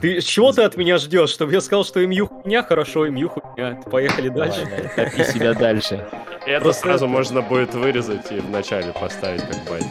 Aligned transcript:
Ты 0.00 0.20
чего 0.20 0.52
ты 0.52 0.62
от 0.62 0.76
меня 0.76 0.98
ждешь? 0.98 1.30
Чтобы 1.30 1.52
я 1.52 1.60
сказал, 1.60 1.84
что 1.84 2.06
МЮ 2.06 2.28
хуйня, 2.28 2.62
хорошо, 2.62 3.06
МЮ 3.08 3.28
хуйня. 3.30 3.80
Поехали 3.90 4.28
дальше. 4.28 4.60
Топи 4.94 5.24
себя 5.24 5.54
дальше. 5.54 6.06
Это 6.46 6.72
сразу 6.72 7.08
можно 7.08 7.42
будет 7.42 7.74
вырезать 7.74 8.30
и 8.30 8.38
вначале 8.38 8.92
поставить 8.92 9.42
как 9.42 9.68
байт. 9.68 9.84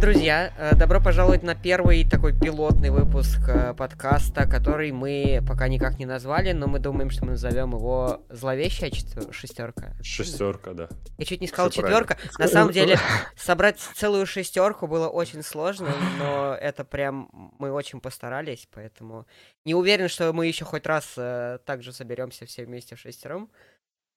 Привет, 0.00 0.14
друзья! 0.14 0.52
Э, 0.56 0.74
Добро 0.74 1.00
пожаловать 1.00 1.42
на 1.42 1.54
первый 1.54 2.08
такой 2.08 2.32
пилотный 2.38 2.90
выпуск 2.90 3.40
э, 3.48 3.74
подкаста, 3.74 4.48
который 4.48 4.92
мы 4.92 5.42
пока 5.46 5.68
никак 5.68 5.98
не 5.98 6.06
назвали, 6.06 6.52
но 6.52 6.66
мы 6.66 6.78
думаем, 6.78 7.10
что 7.10 7.24
мы 7.24 7.32
назовем 7.32 7.72
его 7.72 8.22
зловещая 8.30 8.90
четвер- 8.90 9.32
шестерка. 9.32 9.94
Шестерка, 10.02 10.72
да. 10.72 10.88
Я 11.18 11.24
чуть 11.24 11.40
не 11.40 11.48
сказал 11.48 11.70
правильно. 11.70 11.98
четверка. 11.98 12.18
На 12.38 12.48
самом 12.48 12.72
деле, 12.72 12.98
собрать 13.36 13.78
целую 13.78 14.26
шестерку 14.26 14.86
было 14.86 15.08
очень 15.08 15.42
сложно, 15.42 15.92
но 16.18 16.56
это 16.58 16.84
прям 16.84 17.28
мы 17.58 17.70
очень 17.70 18.00
постарались, 18.00 18.68
поэтому 18.72 19.26
не 19.64 19.74
уверен, 19.74 20.08
что 20.08 20.32
мы 20.32 20.46
еще 20.46 20.64
хоть 20.64 20.86
раз 20.86 21.12
э, 21.16 21.58
также 21.66 21.92
соберемся 21.92 22.46
все 22.46 22.64
вместе 22.64 22.96
в 22.96 23.00
шестером. 23.00 23.50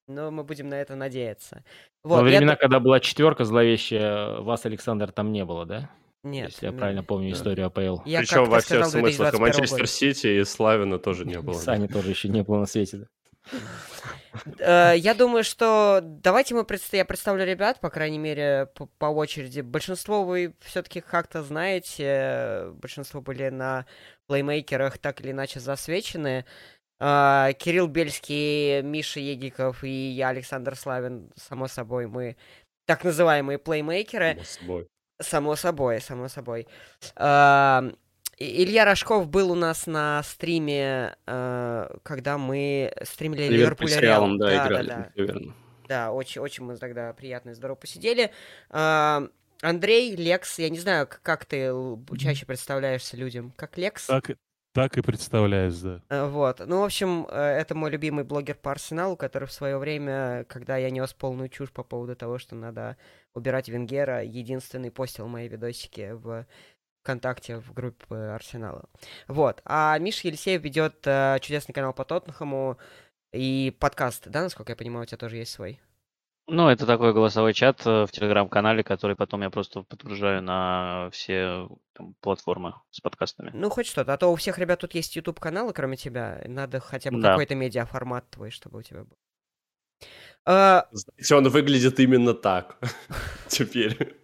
Но 0.08 0.32
мы 0.32 0.44
будем 0.44 0.70
на 0.70 0.76
это 0.76 0.96
надеяться. 0.96 1.64
Во 2.04 2.18
Вот, 2.18 2.30
я 2.30 2.38
времена, 2.38 2.56
т- 2.56 2.60
когда 2.62 2.80
была 2.80 3.00
четверка 3.00 3.46
зловещая, 3.46 4.42
вас, 4.42 4.66
Александр, 4.66 5.12
там 5.12 5.32
не 5.32 5.46
было, 5.46 5.66
да? 5.66 5.90
Нет, 6.24 6.52
Если 6.52 6.66
я 6.68 6.72
ну, 6.72 6.78
правильно 6.78 7.04
помню 7.04 7.32
Да. 7.32 7.36
историю 7.38 7.68
АПЛ. 7.68 8.02
я 8.06 8.20
Причем 8.20 8.46
во 8.46 8.60
всех 8.62 8.86
смыслах. 8.86 9.34
И 9.34 9.38
2021 9.38 9.42
Манчестер. 9.42 9.88
Сити, 9.88 10.28
и 10.28 10.44
Славина 10.46 10.98
тоже 11.00 11.26
не 11.26 11.40
было. 11.40 11.54
Сани 11.54 11.88
тоже 11.88 12.10
еще 12.10 12.30
не 12.30 12.44
было 12.44 12.60
на 12.60 12.66
свете. 12.66 13.08
Э, 14.46 14.52
да. 14.58 14.94
Я 14.94 15.14
думаю, 15.14 15.44
что 15.44 16.00
давайте 16.02 16.56
мы 16.56 16.66
я 16.94 17.06
представлю 17.06 17.46
ребят, 17.46 17.80
по 17.80 17.92
крайней 17.92 18.18
мере, 18.18 18.68
по, 18.74 18.88
по 18.98 19.06
очереди. 19.06 19.62
Большинство 19.62 20.24
вы 20.24 20.56
все-таки 20.62 21.02
как-то 21.02 21.44
знаете, 21.44 22.70
большинство 22.82 23.22
были 23.22 23.50
на 23.50 23.86
плеймейкерах 24.28 24.98
так 24.98 25.22
или 25.22 25.32
иначе 25.32 25.60
засвечены. 25.60 26.46
А, 27.06 27.52
Кирилл 27.52 27.88
Бельский, 27.88 28.82
Миша 28.82 29.20
Егиков 29.20 29.84
и 29.84 29.90
я, 29.90 30.30
Александр 30.30 30.78
Славин, 30.78 31.30
само 31.36 31.68
собой, 31.68 32.08
мы 32.08 32.38
так 32.86 33.04
называемые 33.04 33.58
плеймейкеры. 33.58 34.36
Само 34.36 34.46
собой. 34.46 34.88
Само 35.20 35.56
собой, 35.58 36.00
само 36.00 36.28
собой. 36.30 36.66
А, 37.18 37.84
Илья 38.38 38.86
Рожков 38.86 39.28
был 39.28 39.52
у 39.52 39.56
нас 39.56 39.86
на 39.86 40.24
стриме, 40.24 41.18
а, 41.26 41.94
когда 42.04 42.38
мы 42.38 42.94
стримили 43.04 43.50
Ливерпуль 43.50 43.90
с 43.90 43.98
Реал. 43.98 44.22
Реалом, 44.22 44.38
да, 44.38 44.66
играли. 44.66 44.88
да. 44.88 45.10
всё 45.14 45.26
верно. 45.26 45.54
Да, 45.90 46.12
очень, 46.14 46.40
очень 46.40 46.64
мы 46.64 46.78
тогда 46.78 47.12
приятно 47.12 47.50
и 47.50 47.54
здорово 47.54 47.76
посидели. 47.76 48.32
А, 48.70 49.28
Андрей, 49.62 50.16
Лекс, 50.16 50.58
я 50.58 50.70
не 50.70 50.80
знаю, 50.80 51.10
как 51.22 51.44
ты 51.44 51.70
чаще 52.18 52.46
представляешься 52.46 53.18
людям, 53.18 53.52
как 53.58 53.78
Лекс? 53.78 54.08
Так, 54.08 54.30
и- 54.30 54.36
так 54.74 54.98
и 54.98 55.02
представляюсь, 55.02 55.80
да. 55.80 56.02
Э, 56.10 56.28
Вот. 56.28 56.60
Ну, 56.66 56.82
в 56.82 56.84
общем, 56.84 57.28
э, 57.30 57.40
это 57.40 57.76
мой 57.76 57.92
любимый 57.92 58.24
блогер 58.24 58.56
по 58.56 58.72
Арсеналу, 58.72 59.16
который 59.16 59.48
в 59.48 59.52
свое 59.52 59.78
время, 59.78 60.46
когда 60.50 60.78
я 60.78 60.90
нес 60.90 61.14
полную 61.14 61.50
чушь 61.50 61.72
по 61.72 61.84
поводу 61.84 62.16
того, 62.16 62.40
что 62.40 62.56
надо 62.56 62.98
убирать 63.34 63.70
Венгера, 63.70 64.24
единственный 64.24 64.92
постил 64.92 65.28
мои 65.28 65.48
видосики 65.48 66.12
в 66.12 66.46
ВКонтакте 67.04 67.58
в 67.58 67.74
группе 67.74 68.16
Арсенала. 68.16 68.90
Вот. 69.28 69.62
А 69.66 69.98
Миша 70.00 70.28
Елисеев 70.28 70.62
ведет 70.64 71.06
э, 71.06 71.38
чудесный 71.42 71.74
канал 71.74 71.94
по 71.94 72.04
Тоттенхэму 72.06 72.78
и 73.32 73.76
подкаст, 73.80 74.28
да, 74.28 74.42
насколько 74.42 74.72
я 74.72 74.76
понимаю, 74.76 75.04
у 75.04 75.06
тебя 75.06 75.18
тоже 75.18 75.38
есть 75.38 75.52
свой? 75.52 75.80
Ну, 76.48 76.68
это 76.68 76.86
такой 76.86 77.14
голосовой 77.14 77.54
чат 77.54 77.82
э, 77.86 78.06
в 78.06 78.12
телеграм-канале, 78.12 78.84
который 78.84 79.16
потом 79.16 79.44
я 79.44 79.50
просто 79.50 79.84
подгружаю 79.84 80.42
на 80.42 81.10
все 81.12 81.70
там, 81.94 82.16
платформы 82.20 82.74
с 82.92 83.00
подкастами. 83.00 83.52
Ну, 83.54 83.70
хоть 83.70 83.88
что-то. 83.88 84.14
А 84.14 84.18
то 84.18 84.32
у 84.32 84.36
всех 84.36 84.58
ребят 84.58 84.82
тут 84.82 84.94
есть 84.94 85.16
YouTube-каналы, 85.16 85.72
кроме 85.72 85.96
тебя. 85.96 86.42
Надо 86.46 86.82
хотя 86.82 87.12
бы 87.12 87.22
Да. 87.22 87.32
какой-то 87.32 87.56
медиаформат 87.56 88.30
твой, 88.30 88.52
чтобы 88.52 88.80
у 88.80 88.82
тебя 88.82 89.06
был. 89.06 89.18
А, 90.46 90.88
Знаете, 90.92 91.36
он 91.36 91.48
выглядит 91.48 92.00
именно 92.02 92.34
так. 92.34 92.78
Теперь. 93.48 94.20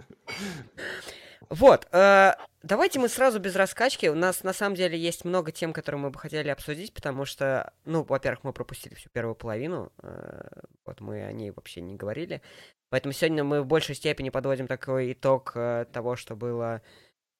Вот, 1.50 1.88
э, 1.92 2.34
давайте 2.62 3.00
мы 3.00 3.10
сразу 3.10 3.40
без 3.40 3.56
раскачки. 3.56 4.06
У 4.06 4.16
нас 4.16 4.44
на 4.44 4.54
самом 4.54 4.76
деле 4.76 5.00
есть 5.00 5.26
много 5.26 5.52
тем, 5.52 5.74
которые 5.74 6.00
мы 6.00 6.12
бы 6.12 6.20
хотели 6.20 6.50
обсудить, 6.50 6.94
потому 6.94 7.26
что, 7.26 7.74
ну, 7.86 8.04
во-первых, 8.04 8.44
мы 8.44 8.54
пропустили 8.54 8.94
всю 8.94 9.10
первую 9.10 9.34
половину, 9.34 9.92
э, 10.04 10.42
вот 10.86 11.02
мы 11.02 11.24
о 11.24 11.32
ней 11.32 11.50
вообще 11.50 11.82
не 11.82 11.96
говорили. 11.96 12.44
Поэтому 12.90 13.14
сегодня 13.14 13.44
мы 13.44 13.64
в 13.64 13.66
большей 13.66 13.96
степени 13.96 14.30
подводим 14.30 14.68
такой 14.68 15.14
итог 15.14 15.54
э, 15.56 15.86
того, 15.92 16.16
что 16.16 16.36
было 16.36 16.84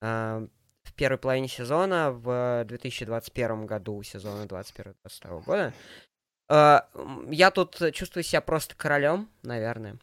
э, 0.00 0.46
в 0.82 0.94
первой 0.94 1.18
половине 1.18 1.46
сезона, 1.46 2.10
в 2.10 2.64
2021 2.66 3.66
году, 3.66 4.02
сезона 4.02 4.44
21-22 4.46 5.44
года. 5.44 5.72
Э, 6.48 6.80
я 7.30 7.52
тут 7.52 7.80
чувствую 7.92 8.24
себя 8.24 8.40
просто 8.40 8.74
королем, 8.74 9.28
наверное. 9.42 9.98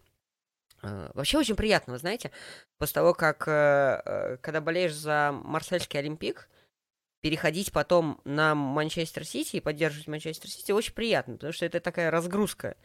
Э, 0.87 1.11
Вообще 1.13 1.37
очень 1.37 1.55
приятно, 1.55 1.93
вы 1.93 1.99
знаете, 1.99 2.31
после 2.77 2.93
того, 2.95 3.13
как, 3.13 3.47
э, 3.47 4.01
э, 4.05 4.37
когда 4.41 4.61
болеешь 4.61 4.93
за 4.95 5.31
Марсельский 5.43 5.99
Олимпик, 5.99 6.49
переходить 7.21 7.71
потом 7.71 8.21
на 8.25 8.55
Манчестер 8.55 9.25
Сити 9.25 9.57
и 9.57 9.59
поддерживать 9.61 10.07
Манчестер 10.07 10.49
Сити 10.49 10.71
очень 10.71 10.93
приятно, 10.93 11.33
потому 11.33 11.51
что 11.53 11.65
это 11.65 11.79
такая 11.79 12.11
разгрузка. 12.11 12.75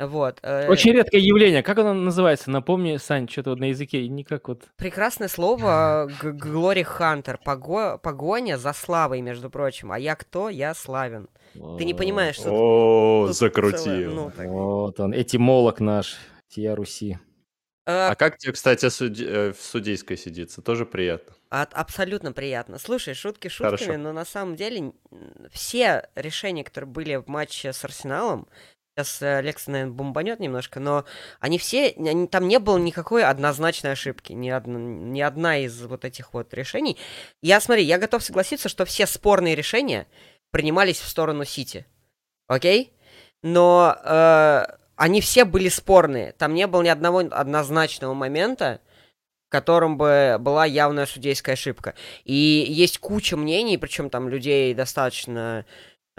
Вот. 0.00 0.38
э, 0.42 0.68
Очень 0.68 0.92
редкое 0.92 1.18
явление. 1.18 1.62
Как 1.64 1.76
оно 1.78 1.92
называется? 1.92 2.50
Напомни, 2.52 2.96
Сань, 2.98 3.28
что-то 3.28 3.50
вот 3.50 3.58
на 3.58 3.64
языке 3.70 4.06
никак 4.06 4.46
вот... 4.46 4.62
Прекрасное 4.76 5.26
слово 5.26 6.08
Глори 6.22 6.84
Хантер. 6.84 7.40
Пого- 7.44 7.98
Погоня 7.98 8.58
за 8.58 8.72
славой, 8.72 9.20
между 9.22 9.50
прочим. 9.50 9.90
А 9.90 9.98
я 9.98 10.14
кто? 10.14 10.50
Я 10.50 10.74
славен. 10.74 11.28
Ты 11.54 11.84
не 11.84 11.94
понимаешь, 11.94 12.36
что... 12.36 12.50
О, 12.52 13.32
закрутил. 13.32 14.12
ну. 14.14 14.32
Вот 14.46 15.00
он, 15.00 15.12
этимолог 15.12 15.80
наш, 15.80 16.16
Тия 16.48 16.76
Руси. 16.76 17.18
Э, 17.88 18.08
А 18.10 18.14
как 18.16 18.36
тебе, 18.36 18.52
кстати, 18.52 18.86
суди- 18.90 19.24
э, 19.26 19.52
в 19.52 19.62
судейской 19.62 20.18
сидится? 20.18 20.60
Тоже 20.60 20.84
приятно. 20.84 21.34
От- 21.48 21.72
абсолютно 21.72 22.32
приятно. 22.32 22.78
Слушай, 22.78 23.14
шутки 23.14 23.48
шутками, 23.48 23.78
Хорошо. 23.78 23.98
но 23.98 24.12
на 24.12 24.26
самом 24.26 24.56
деле 24.56 24.92
все 25.50 26.06
решения, 26.14 26.64
которые 26.64 26.90
были 26.90 27.16
в 27.16 27.28
матче 27.28 27.72
с 27.72 27.82
Арсеналом, 27.82 28.46
сейчас 28.94 29.22
э, 29.22 29.40
Лекс, 29.40 29.66
наверное, 29.68 29.94
бомбанет 29.94 30.38
немножко, 30.38 30.80
но 30.80 31.06
они 31.40 31.56
все, 31.56 31.88
они- 31.96 32.26
там 32.28 32.46
не 32.46 32.58
было 32.58 32.76
никакой 32.76 33.24
однозначной 33.24 33.92
ошибки, 33.92 34.34
ни, 34.34 34.50
одна- 34.50 34.78
ни 34.78 35.22
одна 35.22 35.56
из 35.56 35.80
вот 35.82 36.04
этих 36.04 36.34
вот 36.34 36.52
решений. 36.52 36.98
Я, 37.42 37.58
смотри, 37.58 37.84
я 37.84 37.96
готов 37.96 38.22
согласиться, 38.22 38.68
что 38.68 38.84
все 38.84 39.06
спорные 39.06 39.54
решения 39.54 40.06
принимались 40.50 41.00
в 41.00 41.08
сторону 41.08 41.46
Сити. 41.46 41.86
Окей? 42.48 42.92
Но 43.42 43.96
э, 44.04 44.64
они 44.98 45.20
все 45.20 45.44
были 45.44 45.68
спорные. 45.68 46.32
Там 46.32 46.54
не 46.54 46.66
было 46.66 46.82
ни 46.82 46.88
одного 46.88 47.20
однозначного 47.20 48.14
момента, 48.14 48.80
в 49.46 49.50
котором 49.50 49.96
бы 49.96 50.36
была 50.40 50.66
явная 50.66 51.06
судейская 51.06 51.54
ошибка. 51.54 51.94
И 52.24 52.34
есть 52.34 52.98
куча 52.98 53.36
мнений, 53.36 53.78
причем 53.78 54.10
там 54.10 54.28
людей 54.28 54.74
достаточно, 54.74 55.64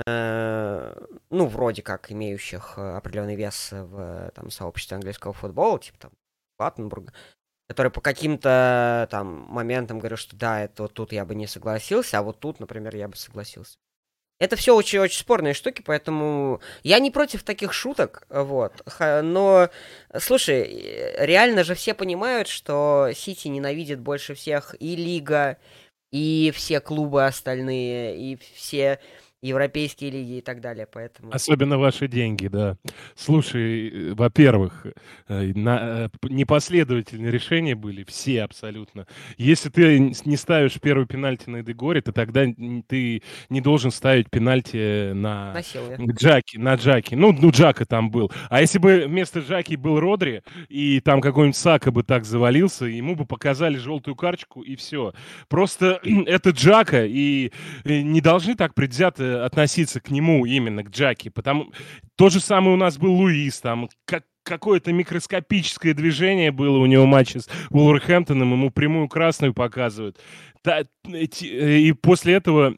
э, 0.07 0.95
ну, 1.29 1.45
вроде 1.45 1.81
как 1.81 2.09
имеющих 2.09 2.75
э, 2.77 2.95
определенный 2.95 3.35
вес 3.35 3.69
в 3.71 4.31
там, 4.33 4.49
сообществе 4.49 4.95
английского 4.95 5.33
футбола, 5.33 5.77
типа 5.79 5.97
там 5.99 6.11
Платтенбурга, 6.57 7.11
которые 7.67 7.91
по 7.91 7.99
каким-то 8.01 9.09
там 9.11 9.45
моментам 9.49 9.99
говорят, 9.99 10.19
что 10.19 10.37
да, 10.37 10.61
это 10.61 10.83
вот 10.83 10.93
тут 10.93 11.11
я 11.11 11.25
бы 11.25 11.35
не 11.35 11.47
согласился, 11.47 12.17
а 12.17 12.23
вот 12.23 12.39
тут, 12.39 12.61
например, 12.61 12.95
я 12.95 13.09
бы 13.09 13.17
согласился. 13.17 13.77
Это 14.39 14.55
все 14.55 14.73
очень-очень 14.73 15.19
спорные 15.19 15.53
штуки, 15.53 15.83
поэтому 15.85 16.61
я 16.83 16.99
не 16.99 17.11
против 17.11 17.43
таких 17.43 17.73
шуток, 17.73 18.25
вот. 18.29 18.71
Но, 18.99 19.69
слушай, 20.17 20.61
э, 20.61 21.25
реально 21.25 21.65
же 21.65 21.75
все 21.75 21.93
понимают, 21.93 22.47
что 22.47 23.09
Сити 23.13 23.49
ненавидит 23.49 23.99
больше 23.99 24.35
всех 24.35 24.75
и 24.79 24.95
Лига, 24.95 25.57
и 26.11 26.53
все 26.55 26.79
клубы 26.79 27.25
остальные, 27.25 28.17
и 28.17 28.39
все 28.55 28.99
европейские 29.41 30.11
лиги 30.11 30.37
и 30.37 30.41
так 30.41 30.59
далее, 30.59 30.85
поэтому... 30.91 31.33
Особенно 31.33 31.77
ваши 31.77 32.07
деньги, 32.07 32.47
да. 32.47 32.77
Слушай, 33.15 33.89
э, 33.89 34.13
во-первых, 34.13 34.85
э, 35.27 35.51
на, 35.55 35.79
э, 35.81 36.09
непоследовательные 36.23 37.31
решения 37.31 37.75
были, 37.75 38.03
все 38.03 38.43
абсолютно. 38.43 39.07
Если 39.37 39.69
ты 39.69 39.99
не 39.99 40.35
ставишь 40.35 40.79
первый 40.81 41.07
пенальти 41.07 41.49
на 41.49 41.61
Эдегоре, 41.61 42.01
то 42.01 42.11
тогда 42.11 42.45
ты 42.87 43.23
не 43.49 43.61
должен 43.61 43.91
ставить 43.91 44.29
пенальти 44.29 45.13
на... 45.13 45.53
Насилие. 45.53 45.97
Джаки, 46.11 46.57
на 46.57 46.75
Джаки. 46.75 47.15
Ну, 47.15 47.31
ну, 47.31 47.51
Джака 47.51 47.85
там 47.85 48.11
был. 48.11 48.31
А 48.49 48.59
если 48.59 48.77
бы 48.77 49.05
вместо 49.07 49.39
Джаки 49.39 49.75
был 49.75 49.99
Родри, 49.99 50.43
и 50.67 50.99
там 50.99 51.21
какой-нибудь 51.21 51.55
Сака 51.55 51.91
бы 51.91 52.03
так 52.03 52.25
завалился, 52.25 52.85
ему 52.85 53.15
бы 53.15 53.25
показали 53.25 53.77
желтую 53.77 54.15
карточку, 54.15 54.61
и 54.61 54.75
все. 54.75 55.13
Просто 55.47 56.01
это 56.25 56.49
Джака, 56.49 57.05
и 57.05 57.51
не 57.85 58.19
должны 58.19 58.55
так 58.55 58.73
предвзято 58.73 59.28
относиться 59.45 59.99
к 59.99 60.11
нему 60.11 60.45
именно, 60.45 60.83
к 60.83 60.89
Джаки. 60.89 61.29
Потому 61.29 61.71
то 62.15 62.29
же 62.29 62.39
самое 62.39 62.73
у 62.73 62.77
нас 62.77 62.97
был 62.97 63.13
Луис, 63.13 63.59
там, 63.61 63.89
как 64.05 64.25
какое-то 64.43 64.91
микроскопическое 64.91 65.93
движение 65.93 66.51
было 66.51 66.79
у 66.79 66.85
него 66.85 67.03
в 67.03 67.07
матче 67.07 67.39
с 67.39 67.49
Уолверхэмптоном, 67.69 68.51
ему 68.51 68.71
прямую 68.71 69.07
красную 69.07 69.53
показывают. 69.53 70.17
Э, 70.65 70.83
и 71.07 71.91
после 71.93 72.33
этого 72.33 72.75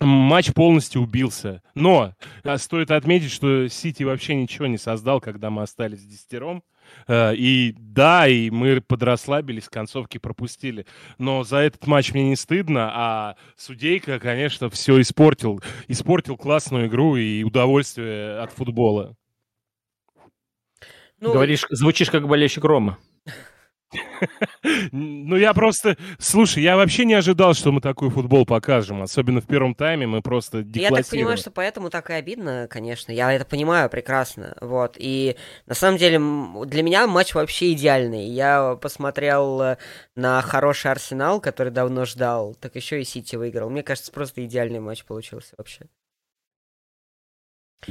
матч 0.00 0.52
полностью 0.52 1.02
убился. 1.02 1.62
Но 1.74 2.14
а, 2.44 2.58
стоит 2.58 2.90
отметить, 2.90 3.30
что 3.30 3.68
Сити 3.68 4.02
вообще 4.02 4.34
ничего 4.34 4.66
не 4.66 4.78
создал, 4.78 5.20
когда 5.20 5.50
мы 5.50 5.62
остались 5.62 6.00
с 6.00 6.06
десятером. 6.06 6.62
Э, 7.08 7.34
И 7.34 7.74
да, 7.78 8.26
и 8.26 8.50
мы 8.50 8.80
подрасслабились, 8.80 9.68
концовки 9.68 10.18
пропустили. 10.18 10.86
Но 11.18 11.44
за 11.44 11.58
этот 11.58 11.86
матч 11.86 12.12
мне 12.12 12.28
не 12.30 12.36
стыдно, 12.36 12.90
а 12.92 13.36
судейка, 13.56 14.18
конечно, 14.18 14.70
все 14.70 15.00
испортил. 15.00 15.60
Испортил 15.88 16.36
классную 16.36 16.86
игру 16.86 17.16
и 17.16 17.42
удовольствие 17.42 18.38
от 18.38 18.52
футбола. 18.52 19.16
Ну, 21.20 21.32
Говоришь, 21.32 21.66
звучишь 21.70 22.10
как 22.10 22.26
болельщик 22.26 22.64
Рома. 22.64 22.98
Ну, 24.92 25.36
я 25.36 25.54
просто... 25.54 25.96
Слушай, 26.18 26.62
я 26.62 26.76
вообще 26.76 27.04
не 27.04 27.14
ожидал, 27.14 27.54
что 27.54 27.72
мы 27.72 27.80
такой 27.80 28.10
футбол 28.10 28.46
покажем. 28.46 29.02
Особенно 29.02 29.40
в 29.40 29.46
первом 29.46 29.74
тайме 29.74 30.06
мы 30.06 30.22
просто 30.22 30.64
Я 30.74 30.90
так 30.90 31.06
понимаю, 31.08 31.36
что 31.36 31.50
поэтому 31.50 31.90
так 31.90 32.10
и 32.10 32.14
обидно, 32.14 32.66
конечно. 32.70 33.12
Я 33.12 33.32
это 33.32 33.44
понимаю 33.44 33.88
прекрасно. 33.90 34.56
Вот. 34.60 34.96
И 34.98 35.36
на 35.66 35.74
самом 35.74 35.98
деле 35.98 36.18
для 36.66 36.82
меня 36.82 37.06
матч 37.06 37.34
вообще 37.34 37.72
идеальный. 37.72 38.28
Я 38.28 38.76
посмотрел 38.80 39.60
э, 39.60 39.76
на 40.14 40.40
хороший 40.42 40.90
Арсенал, 40.90 41.40
который 41.40 41.72
давно 41.72 42.04
ждал, 42.04 42.54
так 42.54 42.76
еще 42.76 43.00
и 43.00 43.04
Сити 43.04 43.36
выиграл. 43.36 43.70
Мне 43.70 43.82
кажется, 43.82 44.12
просто 44.12 44.44
идеальный 44.44 44.80
матч 44.80 45.04
получился 45.04 45.54
вообще. 45.58 45.86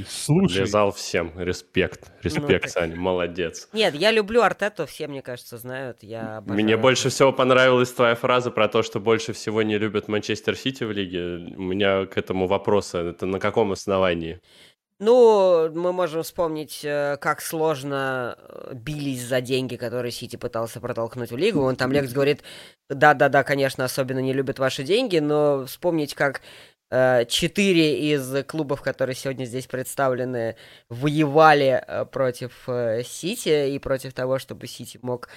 Слушай, 0.08 0.62
Лизал 0.62 0.90
всем. 0.92 1.32
Респект. 1.38 2.10
Респект, 2.22 2.64
Ну, 2.64 2.70
Саня, 2.70 2.96
молодец. 2.96 3.68
Нет, 3.72 3.94
я 3.94 4.10
люблю 4.10 4.42
Артету, 4.42 4.86
все, 4.86 5.06
мне 5.06 5.20
кажется, 5.22 5.58
знают. 5.58 5.98
Я 6.02 6.38
обожаю 6.38 6.64
Мне 6.64 6.76
больше 6.76 7.10
всего 7.10 7.32
понравилась 7.32 7.92
твоя 7.92 8.14
фраза 8.14 8.50
про 8.50 8.68
то, 8.68 8.82
что 8.82 9.00
больше 9.00 9.32
всего 9.32 9.62
не 9.62 9.76
любят 9.78 10.08
Манчестер 10.08 10.56
Сити 10.56 10.84
в 10.84 10.92
лиге. 10.92 11.54
У 11.56 11.62
меня 11.62 12.06
к 12.06 12.16
этому 12.16 12.46
вопросы. 12.46 12.98
Это 12.98 13.26
на 13.26 13.38
каком 13.38 13.72
основании? 13.72 14.40
Ну, 15.04 15.68
мы 15.74 15.92
можем 15.92 16.22
вспомнить, 16.22 16.82
э, 16.84 17.16
как 17.20 17.40
сложно 17.40 18.38
э, 18.38 18.74
бились 18.74 19.22
за 19.22 19.40
деньги, 19.40 19.74
которые 19.74 20.12
Сити 20.12 20.36
пытался 20.36 20.80
протолкнуть 20.80 21.32
в 21.32 21.36
лигу. 21.36 21.60
Он 21.60 21.74
там 21.74 21.90
Лекс 21.90 22.12
говорит, 22.12 22.44
да-да-да, 22.88 23.42
конечно, 23.42 23.84
особенно 23.84 24.20
не 24.20 24.32
любят 24.32 24.60
ваши 24.60 24.84
деньги, 24.84 25.18
но 25.18 25.66
вспомнить, 25.66 26.14
как 26.14 26.40
четыре 27.28 28.12
из 28.12 28.44
клубов, 28.44 28.82
которые 28.82 29.16
сегодня 29.16 29.44
здесь 29.44 29.66
представлены, 29.66 30.56
воевали 30.88 31.82
э, 31.86 32.04
против 32.04 32.68
э, 32.68 33.02
Сити 33.02 33.70
и 33.70 33.78
против 33.78 34.12
того, 34.12 34.38
чтобы 34.38 34.66
Сити 34.66 34.98
мог 35.02 35.28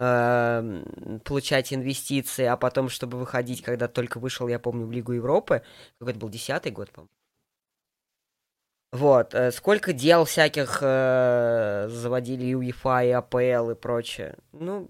э, 0.00 0.04
м, 0.04 1.20
получать 1.24 1.72
инвестиции, 1.72 2.44
а 2.44 2.56
потом, 2.56 2.88
чтобы 2.88 3.18
выходить, 3.18 3.62
когда 3.62 3.88
только 3.88 4.18
вышел, 4.18 4.48
я 4.48 4.58
помню, 4.58 4.86
в 4.86 4.92
Лигу 4.92 5.12
Европы. 5.12 5.62
Какой 5.98 6.12
это 6.12 6.20
был, 6.20 6.28
десятый 6.28 6.72
год, 6.72 6.90
по-моему. 6.90 7.08
Вот, 8.92 9.34
э, 9.34 9.50
сколько 9.50 9.92
дел 9.92 10.24
всяких 10.24 10.78
э, 10.80 11.88
заводили 11.90 12.46
и 12.46 12.54
УЕФА, 12.54 13.04
и 13.04 13.10
АПЛ 13.10 13.70
и 13.70 13.74
прочее. 13.74 14.36
Ну, 14.52 14.88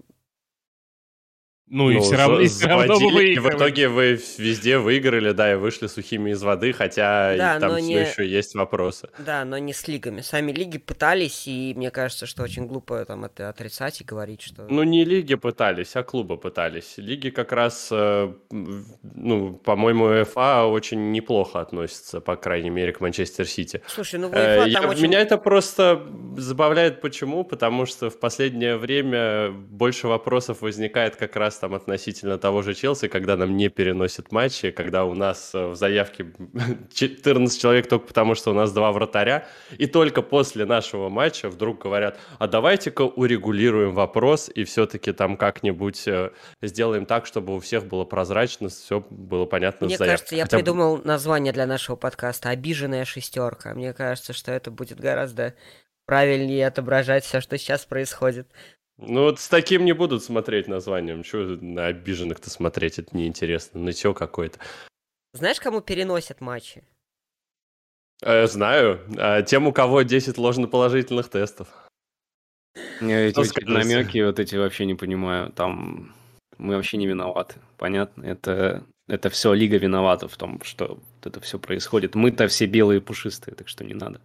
ну 1.69 1.89
и 1.91 1.95
Ну, 1.95 2.01
все 2.01 2.15
равно, 2.15 2.39
и 2.39 2.47
всё 2.47 2.67
равно 2.67 2.93
вы 2.95 2.99
заводили, 2.99 3.33
и 3.35 3.39
в 3.39 3.47
итоге 3.49 3.87
вы 3.89 4.19
везде 4.37 4.77
выиграли, 4.79 5.31
да, 5.31 5.51
и 5.53 5.55
вышли 5.55 5.87
сухими 5.87 6.31
из 6.31 6.41
воды, 6.41 6.73
хотя 6.73 7.35
и 7.35 7.37
Да, 7.37 7.59
там 7.59 7.71
но 7.71 7.77
все 7.77 7.85
не- 7.87 7.93
еще 8.01 8.27
есть 8.27 8.55
вопросы. 8.55 9.09
да, 9.19 9.45
но 9.45 9.57
не 9.57 9.73
с 9.73 9.87
лигами. 9.87 10.21
Сами 10.21 10.51
лиги 10.51 10.77
пытались, 10.79 11.47
и 11.47 11.73
мне 11.75 11.91
кажется, 11.91 12.25
что 12.25 12.43
очень 12.43 12.65
глупо 12.67 13.05
там 13.05 13.25
это 13.25 13.49
отрицать 13.49 14.01
и 14.01 14.03
говорить, 14.03 14.41
что... 14.41 14.65
Ну, 14.69 14.83
не 14.83 15.05
лиги 15.05 15.35
пытались, 15.35 15.95
а 15.95 16.03
клубы 16.03 16.37
пытались. 16.37 16.93
Лиги 16.97 17.29
как 17.29 17.51
раз, 17.51 17.89
э, 17.91 18.33
ну, 18.51 19.53
по-моему, 19.53 20.05
УЕФА 20.05 20.65
очень 20.65 21.11
неплохо 21.11 21.59
относится, 21.61 22.19
по 22.21 22.35
крайней 22.35 22.69
мере, 22.69 22.93
к 22.93 22.99
Манчестер 23.01 23.45
Сити. 23.47 23.81
Слушай, 23.87 24.19
ну 24.19 24.29
в 24.29 24.33
Э, 24.33 24.57
УЕФА 24.61 24.67
я- 24.69 24.81
там 24.81 24.89
очень... 24.89 25.03
Меня 25.03 25.19
это 25.21 25.37
просто 25.37 26.01
забавляет. 26.37 27.01
Почему? 27.01 27.43
Потому 27.43 27.85
что 27.85 28.09
в 28.09 28.19
последнее 28.19 28.77
время 28.77 29.51
больше 29.51 30.07
вопросов 30.07 30.61
возникает 30.61 31.15
как 31.15 31.35
раз 31.35 31.58
там 31.59 31.75
относительно 31.75 32.37
того 32.37 32.61
же 32.61 32.73
Челси, 32.73 33.07
когда 33.07 33.37
нам 33.37 33.55
не 33.55 33.69
переносят 33.69 34.31
матчи, 34.31 34.71
когда 34.71 35.05
у 35.05 35.13
нас 35.13 35.51
э, 35.53 35.67
в 35.67 35.75
заявке 35.75 36.33
14 36.93 37.61
человек 37.61 37.87
только 37.87 38.07
потому, 38.07 38.35
что 38.35 38.51
у 38.51 38.53
нас 38.53 38.71
два 38.71 38.91
вратаря, 38.91 39.47
и 39.77 39.85
только 39.87 40.21
после 40.21 40.65
нашего 40.65 41.09
матча 41.09 41.49
вдруг 41.49 41.81
говорят, 41.83 42.17
а 42.37 42.47
давайте-ка 42.47 43.03
урегулируем 43.03 43.93
вопрос 43.93 44.49
и 44.53 44.63
все-таки 44.63 45.11
там 45.11 45.37
как-нибудь 45.37 46.07
э, 46.07 46.31
сделаем 46.61 47.05
так, 47.05 47.25
чтобы 47.25 47.55
у 47.55 47.59
всех 47.59 47.85
было 47.85 48.05
прозрачно, 48.05 48.69
все 48.69 49.05
было 49.09 49.45
понятно 49.45 49.85
Мне 49.85 49.95
с 49.95 49.99
заявкой. 49.99 50.17
кажется, 50.17 50.35
я 50.35 50.43
Хотя 50.43 50.57
придумал 50.57 51.01
название 51.03 51.53
для 51.53 51.65
нашего 51.65 51.95
подкаста 51.95 52.49
«Обиженная 52.49 53.05
шестерка». 53.05 53.73
Мне 53.73 53.93
кажется, 53.93 54.33
что 54.33 54.51
это 54.51 54.71
будет 54.71 54.99
гораздо 54.99 55.53
правильнее 56.05 56.65
отображать 56.65 57.23
все, 57.23 57.39
что 57.39 57.55
сейчас 57.59 57.85
происходит. 57.85 58.47
Ну 59.01 59.23
вот 59.23 59.39
с 59.39 59.47
таким 59.47 59.85
не 59.85 59.93
будут 59.93 60.23
смотреть 60.23 60.67
названием. 60.67 61.23
Чего 61.23 61.57
на 61.61 61.87
обиженных-то 61.87 62.49
смотреть? 62.49 62.99
Это 62.99 63.15
неинтересно. 63.15 63.79
Нытье 63.79 64.13
какое-то. 64.13 64.59
Знаешь, 65.33 65.59
кому 65.59 65.79
переносят 65.81 66.41
матчи? 66.41 66.83
Э, 68.21 68.45
знаю. 68.47 68.99
А 69.17 69.41
тем, 69.41 69.67
у 69.67 69.71
кого 69.71 70.01
10 70.01 70.37
ложноположительных 70.37 71.29
тестов. 71.29 71.69
Я 72.99 73.27
эти 73.27 73.63
намеки 73.63 74.21
вот 74.25 74.39
эти 74.39 74.55
вообще 74.57 74.85
не 74.85 74.95
понимаю. 74.95 75.51
Там 75.53 76.13
мы 76.57 76.75
вообще 76.75 76.97
не 76.97 77.07
виноваты. 77.07 77.55
Понятно? 77.77 78.23
Это, 78.23 78.83
это 79.07 79.29
все 79.29 79.53
лига 79.53 79.77
виновата 79.77 80.27
в 80.27 80.35
том, 80.35 80.61
что 80.63 80.95
вот 80.95 81.25
это 81.25 81.39
все 81.39 81.57
происходит. 81.57 82.15
Мы-то 82.15 82.47
все 82.49 82.65
белые 82.65 82.99
и 82.99 83.03
пушистые, 83.03 83.55
так 83.55 83.69
что 83.69 83.85
не 83.85 83.93
надо. 83.93 84.19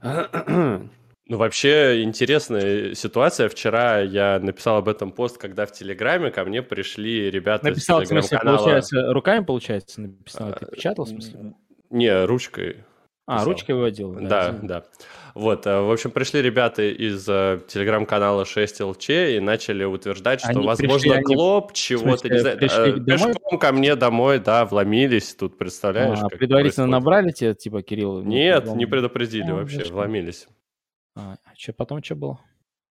Ну, 1.32 1.38
вообще, 1.38 2.02
интересная 2.02 2.94
ситуация. 2.94 3.48
Вчера 3.48 4.00
я 4.00 4.38
написал 4.38 4.76
об 4.76 4.86
этом 4.86 5.12
пост, 5.12 5.38
когда 5.38 5.64
в 5.64 5.72
Телеграме 5.72 6.30
ко 6.30 6.44
мне 6.44 6.60
пришли 6.60 7.30
ребята 7.30 7.68
Написал, 7.68 8.00
в 8.00 8.02
из 8.02 8.08
смысле, 8.08 8.28
Телеграм-канала. 8.28 8.58
получается, 8.58 9.12
руками, 9.14 9.42
получается, 9.42 10.00
написал? 10.02 10.52
Ты 10.52 10.66
печатал, 10.66 11.06
в 11.06 11.08
смысле? 11.08 11.54
Не, 11.88 12.26
ручкой. 12.26 12.84
А, 13.26 13.36
писал. 13.36 13.46
ручкой 13.46 13.70
выводил? 13.76 14.12
Да, 14.12 14.50
извини. 14.50 14.68
да. 14.68 14.84
Вот, 15.34 15.66
э, 15.66 15.80
в 15.80 15.90
общем, 15.90 16.10
пришли 16.10 16.42
ребята 16.42 16.82
из 16.82 17.26
э, 17.26 17.60
телеграм-канала 17.66 18.42
6LC 18.44 19.38
и 19.38 19.40
начали 19.40 19.84
утверждать, 19.84 20.40
что, 20.40 20.50
Они 20.50 20.66
возможно, 20.66 20.98
пришли, 20.98 21.10
они- 21.12 21.34
Клоп 21.34 21.72
чего-то, 21.72 22.28
не 22.28 22.40
знаю, 22.40 22.58
э, 22.60 22.92
домой? 22.96 23.04
пешком 23.06 23.58
ко 23.58 23.72
мне 23.72 23.96
домой, 23.96 24.38
да, 24.38 24.66
вломились, 24.66 25.34
тут, 25.34 25.56
представляешь? 25.56 26.18
А, 26.18 26.28
как 26.28 26.38
предварительно 26.38 26.88
происходит? 26.88 26.90
набрали 26.90 27.30
тебе, 27.30 27.54
типа, 27.54 27.80
Кирилл? 27.80 28.20
Нет, 28.20 28.66
не 28.74 28.84
предупредили 28.84 29.50
А, 29.50 29.54
вообще, 29.54 29.84
вломились. 29.90 30.46
А, 31.14 31.36
что 31.56 31.72
потом 31.72 32.02
что 32.02 32.14
было? 32.14 32.40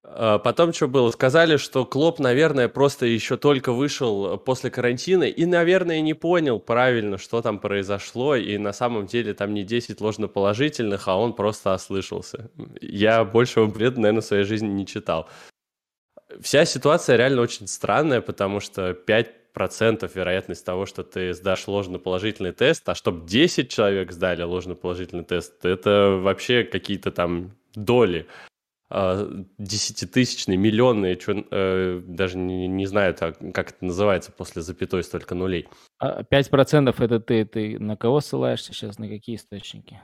А, 0.04 0.38
Потом 0.38 0.72
что 0.72 0.88
было? 0.88 1.10
Сказали, 1.10 1.56
что 1.56 1.84
Клоп, 1.84 2.18
наверное, 2.18 2.68
просто 2.68 3.06
еще 3.06 3.36
только 3.36 3.72
вышел 3.72 4.36
после 4.38 4.70
карантина 4.70 5.24
и, 5.24 5.44
наверное, 5.46 6.00
не 6.00 6.14
понял 6.14 6.58
правильно, 6.58 7.18
что 7.18 7.42
там 7.42 7.58
произошло, 7.58 8.34
и 8.34 8.58
на 8.58 8.72
самом 8.72 9.06
деле 9.06 9.34
там 9.34 9.54
не 9.54 9.62
10 9.62 10.00
ложноположительных, 10.00 11.08
а 11.08 11.16
он 11.16 11.34
просто 11.34 11.74
ослышался. 11.74 12.50
Я 12.80 13.24
большего 13.24 13.66
бреда, 13.66 14.00
наверное, 14.00 14.22
в 14.22 14.26
своей 14.26 14.44
жизни 14.44 14.68
не 14.68 14.86
читал. 14.86 15.28
Вся 16.40 16.64
ситуация 16.64 17.16
реально 17.16 17.42
очень 17.42 17.66
странная, 17.68 18.22
потому 18.22 18.58
что 18.58 18.90
5% 18.90 20.10
вероятность 20.14 20.64
того, 20.64 20.86
что 20.86 21.02
ты 21.04 21.34
сдашь 21.34 21.68
ложноположительный 21.68 22.52
тест, 22.52 22.88
а 22.88 22.94
чтобы 22.94 23.28
10 23.28 23.70
человек 23.70 24.10
сдали 24.12 24.42
ложноположительный 24.42 25.24
тест, 25.24 25.64
это 25.64 26.18
вообще 26.22 26.64
какие-то 26.64 27.12
там 27.12 27.52
доли. 27.74 28.26
а, 28.94 29.26
десятитысячные, 29.56 30.58
миллионные, 30.58 31.16
чё, 31.16 31.44
э, 31.50 32.02
даже 32.06 32.36
не, 32.36 32.68
не 32.68 32.84
знаю, 32.84 33.14
так, 33.14 33.38
как 33.54 33.70
это 33.70 33.84
называется 33.86 34.32
после 34.32 34.60
запятой 34.60 35.02
столько 35.02 35.34
нулей. 35.34 35.66
А 35.98 36.22
5% 36.24 37.00
это 37.00 37.18
ты, 37.18 37.46
ты 37.46 37.78
на 37.78 37.96
кого 37.96 38.20
ссылаешься 38.20 38.74
сейчас, 38.74 38.98
на 38.98 39.08
какие 39.08 39.36
источники? 39.36 39.98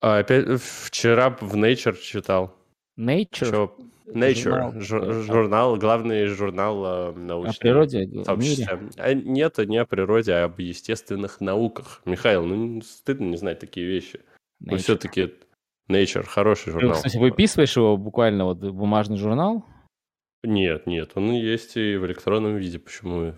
А, 0.00 0.18
опять, 0.18 0.60
вчера 0.60 1.30
в 1.40 1.54
Nature 1.54 1.96
читал. 2.00 2.56
Nature? 2.98 3.28
Чё? 3.30 3.76
Nature, 4.08 4.34
Журнал. 4.42 4.72
жур- 4.80 5.22
журнал, 5.22 5.76
главный 5.76 6.26
журнал 6.26 6.84
э, 6.84 7.12
научный. 7.12 7.50
О 7.54 7.58
природе, 7.60 8.24
сообщества. 8.24 8.80
А 8.96 9.14
Нет, 9.14 9.58
не 9.58 9.78
о 9.78 9.84
природе, 9.84 10.32
а 10.32 10.44
об 10.46 10.58
естественных 10.58 11.40
науках. 11.40 12.02
Михаил, 12.04 12.44
ну 12.44 12.82
стыдно 12.82 13.26
не 13.26 13.36
знать 13.36 13.60
такие 13.60 13.86
вещи. 13.86 14.20
Но 14.58 14.74
Nature. 14.74 14.78
все-таки 14.78 15.34
Nature 15.88 16.24
хороший 16.26 16.66
Ты, 16.66 16.70
журнал. 16.72 16.92
кстати, 16.94 17.16
выписываешь 17.16 17.76
его 17.76 17.96
буквально 17.96 18.44
вот 18.44 18.58
бумажный 18.58 19.16
журнал? 19.18 19.64
Нет, 20.42 20.86
нет, 20.86 21.12
он 21.14 21.32
есть 21.32 21.76
и 21.76 21.96
в 21.96 22.06
электронном 22.06 22.56
виде. 22.56 22.78
Почему? 22.78 23.34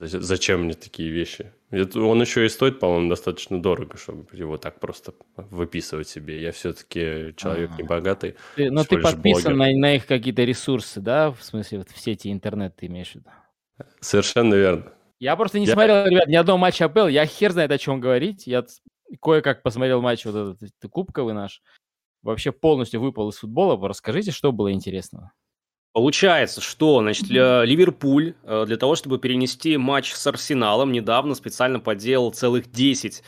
Зач- 0.00 0.20
Зачем 0.20 0.62
мне 0.64 0.74
такие 0.74 1.10
вещи? 1.10 1.52
Это- 1.70 2.00
он 2.00 2.20
еще 2.20 2.46
и 2.46 2.48
стоит, 2.48 2.78
по-моему, 2.78 3.10
достаточно 3.10 3.60
дорого, 3.60 3.96
чтобы 3.96 4.26
его 4.32 4.56
так 4.56 4.78
просто 4.78 5.12
выписывать 5.36 6.08
себе. 6.08 6.40
Я 6.40 6.52
все-таки 6.52 7.34
человек 7.36 7.70
Ага. 7.72 7.82
не 7.82 7.88
богатый. 7.88 8.34
Ты, 8.54 8.70
но 8.70 8.84
Всего 8.84 8.96
ты 8.96 9.02
подписан 9.02 9.56
блогер. 9.56 9.74
на, 9.74 9.80
на 9.80 9.94
их 9.96 10.06
какие-то 10.06 10.44
ресурсы, 10.44 11.00
да? 11.00 11.32
В 11.32 11.42
смысле, 11.42 11.78
вот 11.78 11.90
в 11.90 11.98
сети 11.98 12.30
интернет 12.32 12.76
ты 12.76 12.86
имеешь 12.86 13.10
в 13.12 13.14
виду? 13.16 13.30
Совершенно 14.00 14.54
верно. 14.54 14.92
Я 15.18 15.34
просто 15.34 15.58
не 15.58 15.66
Я- 15.66 15.72
смотрел, 15.72 16.06
ребят, 16.06 16.28
ни 16.28 16.36
одного 16.36 16.58
матча 16.58 16.84
АПЛ. 16.84 17.08
Я 17.08 17.26
хер 17.26 17.50
знает, 17.50 17.72
о 17.72 17.78
чем 17.78 17.98
говорить. 18.00 18.46
Я 18.46 18.64
кое-как 19.20 19.62
посмотрел 19.64 20.00
матч 20.00 20.24
вот 20.26 20.56
этот, 20.58 20.90
кубковый 20.92 21.34
наш. 21.34 21.60
Вообще 22.22 22.52
полностью 22.52 23.00
выпал 23.00 23.28
из 23.30 23.36
футбола. 23.36 23.88
Расскажите, 23.88 24.30
что 24.30 24.52
было 24.52 24.72
интересного. 24.72 25.32
Получается, 25.92 26.60
что, 26.60 27.00
значит, 27.00 27.28
Ливерпуль 27.28 28.34
э, 28.42 28.64
для 28.66 28.76
того, 28.76 28.94
чтобы 28.94 29.18
перенести 29.18 29.76
матч 29.76 30.12
с 30.12 30.26
Арсеналом, 30.26 30.92
недавно 30.92 31.34
специально 31.34 31.80
поделал 31.80 32.30
целых 32.32 32.70
10 32.70 33.22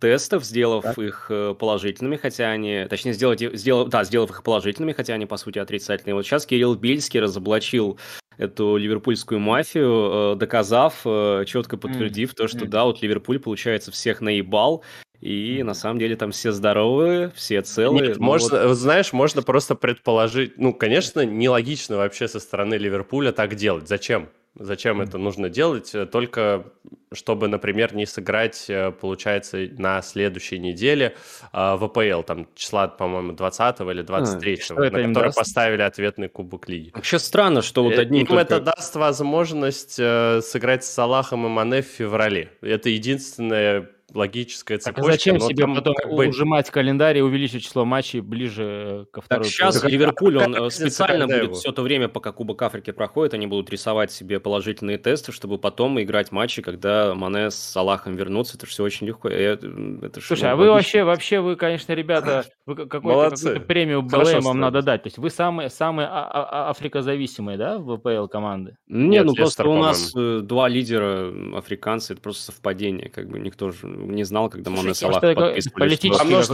тестов, 0.00 0.44
сделав 0.44 0.98
их 0.98 1.26
э, 1.30 1.54
положительными, 1.58 2.16
хотя 2.16 2.50
они, 2.50 2.86
точнее, 2.88 3.12
сделать, 3.12 3.42
их- 3.42 3.56
сделав, 3.56 3.88
да, 3.88 4.04
сделав 4.04 4.30
их 4.30 4.42
положительными, 4.42 4.92
хотя 4.92 5.14
они, 5.14 5.26
по 5.26 5.36
сути, 5.36 5.58
отрицательные. 5.58 6.14
Вот 6.14 6.24
сейчас 6.24 6.46
Кирилл 6.46 6.74
Бельский 6.76 7.20
разоблачил 7.20 7.98
эту 8.36 8.76
ливерпульскую 8.76 9.40
мафию, 9.40 10.32
э, 10.32 10.36
доказав, 10.36 11.00
э, 11.04 11.44
четко 11.46 11.76
подтвердив 11.76 12.34
то, 12.34 12.48
что 12.48 12.64
да, 12.66 12.84
вот 12.84 13.02
Ливерпуль, 13.02 13.38
получается, 13.40 13.90
всех 13.90 14.20
наебал, 14.20 14.82
и 15.20 15.62
на 15.64 15.74
самом 15.74 15.98
деле 15.98 16.16
там 16.16 16.30
все 16.30 16.52
здоровые, 16.52 17.30
все 17.34 17.60
целые. 17.62 18.08
Нет, 18.08 18.18
Ну 18.18 18.24
можно, 18.24 18.68
вот- 18.68 18.74
знаешь, 18.76 19.12
можно 19.12 19.42
просто 19.42 19.74
предположить, 19.74 20.58
ну, 20.58 20.72
конечно, 20.72 21.24
нелогично 21.24 21.96
вообще 21.96 22.28
со 22.28 22.38
стороны 22.40 22.74
Ливерпуля 22.74 23.32
так 23.32 23.54
делать. 23.56 23.88
Зачем? 23.88 24.28
Зачем 24.60 25.00
это 25.00 25.18
нужно 25.18 25.48
делать? 25.48 25.94
Э, 25.94 26.04
Только 26.06 26.64
чтобы, 27.12 27.46
например, 27.48 27.94
не 27.94 28.06
сыграть, 28.06 28.64
э, 28.68 28.90
получается, 28.90 29.68
на 29.78 30.02
следующей 30.02 30.58
неделе 30.58 31.14
а, 31.52 31.76
в 31.76 31.84
АПЛ, 31.84 32.22
там 32.22 32.48
числа, 32.56 32.88
по-моему, 32.88 33.32
20 33.32 33.80
или 33.92 34.02
23, 34.02 34.56
что 34.56 34.74
на 34.74 34.90
который 34.90 35.12
даст? 35.12 35.38
поставили 35.38 35.82
ответный 35.82 36.28
Кубок 36.28 36.68
Лиги. 36.68 36.90
Вообще 36.92 37.18
странно, 37.20 37.62
что 37.62 37.84
вот 37.84 37.92
Э, 37.94 38.00
одним 38.00 38.22
Им 38.22 38.26
только- 38.26 38.42
это 38.42 38.60
даст 38.60 38.96
возможность 38.96 39.96
э, 39.98 40.40
сыграть 40.42 40.84
с 40.84 40.90
Салахом 40.90 41.46
и 41.46 41.48
Мане 41.48 41.82
в 41.82 41.86
феврале. 41.86 42.50
Это 42.60 42.88
единственная 42.88 43.88
логическая 44.14 44.78
Так 44.78 44.88
а 44.88 45.02
цепочка. 45.02 45.12
зачем 45.12 45.40
себе 45.40 45.62
там 45.62 45.74
потом 45.74 45.94
как 45.94 46.10
бы- 46.10 46.26
ужимать 46.28 46.70
ккалендарь 46.70 47.18
и 47.18 47.20
увеличить 47.20 47.62
число 47.64 47.84
матчей 47.84 48.20
ближе 48.20 48.62
э, 48.64 49.04
ко 49.12 49.20
Так 49.20 49.24
второй 49.24 49.44
сейчас 49.46 49.80
половине? 49.80 49.80
как- 49.82 49.90
Ливерпуль, 49.92 50.38
как 50.38 50.46
он 50.48 50.54
э, 50.54 50.58
разница, 50.60 50.80
специально 50.90 51.26
будет 51.26 51.42
его? 51.42 51.54
все 51.54 51.72
то 51.72 51.82
время, 51.82 52.08
пока 52.08 52.32
Кубок 52.32 52.62
Африки 52.62 52.90
проходит, 52.90 53.34
они 53.34 53.46
будут 53.46 53.70
рисовать 53.70 54.10
себе 54.10 54.40
положительные 54.40 54.98
тесты, 54.98 55.32
чтобы 55.32 55.58
потом 55.58 56.00
играть 56.00 56.32
матчи, 56.32 56.62
когда 56.62 57.14
Мане 57.14 57.50
с 57.50 57.56
Салахом 57.56 58.16
вернутся. 58.16 58.56
Это 58.56 58.66
все 58.66 58.82
очень 58.82 59.06
легко. 59.06 59.28
И 59.28 59.34
Это, 59.34 59.66
это 60.02 60.20
Слушай, 60.20 60.44
ну, 60.44 60.48
а 60.50 60.56
вы 60.56 60.70
вообще, 60.70 61.04
вообще, 61.04 61.40
вы, 61.40 61.56
конечно, 61.56 61.92
ребята, 61.92 62.44
вы 62.66 62.76
какую-то 62.86 63.60
премию 63.60 64.02
БЛМ 64.02 64.40
вам 64.40 64.60
надо 64.60 64.82
дать. 64.82 65.02
То 65.02 65.06
есть 65.08 65.18
вы 65.18 65.30
самые, 65.30 65.68
самые 65.70 66.08
а- 66.08 66.24
а- 66.24 66.66
а- 66.66 66.70
африкозависимые, 66.70 67.58
да, 67.58 67.78
в 67.78 67.96
ВПЛ 67.98 68.26
команды? 68.26 68.76
Не, 68.88 69.08
Нет, 69.08 69.24
ну 69.26 69.32
Лестер, 69.32 69.42
просто 69.44 69.68
у 69.68 69.76
нас 69.76 70.12
э, 70.16 70.40
два 70.42 70.68
лидера 70.68 71.32
африканцы, 71.56 72.14
это 72.14 72.22
просто 72.22 72.44
совпадение. 72.52 73.08
Как 73.10 73.28
бы 73.28 73.38
никто 73.38 73.70
же 73.70 73.86
не 73.98 74.24
знал, 74.24 74.48
когда 74.48 74.70
Мане 74.70 74.94
Слушайте, 74.94 75.00
Салах 75.00 75.20
подписывали, 75.36 75.96
что 75.96 76.20
А 76.20 76.24
может, 76.24 76.50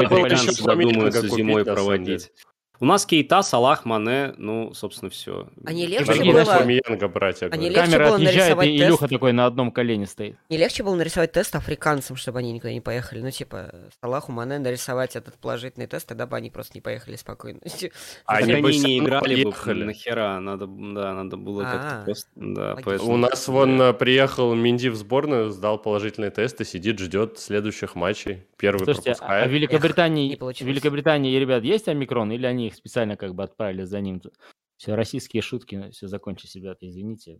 задумаются 0.55 1.29
зимой 1.29 1.65
проводить. 1.65 2.33
У 2.81 2.87
нас 2.87 3.07
Кейта, 3.07 3.43
Салах, 3.43 3.85
Мане, 3.85 4.35
ну, 4.37 4.75
собственно, 4.75 5.09
все. 5.09 5.49
А 5.65 5.73
не 5.73 5.83
Даже 5.87 5.93
легче 5.93 6.13
Какие 6.13 6.33
было 6.33 6.43
было- 6.43 6.55
Фламиенго 6.57 7.09
брать, 7.09 7.41
я 7.41 7.47
А 7.49 7.57
не 7.57 7.69
говорю. 7.71 7.75
легче 7.77 7.91
Камера 7.93 8.07
было 8.07 8.15
отъезжает, 8.17 8.53
и 8.65 8.79
тест? 8.79 8.89
Илюха 8.89 9.09
такой 9.09 9.33
на 9.33 9.47
одном 9.47 9.71
колене 9.71 10.07
стоит. 10.07 10.37
Не 10.51 10.57
легче 10.57 10.83
было 10.83 10.95
нарисовать 10.97 11.31
тест 11.33 11.55
африканцам, 11.55 12.17
чтобы 12.17 12.41
они 12.41 12.53
никуда 12.53 12.73
не 12.73 12.81
поехали? 12.81 13.21
Ну, 13.21 13.31
типа, 13.31 13.73
Салаху 14.01 14.33
Мане 14.33 14.59
нарисовать 14.59 15.15
этот 15.15 15.39
положительный 15.39 15.87
тест, 15.87 16.09
тогда 16.09 16.27
бы 16.27 16.37
они 16.37 16.51
просто 16.51 16.73
не 16.75 16.81
поехали 16.81 17.15
спокойно. 17.17 17.61
А 18.27 18.35
Так 18.35 18.43
они 18.43 18.53
они, 18.55 18.63
бы 18.63 18.73
не 18.73 18.99
играли 18.99 19.45
бы, 19.45 19.51
поехали. 19.53 19.85
нахера, 19.85 20.41
надо, 20.41 20.67
да, 20.67 21.15
надо 21.15 21.37
было 21.37 21.63
как-то 21.63 22.01
А, 22.01 22.05
просто, 22.05 22.29
да, 22.35 22.77
поэтому... 22.85 23.13
У 23.13 23.17
нас 23.17 23.47
вон 23.49 23.81
э, 23.81 23.93
приехал 23.93 24.53
Минди 24.55 24.89
в 24.89 24.97
сборную, 24.97 25.51
сдал 25.51 25.79
положительный 25.79 26.31
тест 26.31 26.61
и 26.61 26.65
сидит, 26.65 26.99
ждет 26.99 27.39
следующих 27.39 27.95
матчей. 27.95 28.43
Первый 28.57 28.85
Слушайте, 28.85 29.11
а- 29.11 29.13
а 29.13 29.15
в 29.15 29.19
пропускает. 29.19 29.51
Великобритании, 29.53 30.35
получилось. 30.35 30.73
Великобритании, 30.73 31.37
ребят, 31.39 31.63
есть 31.63 31.87
омикрон, 31.89 32.33
или 32.33 32.47
они 32.47 32.64
их 32.69 32.75
специально 32.75 33.17
как 33.17 33.35
бы 33.35 33.43
отправили 33.43 33.85
за 33.85 34.01
ним? 34.01 34.21
Все, 34.77 34.95
российские 34.95 35.43
шутки, 35.43 35.91
все, 35.93 36.09
закончились, 36.09 36.55
ребята, 36.57 36.89
извините. 36.89 37.39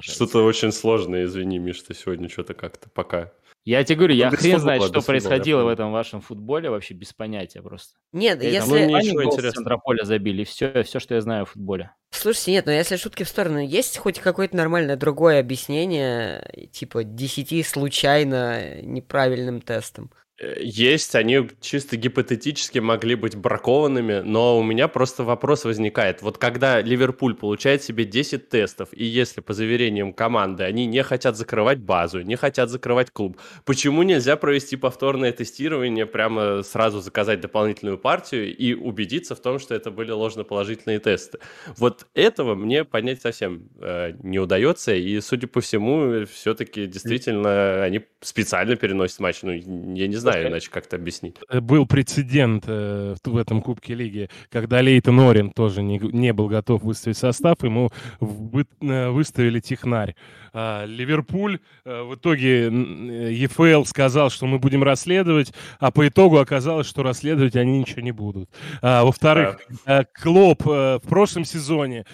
Что-то 0.00 0.44
очень 0.44 0.72
сложное, 0.72 1.24
извини, 1.24 1.58
Миш, 1.58 1.80
ты 1.82 1.94
сегодня 1.94 2.28
что-то 2.28 2.54
как-то 2.54 2.90
пока. 2.90 3.32
Я 3.64 3.84
тебе 3.84 3.96
говорю, 3.96 4.14
я 4.14 4.30
без 4.30 4.38
хрен 4.38 4.58
знает, 4.58 4.82
что 4.82 4.96
я 4.96 5.02
происходило 5.02 5.64
в 5.64 5.68
этом 5.68 5.92
вашем 5.92 6.22
футболе, 6.22 6.70
вообще 6.70 6.94
без 6.94 7.12
понятия 7.12 7.60
просто. 7.60 7.98
Нет, 8.12 8.42
Я 8.42 8.60
там, 8.60 8.74
если... 8.74 8.90
ну, 8.90 8.98
ничего 8.98 9.24
интересного. 9.24 9.52
центра 9.52 9.76
поля 9.76 10.04
забили, 10.04 10.44
все, 10.44 10.82
все, 10.82 10.98
что 10.98 11.14
я 11.14 11.20
знаю 11.20 11.42
о 11.42 11.46
футболе. 11.46 11.92
Слушайте, 12.10 12.52
нет, 12.52 12.66
но 12.66 12.72
если 12.72 12.96
шутки 12.96 13.22
в 13.22 13.28
сторону, 13.28 13.58
есть 13.58 13.98
хоть 13.98 14.18
какое-то 14.18 14.56
нормальное 14.56 14.96
другое 14.96 15.40
объяснение, 15.40 16.68
типа 16.72 17.04
10 17.04 17.66
случайно 17.66 18.80
неправильным 18.80 19.60
тестом? 19.60 20.10
Э, 20.40 20.56
Есть, 20.60 21.14
они 21.14 21.48
чисто 21.60 21.96
гипотетически 21.96 22.78
могли 22.78 23.14
быть 23.14 23.36
бракованными, 23.36 24.20
но 24.20 24.58
у 24.58 24.62
меня 24.62 24.88
просто 24.88 25.22
вопрос 25.22 25.64
возникает. 25.64 26.22
Вот 26.22 26.38
когда 26.38 26.80
Ливерпуль 26.80 27.34
получает 27.34 27.82
себе 27.82 28.04
10 28.04 28.48
тестов, 28.48 28.88
и 28.92 29.04
если 29.04 29.40
по 29.42 29.52
заверениям 29.52 30.12
команды 30.12 30.64
они 30.64 30.86
не 30.86 31.02
хотят 31.02 31.36
закрывать 31.36 31.78
базу, 31.78 32.22
не 32.22 32.36
хотят 32.36 32.70
закрывать 32.70 33.10
клуб, 33.10 33.38
почему 33.64 34.02
нельзя 34.02 34.36
провести 34.36 34.76
повторное 34.76 35.32
тестирование, 35.32 36.06
прямо 36.06 36.62
сразу 36.62 37.00
заказать 37.00 37.40
дополнительную 37.40 37.98
партию 37.98 38.56
и 38.56 38.72
убедиться 38.74 39.34
в 39.34 39.40
том, 39.40 39.58
что 39.58 39.74
это 39.74 39.90
были 39.90 40.10
ложноположительные 40.10 41.00
тесты? 41.00 41.38
Вот 41.76 42.06
этого 42.14 42.54
мне 42.54 42.84
понять 42.84 43.20
совсем 43.20 43.68
э, 43.80 44.12
не 44.22 44.38
удается, 44.38 44.94
и, 44.94 45.20
судя 45.20 45.46
по 45.48 45.60
всему, 45.60 46.24
все-таки 46.26 46.86
действительно 46.86 47.82
они 47.82 48.00
специально 48.20 48.76
переносят 48.76 49.20
матч. 49.20 49.42
Ну, 49.42 49.52
я 49.52 50.06
не 50.08 50.16
знаю, 50.16 50.29
иначе 50.38 50.70
как-то 50.70 50.96
объяснить. 50.96 51.36
Э, 51.48 51.60
был 51.60 51.86
прецедент 51.86 52.64
э, 52.66 53.14
в 53.24 53.36
этом 53.36 53.62
Кубке 53.62 53.94
Лиги, 53.94 54.28
когда 54.50 54.80
Лейтон 54.80 55.20
Орин 55.20 55.50
тоже 55.50 55.82
не, 55.82 55.98
не 55.98 56.32
был 56.32 56.48
готов 56.48 56.82
выставить 56.82 57.16
состав, 57.18 57.62
ему 57.62 57.90
вы- 58.20 58.66
э, 58.80 59.08
выставили 59.10 59.60
технарь. 59.60 60.14
А, 60.52 60.84
Ливерпуль 60.84 61.60
э, 61.84 62.02
в 62.02 62.14
итоге 62.14 62.68
э, 62.68 63.32
ЕФЛ 63.32 63.84
сказал, 63.84 64.30
что 64.30 64.46
мы 64.46 64.58
будем 64.58 64.82
расследовать, 64.82 65.52
а 65.78 65.90
по 65.90 66.08
итогу 66.08 66.38
оказалось, 66.38 66.88
что 66.88 67.02
расследовать 67.02 67.56
они 67.56 67.78
ничего 67.78 68.00
не 68.00 68.12
будут. 68.12 68.50
А, 68.82 69.04
во-вторых, 69.04 69.60
э, 69.86 70.04
Клоп 70.12 70.64
в 70.64 71.02
прошлом 71.08 71.44
сезоне 71.44 72.04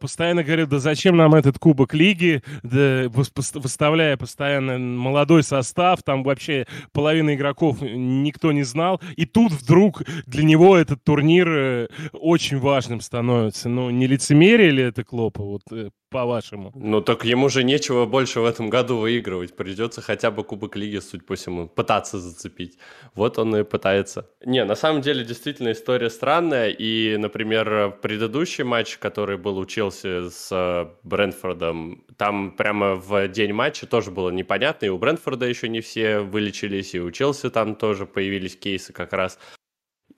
постоянно 0.00 0.44
говорил, 0.44 0.66
да 0.66 0.78
зачем 0.78 1.16
нам 1.16 1.34
этот 1.34 1.58
Кубок 1.58 1.94
Лиги, 1.94 2.42
да, 2.62 3.04
выставляя 3.08 4.16
постоянно 4.16 4.78
молодой 4.78 5.42
состав, 5.42 6.02
там 6.02 6.22
вообще 6.22 6.66
половина 6.92 7.34
игроков 7.34 7.80
никто 7.80 8.52
не 8.52 8.62
знал, 8.62 9.00
и 9.16 9.24
тут 9.24 9.52
вдруг 9.52 10.02
для 10.26 10.44
него 10.44 10.76
этот 10.76 11.02
турнир 11.02 11.88
очень 12.12 12.58
важным 12.58 13.00
становится. 13.00 13.68
Ну, 13.68 13.90
не 13.90 14.06
лицемерие 14.06 14.70
ли 14.70 14.82
это 14.84 15.04
Клопа, 15.04 15.42
вот 15.42 15.62
по-вашему? 16.10 16.72
Ну 16.74 17.00
так 17.00 17.24
ему 17.24 17.48
же 17.48 17.64
нечего 17.64 18.06
больше 18.06 18.40
в 18.40 18.44
этом 18.44 18.70
году 18.70 18.98
выигрывать. 18.98 19.56
Придется 19.56 20.00
хотя 20.00 20.30
бы 20.30 20.44
Кубок 20.44 20.76
Лиги, 20.76 20.98
суть 20.98 21.26
по 21.26 21.34
всему, 21.34 21.68
пытаться 21.68 22.18
зацепить. 22.18 22.78
Вот 23.14 23.38
он 23.38 23.56
и 23.56 23.64
пытается. 23.64 24.30
Не, 24.44 24.64
на 24.64 24.74
самом 24.74 25.02
деле 25.02 25.24
действительно 25.24 25.72
история 25.72 26.10
странная. 26.10 26.70
И, 26.70 27.16
например, 27.16 27.98
предыдущий 28.02 28.64
матч, 28.64 28.98
который 28.98 29.36
был 29.36 29.58
у 29.58 29.66
Челси 29.66 30.30
с 30.30 30.48
э, 30.50 30.86
Брентфордом, 31.02 32.04
там 32.16 32.52
прямо 32.52 32.94
в 32.94 33.28
день 33.28 33.52
матча 33.52 33.86
тоже 33.86 34.10
было 34.10 34.30
непонятно. 34.30 34.86
И 34.86 34.88
у 34.88 34.98
Брентфорда 34.98 35.46
еще 35.46 35.68
не 35.68 35.80
все 35.80 36.20
вылечились, 36.20 36.94
и 36.94 37.00
у 37.00 37.10
Челси 37.10 37.50
там 37.50 37.74
тоже 37.74 38.06
появились 38.06 38.56
кейсы 38.56 38.92
как 38.92 39.12
раз. 39.12 39.38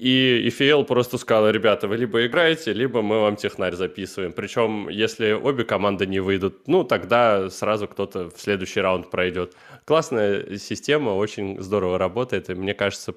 И 0.01 0.49
EFL 0.49 0.85
просто 0.85 1.19
сказал, 1.19 1.51
ребята, 1.51 1.87
вы 1.87 1.99
либо 1.99 2.25
играете, 2.25 2.73
либо 2.73 3.03
мы 3.03 3.21
вам 3.21 3.37
технарь 3.37 3.75
записываем. 3.75 4.33
Причем, 4.33 4.89
если 4.89 5.33
обе 5.33 5.65
команды 5.65 6.07
не 6.07 6.21
выйдут, 6.21 6.67
ну, 6.67 6.85
тогда 6.85 7.51
сразу 7.51 7.87
кто-то 7.87 8.31
в 8.31 8.41
следующий 8.41 8.81
раунд 8.81 9.11
пройдет. 9.11 9.55
Классная 9.85 10.57
система, 10.57 11.11
очень 11.11 11.61
здорово 11.61 11.99
работает, 11.99 12.49
и 12.49 12.55
мне 12.55 12.73
кажется, 12.73 13.15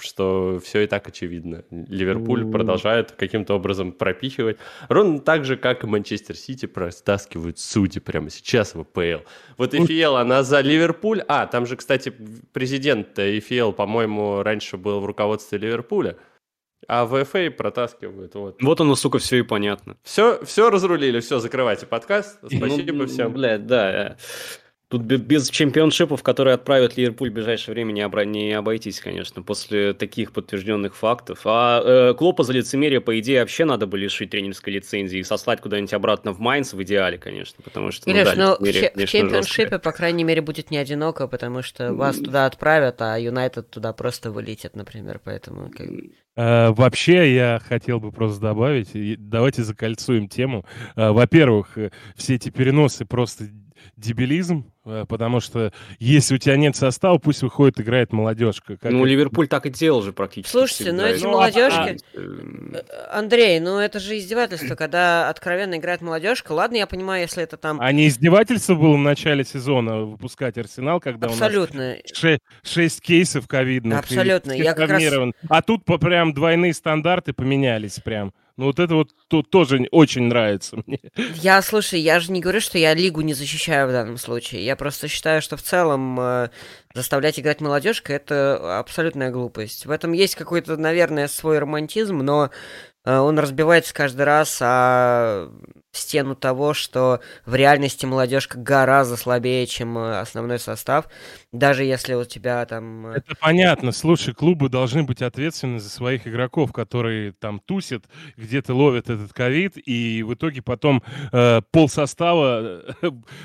что 0.00 0.60
все 0.62 0.82
и 0.82 0.86
так 0.86 1.08
очевидно. 1.08 1.64
Ливерпуль 1.70 2.44
Ну. 2.44 2.50
продолжает 2.52 3.12
каким-то 3.12 3.54
образом 3.54 3.92
пропихивать. 3.92 4.56
Ровно 4.88 5.18
так 5.20 5.44
же, 5.44 5.56
как 5.56 5.84
и 5.84 5.86
Манчестер 5.86 6.36
Сити 6.36 6.66
простаскивают 6.66 7.58
судьи 7.58 8.00
прямо 8.00 8.30
сейчас 8.30 8.74
в 8.74 8.80
АПЛ. 8.80 9.24
Вот 9.56 9.74
EFL, 9.74 10.20
она 10.20 10.42
за 10.42 10.60
Ливерпуль. 10.60 11.22
А, 11.28 11.46
там 11.46 11.66
же, 11.66 11.76
кстати, 11.76 12.12
президент 12.52 13.18
EFL, 13.18 13.72
по-моему, 13.72 14.42
раньше 14.42 14.76
был 14.76 15.00
в 15.00 15.06
руководстве 15.06 15.58
Ливерпуля. 15.58 16.16
А 16.86 17.04
в 17.04 17.14
FA 17.14 17.50
протаскивают. 17.50 18.34
Вот. 18.34 18.62
Вот 18.62 18.80
оно, 18.80 18.94
сука, 18.94 19.18
все 19.18 19.38
и 19.38 19.42
понятно. 19.42 19.96
Все, 20.04 20.42
все 20.44 20.70
разрулили, 20.70 21.20
все, 21.20 21.38
закрывайте 21.38 21.86
подкаст. 21.86 22.38
Спасибо 22.38 22.92
Ну, 22.92 23.06
всем. 23.06 23.32
Блядь, 23.32 23.66
да. 23.66 24.16
Тут 24.90 25.02
бе- 25.02 25.18
без 25.18 25.50
чемпионшипов, 25.50 26.22
которые 26.22 26.54
отправят 26.54 26.96
Ливерпуль 26.96 27.28
в 27.28 27.34
ближайшее 27.34 27.74
время, 27.74 27.92
не, 27.92 28.00
обра- 28.00 28.24
не 28.24 28.52
обойтись, 28.54 29.00
конечно, 29.00 29.42
после 29.42 29.92
таких 29.92 30.32
подтвержденных 30.32 30.96
фактов. 30.96 31.40
А 31.44 31.82
э, 31.84 32.14
Клопа 32.14 32.42
за 32.42 32.54
лицемерие, 32.54 33.02
по 33.02 33.18
идее, 33.20 33.40
вообще 33.40 33.66
надо 33.66 33.86
бы 33.86 33.98
лишить 33.98 34.30
тренерской 34.30 34.72
лицензии 34.72 35.18
и 35.18 35.22
сослать 35.24 35.60
куда-нибудь 35.60 35.92
обратно 35.92 36.32
в 36.32 36.38
Майнц 36.40 36.72
в 36.72 36.82
идеале, 36.82 37.18
конечно, 37.18 37.62
потому 37.62 37.90
что... 37.92 38.10
Илюш, 38.10 38.24
да, 38.24 38.34
ну, 38.34 38.56
в, 38.56 38.66
лицемерие, 38.66 38.80
че- 38.82 38.88
в 38.88 38.94
конечно, 38.94 39.18
чемпионшипе, 39.18 39.62
жесткое. 39.62 39.78
по 39.78 39.92
крайней 39.92 40.24
мере, 40.24 40.40
будет 40.40 40.70
не 40.70 40.78
одиноко, 40.78 41.28
потому 41.28 41.60
что 41.60 41.92
вас 41.92 42.16
туда 42.16 42.46
отправят, 42.46 43.02
а 43.02 43.18
Юнайтед 43.20 43.68
туда 43.70 43.92
просто 43.92 44.30
вылетит, 44.30 44.74
например, 44.74 45.20
поэтому... 45.22 45.70
как 45.70 45.86
бы- 45.86 46.12
Э, 46.40 46.70
Вообще, 46.70 47.34
я 47.34 47.60
хотел 47.68 47.98
бы 47.98 48.12
просто 48.12 48.40
добавить, 48.40 48.90
давайте 49.28 49.64
закольцуем 49.64 50.28
тему. 50.28 50.64
Э, 50.94 51.10
Во-первых, 51.10 51.76
э, 51.76 51.90
все 52.14 52.36
эти 52.36 52.48
переносы 52.50 53.04
просто 53.04 53.48
дебилизм, 53.96 54.70
э, 54.84 55.04
потому 55.08 55.40
что 55.40 55.72
если 55.98 56.34
у 56.34 56.38
тебя 56.38 56.56
нет 56.56 56.76
состава, 56.76 57.18
пусть 57.18 57.42
выходит, 57.42 57.80
играет 57.80 58.12
молодежка. 58.12 58.76
Как 58.76 58.90
Ну, 58.92 59.00
это- 59.00 59.08
Ливерпуль 59.08 59.48
так 59.48 59.66
и 59.66 59.70
делал 59.70 60.02
же 60.02 60.12
практически 60.12 60.50
Слушайте, 60.50 60.84
всегда. 60.84 61.02
ну 61.02 61.08
эти 61.08 61.22
Ну, 61.22 61.28
а- 61.28 61.32
молодежки... 61.32 61.98
Э, 62.14 62.82
Андрей, 63.10 63.60
ну 63.60 63.78
это 63.78 63.98
же 64.00 64.16
издевательство, 64.18 64.74
когда 64.74 65.28
откровенно 65.28 65.76
играет 65.76 66.00
молодежка. 66.00 66.52
Ладно, 66.52 66.76
я 66.76 66.86
понимаю, 66.86 67.22
если 67.22 67.42
это 67.42 67.56
там 67.56 67.80
А 67.80 67.92
не 67.92 68.08
издевательство 68.08 68.74
было 68.74 68.94
в 68.94 68.98
начале 68.98 69.44
сезона 69.44 70.00
выпускать 70.02 70.56
Арсенал, 70.58 71.00
когда 71.00 71.26
у 71.26 71.30
нас 71.30 71.40
абсолютно... 71.40 71.96
ше- 72.12 72.38
шесть 72.62 73.00
кейсов 73.00 73.46
ковидных. 73.46 73.96
и 73.96 73.98
Абсолютно, 74.00 74.54
все 74.54 74.62
я 74.62 74.74
как 74.74 74.90
раз-. 74.90 75.02
А 75.48 75.62
тут 75.62 75.84
по 75.84 75.98
прям 75.98 76.32
двойные 76.34 76.72
стандарты 76.74 77.32
поменялись 77.32 77.98
прям. 78.00 78.32
Ну 78.58 78.66
вот 78.66 78.80
это 78.80 78.96
вот 78.96 79.12
то- 79.28 79.42
тоже 79.42 79.86
очень 79.92 80.24
нравится 80.24 80.82
мне. 80.84 80.98
Я, 81.36 81.62
слушай, 81.62 82.00
я 82.00 82.18
же 82.18 82.32
не 82.32 82.40
говорю, 82.40 82.60
что 82.60 82.76
я 82.76 82.92
лигу 82.92 83.20
не 83.20 83.32
защищаю 83.32 83.88
в 83.88 83.92
данном 83.92 84.18
случае. 84.18 84.64
Я 84.64 84.74
просто 84.74 85.06
считаю, 85.06 85.40
что 85.40 85.56
в 85.56 85.62
целом 85.62 86.18
э, 86.18 86.48
заставлять 86.92 87.38
играть 87.38 87.60
молодежка 87.60 88.12
это 88.12 88.80
абсолютная 88.80 89.30
глупость. 89.30 89.86
В 89.86 89.92
этом 89.92 90.10
есть 90.12 90.34
какой-то, 90.34 90.76
наверное, 90.76 91.28
свой 91.28 91.60
романтизм, 91.60 92.18
но 92.18 92.50
он 93.04 93.38
разбивается 93.38 93.94
каждый 93.94 94.22
раз 94.22 94.58
о 94.60 95.50
стену 95.92 96.34
того, 96.34 96.74
что 96.74 97.20
в 97.44 97.54
реальности 97.54 98.06
молодежка 98.06 98.58
гораздо 98.58 99.16
слабее, 99.16 99.66
чем 99.66 99.98
э, 99.98 100.20
основной 100.20 100.58
состав. 100.58 101.08
Даже 101.52 101.84
если 101.84 102.14
у 102.14 102.24
тебя 102.24 102.64
там... 102.66 103.08
э, 103.08 103.16
Это 103.16 103.34
понятно. 103.40 103.92
Слушай, 103.92 104.34
клубы 104.34 104.68
должны 104.68 105.02
быть 105.02 105.22
ответственны 105.22 105.80
за 105.80 105.90
своих 105.90 106.26
игроков, 106.26 106.72
которые 106.72 107.32
там 107.32 107.60
тусят, 107.60 108.04
где-то 108.36 108.74
ловят 108.74 109.10
этот 109.10 109.32
ковид, 109.32 109.74
и 109.76 110.22
в 110.22 110.34
итоге 110.34 110.62
потом 110.62 111.02
э, 111.32 111.60
пол 111.70 111.88
состава 111.88 112.82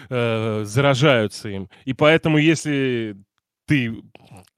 э, 0.10 0.64
заражаются 0.66 1.50
им. 1.50 1.70
И 1.86 1.94
поэтому, 1.94 2.38
если 2.38 3.18
ты 3.66 4.04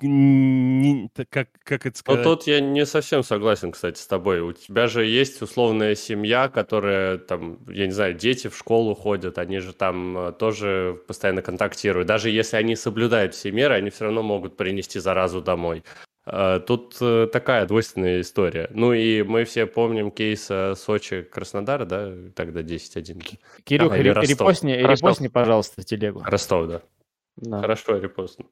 не- 0.02 1.10
как, 1.30 1.50
как 1.64 1.86
это 1.86 1.96
Но 1.96 2.00
сказать? 2.00 2.24
тут 2.24 2.48
я 2.48 2.60
не 2.60 2.86
совсем 2.86 3.24
согласен, 3.24 3.72
кстати, 3.72 4.00
с 4.00 4.08
тобой. 4.08 4.40
У 4.42 4.52
тебя 4.54 4.88
же 4.88 5.06
есть 5.06 5.42
условная 5.42 5.96
семья, 5.96 6.48
которая 6.50 7.18
там, 7.18 7.60
я 7.70 7.86
не 7.86 7.92
знаю, 7.94 8.14
дети 8.14 8.48
в 8.48 8.58
школу 8.58 8.96
ходят, 8.96 9.38
они 9.38 9.60
же 9.60 9.74
там 9.74 10.18
э, 10.18 10.32
тоже 10.34 11.00
постоянно 11.08 11.42
контактируют. 11.42 12.08
Даже 12.08 12.30
если 12.30 12.58
они 12.58 12.76
соблюдают 12.76 13.34
все 13.36 13.52
меры, 13.52 13.76
они 13.76 13.90
все 13.90 14.06
равно 14.06 14.24
могут 14.24 14.58
принести 14.58 15.00
заразу 15.00 15.42
домой. 15.42 15.84
Э, 16.26 16.60
Тут 16.66 16.98
э, 17.02 17.28
такая 17.32 17.66
двойственная 17.68 18.22
история. 18.22 18.68
Ну 18.72 18.94
и 18.94 19.22
мы 19.24 19.44
все 19.46 19.66
помним 19.68 20.10
кейс 20.12 20.48
э, 20.50 20.74
Сочи-Краснодар, 20.76 21.86
да, 21.86 22.12
тогда 22.36 22.62
10-1. 22.62 23.38
Кирюх, 23.64 23.92
Ростов. 23.94 24.30
репостни, 24.30 24.72
репостни, 24.74 25.28
пожалуйста, 25.28 25.84
телегу. 25.84 26.24
Ростов, 26.26 26.68
да. 26.68 26.82
Да. 27.38 27.60
Хорошо, 27.60 27.98
репостну. 27.98 28.46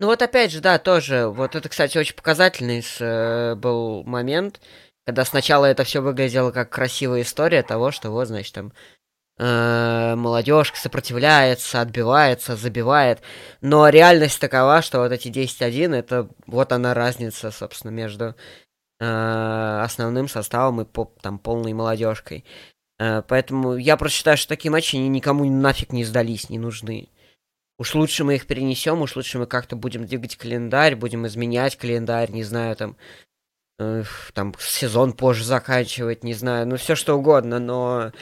Ну 0.00 0.06
вот 0.06 0.22
опять 0.22 0.52
же, 0.52 0.60
да, 0.60 0.78
тоже. 0.78 1.26
Вот 1.28 1.56
это, 1.56 1.68
кстати, 1.68 1.98
очень 1.98 2.14
показательный 2.14 2.82
с- 2.82 2.98
э, 3.00 3.54
был 3.56 4.04
момент, 4.04 4.60
когда 5.06 5.24
сначала 5.24 5.66
это 5.66 5.84
все 5.84 6.00
выглядело 6.00 6.50
как 6.52 6.70
красивая 6.70 7.22
история 7.22 7.62
того, 7.62 7.90
что 7.90 8.10
вот, 8.10 8.28
значит, 8.28 8.54
там 8.54 8.72
э, 9.38 10.14
молодежка 10.16 10.78
сопротивляется, 10.78 11.80
отбивается, 11.80 12.56
забивает. 12.56 13.22
Но 13.62 13.88
реальность 13.88 14.40
такова, 14.40 14.82
что 14.82 15.00
вот 15.00 15.12
эти 15.12 15.28
10-1, 15.28 15.94
это 15.94 16.28
вот 16.46 16.72
она 16.72 16.94
разница, 16.94 17.50
собственно, 17.50 17.90
между 17.92 18.36
э, 19.00 19.80
основным 19.84 20.28
составом 20.28 20.80
и 20.82 20.84
по- 20.84 21.12
там 21.22 21.38
полной 21.38 21.72
молодежкой. 21.74 22.44
Э, 22.98 23.22
поэтому 23.22 23.76
я 23.76 23.96
просто 23.96 24.18
считаю, 24.18 24.36
что 24.38 24.48
такие 24.48 24.70
матчи 24.72 24.96
они 24.96 25.08
никому 25.08 25.44
нафиг 25.50 25.92
не 25.92 26.04
сдались, 26.04 26.50
не 26.50 26.58
нужны. 26.58 27.10
Уж 27.78 27.94
лучше 27.94 28.24
мы 28.24 28.34
их 28.34 28.46
перенесем, 28.46 29.00
уж 29.02 29.14
лучше 29.14 29.38
мы 29.38 29.46
как-то 29.46 29.76
будем 29.76 30.04
двигать 30.04 30.36
календарь, 30.36 30.96
будем 30.96 31.26
изменять 31.26 31.76
календарь, 31.76 32.30
не 32.32 32.42
знаю, 32.42 32.74
там, 32.74 32.96
э, 33.78 34.02
там 34.34 34.52
сезон 34.58 35.12
позже 35.12 35.44
заканчивать, 35.44 36.24
не 36.24 36.34
знаю, 36.34 36.66
ну 36.66 36.76
все 36.76 36.96
что 36.96 37.14
угодно, 37.14 37.60
но 37.60 38.12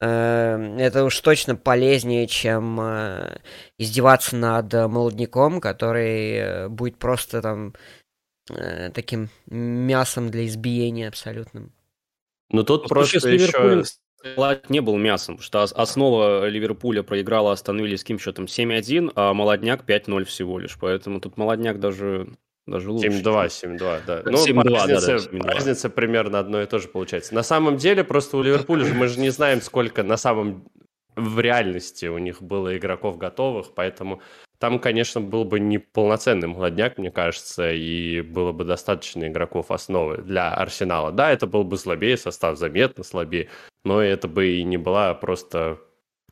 э, 0.00 0.76
это 0.78 1.04
уж 1.04 1.18
точно 1.20 1.56
полезнее, 1.56 2.28
чем 2.28 2.80
э, 2.80 3.38
издеваться 3.76 4.36
над 4.36 4.72
молодняком, 4.72 5.60
который 5.60 6.34
э, 6.34 6.68
будет 6.68 6.96
просто 6.98 7.42
там 7.42 7.74
э, 8.50 8.90
таким 8.90 9.30
мясом 9.46 10.30
для 10.30 10.46
избиения 10.46 11.08
абсолютным. 11.08 11.72
Ну 12.50 12.62
тут 12.62 12.84
В 12.84 12.88
случае 12.88 13.20
просто 13.20 13.20
с 13.20 13.24
Ливерпулем 13.32 13.84
Молодняк 14.36 14.70
не 14.70 14.80
был 14.80 14.96
мясом, 14.96 15.38
что 15.40 15.62
ос- 15.62 15.72
основа 15.72 16.46
Ливерпуля 16.48 17.02
проиграла 17.02 17.52
Астон 17.52 17.78
Вилле 17.80 17.96
с 17.96 18.02
каким 18.02 18.18
счетом 18.18 18.44
7-1, 18.46 19.12
а 19.14 19.32
Молодняк 19.34 19.84
5-0 19.88 20.24
всего 20.24 20.58
лишь. 20.58 20.76
Поэтому 20.80 21.20
тут 21.20 21.36
Молодняк 21.36 21.80
даже, 21.80 22.28
даже 22.66 22.90
лучше. 22.90 23.08
7-2, 23.08 23.46
7-2, 23.48 24.00
да. 24.06 24.20
7-2, 24.22 24.52
Ну, 24.54 24.62
да-да, 24.64 24.94
разница, 24.94 25.16
7-2. 25.30 25.42
разница 25.48 25.90
примерно 25.90 26.38
одно 26.38 26.62
и 26.62 26.66
то 26.66 26.78
же 26.78 26.88
получается. 26.88 27.34
На 27.34 27.42
самом 27.42 27.76
деле, 27.76 28.04
просто 28.04 28.36
у 28.36 28.42
Ливерпуля 28.42 28.84
же 28.84 28.94
мы 28.94 29.08
же 29.08 29.18
не 29.20 29.30
знаем, 29.30 29.60
сколько 29.60 30.02
на 30.02 30.16
самом 30.16 30.68
в 31.14 31.40
реальности 31.40 32.06
у 32.06 32.16
них 32.18 32.40
было 32.40 32.76
игроков 32.76 33.18
готовых, 33.18 33.74
поэтому 33.74 34.22
там, 34.62 34.78
конечно, 34.78 35.20
был 35.20 35.44
бы 35.44 35.58
не 35.58 35.78
полноценный 35.78 36.46
молодняк, 36.46 36.96
мне 36.96 37.10
кажется, 37.10 37.72
и 37.72 38.20
было 38.20 38.52
бы 38.52 38.64
достаточно 38.64 39.26
игроков 39.26 39.72
основы 39.72 40.18
для 40.18 40.54
Арсенала. 40.54 41.10
Да, 41.10 41.32
это 41.32 41.48
был 41.48 41.64
бы 41.64 41.76
слабее 41.76 42.16
состав, 42.16 42.56
заметно 42.56 43.02
слабее, 43.02 43.48
но 43.84 44.00
это 44.00 44.28
бы 44.28 44.52
и 44.52 44.62
не 44.62 44.76
была 44.76 45.14
просто 45.14 45.80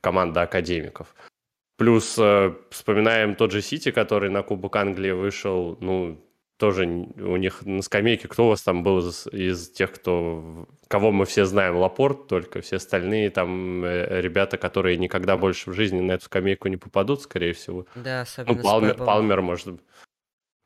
команда 0.00 0.42
академиков. 0.42 1.12
Плюс 1.76 2.16
э, 2.20 2.54
вспоминаем 2.70 3.34
тот 3.34 3.50
же 3.50 3.62
Сити, 3.62 3.90
который 3.90 4.30
на 4.30 4.44
Кубок 4.44 4.76
Англии 4.76 5.10
вышел, 5.10 5.76
ну, 5.80 6.24
тоже 6.60 6.84
у 6.84 7.36
них 7.36 7.64
на 7.64 7.80
скамейке, 7.82 8.28
кто 8.28 8.44
у 8.44 8.48
вас 8.50 8.62
там 8.62 8.84
был 8.84 8.98
из, 8.98 9.26
из 9.28 9.70
тех, 9.70 9.92
кто, 9.92 10.68
кого 10.88 11.10
мы 11.10 11.24
все 11.24 11.46
знаем, 11.46 11.76
Лапорт 11.76 12.28
только, 12.28 12.60
все 12.60 12.76
остальные 12.76 13.30
там 13.30 13.82
э, 13.82 14.20
ребята, 14.20 14.58
которые 14.58 14.98
никогда 14.98 15.38
больше 15.38 15.70
в 15.70 15.72
жизни 15.72 16.00
на 16.00 16.12
эту 16.12 16.26
скамейку 16.26 16.68
не 16.68 16.76
попадут, 16.76 17.22
скорее 17.22 17.54
всего. 17.54 17.86
Да, 17.94 18.20
особенно 18.20 18.56
Ну, 18.56 18.62
Палмер. 18.62 18.94
Палмер 18.94 19.40
может, 19.40 19.80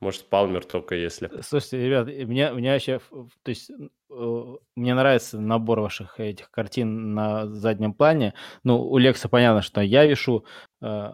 может, 0.01 0.29
Палмер 0.29 0.65
только 0.65 0.97
если. 0.97 1.31
Слушайте, 1.43 1.87
ребят, 1.87 2.09
мне, 2.09 2.53
мне 2.53 2.73
вообще, 2.73 3.01
то 3.43 3.49
есть, 3.49 3.71
э, 3.71 4.55
мне 4.75 4.95
нравится 4.95 5.41
набор 5.41 5.81
ваших 5.81 6.19
этих 6.19 6.51
картин 6.51 7.15
на 7.15 7.47
заднем 7.47 7.95
плане. 7.95 8.35
Ну, 8.65 8.83
у 8.83 8.99
Лекса 8.99 9.29
понятно, 9.29 9.63
что 9.63 9.81
я 9.81 10.05
вешу, 10.05 10.45
э, 10.83 11.13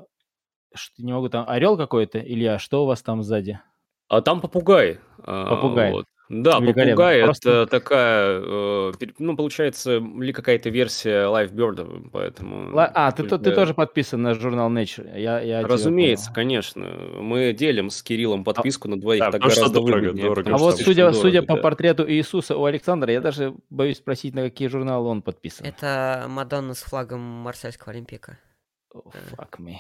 что, 0.75 1.03
не 1.03 1.12
могу 1.12 1.29
там, 1.29 1.47
орел 1.47 1.77
какой-то, 1.77 2.19
Илья, 2.19 2.59
что 2.59 2.85
у 2.85 2.87
вас 2.87 3.03
там 3.03 3.23
сзади? 3.23 3.61
А 4.11 4.20
там 4.23 4.40
попугай. 4.40 4.99
А, 5.23 5.55
Попугай. 5.55 5.92
вот. 5.92 6.05
Да, 6.29 6.59
Великолепно. 6.61 6.92
попугай 6.92 7.23
Просто- 7.25 7.51
это 7.51 7.66
такая, 7.70 8.40
э, 8.40 8.92
ну, 9.18 9.37
получается, 9.37 9.99
ли 9.99 10.33
какая-то 10.33 10.68
версия 10.70 11.25
Lifebird, 11.27 12.11
поэтому... 12.12 12.75
Ла- 12.75 12.90
А, 12.94 13.11
ты, 13.12 13.23
то- 13.25 13.38
ты 13.38 13.53
тоже 13.53 13.73
подписан 13.75 14.23
на 14.23 14.35
журнал 14.35 14.70
Nature. 14.70 15.18
Я, 15.18 15.40
я 15.40 15.62
Разумеется, 15.66 16.33
конечно. 16.33 16.83
Мы 17.20 17.53
делим 17.53 17.90
с 17.90 18.03
Кириллом 18.03 18.44
подписку 18.44 18.88
на 18.88 19.01
двоих, 19.01 19.20
да, 19.20 19.31
так 19.33 19.40
гораздо 19.42 19.68
дорого, 19.70 19.94
выгоднее. 20.07 20.23
дорого, 20.27 20.40
потому 20.42 20.55
А 20.57 20.59
что 20.59 20.66
вот 20.66 20.79
судя, 20.79 21.03
дорого, 21.07 21.18
судя 21.20 21.42
по 21.42 21.57
да. 21.57 21.62
портрету 21.62 22.09
Иисуса 22.11 22.57
у 22.57 22.64
Александра, 22.64 23.12
я 23.12 23.20
даже 23.20 23.55
боюсь 23.68 23.99
спросить, 23.99 24.35
на 24.35 24.42
какие 24.42 24.68
журналы 24.68 25.09
он 25.09 25.23
подписан. 25.23 25.66
Это 25.66 26.27
Мадонна 26.29 26.75
с 26.75 26.83
флагом 26.83 27.20
Марсельского 27.20 27.92
Олимпика. 27.92 28.38
О, 28.94 29.03
fuck 29.37 29.59
me. 29.59 29.77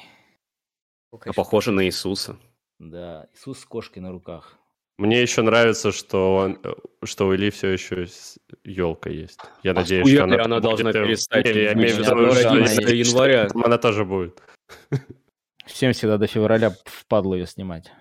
А 1.26 1.32
похоже 1.32 1.70
на 1.72 1.84
Иисуса. 1.84 2.36
Да, 2.80 3.26
Иисус 3.34 3.60
с 3.60 3.64
кошкой 3.66 3.98
на 4.00 4.10
руках. 4.10 4.56
Мне 4.96 5.20
еще 5.20 5.42
нравится, 5.42 5.92
что, 5.92 6.36
он, 6.36 6.58
э, 6.64 6.72
что 7.04 7.26
у 7.28 7.34
Ильи 7.34 7.50
все 7.50 7.68
еще 7.68 8.06
елка 8.64 9.10
есть. 9.10 9.38
Я 9.62 9.72
А 9.72 9.74
надеюсь, 9.74 10.08
что 10.10 10.24
она, 10.24 10.36
она 10.42 10.56
будет, 10.56 10.62
должна 10.62 10.90
э, 10.90 10.92
перестать 10.94 11.44
не, 11.44 11.52
я 11.62 11.72
имею 11.74 11.94
в 11.94 11.98
виду, 11.98 12.04
что 12.32 12.50
11 12.50 12.78
если- 12.78 12.96
января. 12.96 13.48
она 13.64 13.76
тоже 13.76 14.04
будет. 14.06 14.42
Всем 15.66 15.92
всегда 15.92 16.16
до 16.16 16.26
февраля 16.26 16.74
впадло 16.86 17.34
ее 17.34 17.46
снимать. 17.46 17.92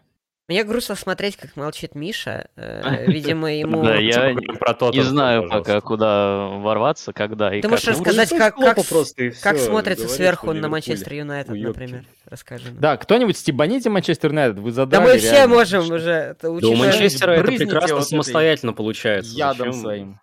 Мне 0.49 0.63
грустно 0.63 0.95
смотреть, 0.95 1.38
как 1.38 1.55
молчит 1.55 1.93
Миша. 1.93 2.49
Э, 2.55 3.05
Видимо, 3.07 3.53
ему... 3.53 3.83
Да, 3.83 3.97
я 3.97 4.33
про 4.59 4.75
не 4.91 5.03
знаю 5.03 5.43
пожалуйста. 5.43 5.73
пока, 5.73 5.81
куда 5.81 6.38
ворваться, 6.47 7.13
когда 7.13 7.53
и 7.53 7.62
Ты 7.62 7.69
как. 7.69 7.71
можешь 7.71 7.85
Ну, 7.85 7.91
рассказать, 7.91 8.29
как, 8.29 8.55
хлопа 8.55 8.73
как, 8.73 8.85
просто 8.88 9.23
и 9.25 9.29
как 9.29 9.57
всё, 9.57 9.67
смотрится 9.67 10.07
сверху 10.07 10.51
на 10.53 10.67
Манчестер 10.67 11.13
Юнайтед, 11.13 11.55
например. 11.55 12.03
Расскажи. 12.25 12.71
Да, 12.71 12.97
кто-нибудь 12.97 13.38
стебаните 13.38 13.91
Манчестер 13.91 14.31
Юнайтед, 14.31 14.57
вы 14.57 14.71
Да 14.71 14.75
задали. 14.75 15.03
мы 15.03 15.17
все 15.19 15.31
реально. 15.33 15.55
можем 15.55 15.83
Что- 15.83 15.93
уже. 15.93 16.09
это 16.12 16.59
Да 16.59 16.67
у 16.67 16.75
Манчестера 16.75 17.31
это 17.33 17.43
прекрасно 17.51 18.01
самостоятельно 18.01 18.73
получается. 18.73 19.31
Ядом 19.35 19.67
Зачем? 19.67 19.73
своим. 19.81 20.19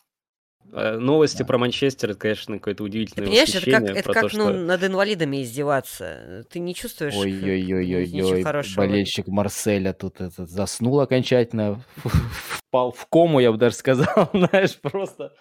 Э, 0.77 0.99
Новости 0.99 1.39
Да. 1.39 1.45
про 1.47 1.57
Манчестер, 1.57 2.11
это, 2.11 2.19
конечно, 2.21 2.55
какое-то 2.59 2.79
Ты 2.79 2.85
удивительное 2.85 3.27
понимаешь, 3.29 3.55
это 3.55 3.71
как, 3.71 3.83
это 3.85 4.13
как 4.13 4.23
то, 4.25 4.29
что... 4.29 4.39
ну, 4.39 4.53
над 4.67 4.85
инвалидами 4.85 5.43
издеваться. 5.43 6.45
Ты 6.51 6.59
не 6.59 6.75
чувствуешь 6.75 7.15
ничего 7.15 7.31
Ой-ой-ой-ой-ой, 7.31 8.43
хорошего. 8.43 8.83
этом. 8.83 8.93
болельщик 8.93 9.27
Марселя 9.29 9.95
тут 9.95 10.21
этот 10.21 10.51
заснул 10.51 11.01
окончательно, 11.01 11.83
впал 12.69 12.93
в 12.93 13.07
кому, 13.07 13.41
я 13.41 13.53
бы 13.53 13.59
даже 13.59 13.75
сказал, 13.75 14.29
знаешь, 14.35 14.77
просто. 14.81 15.33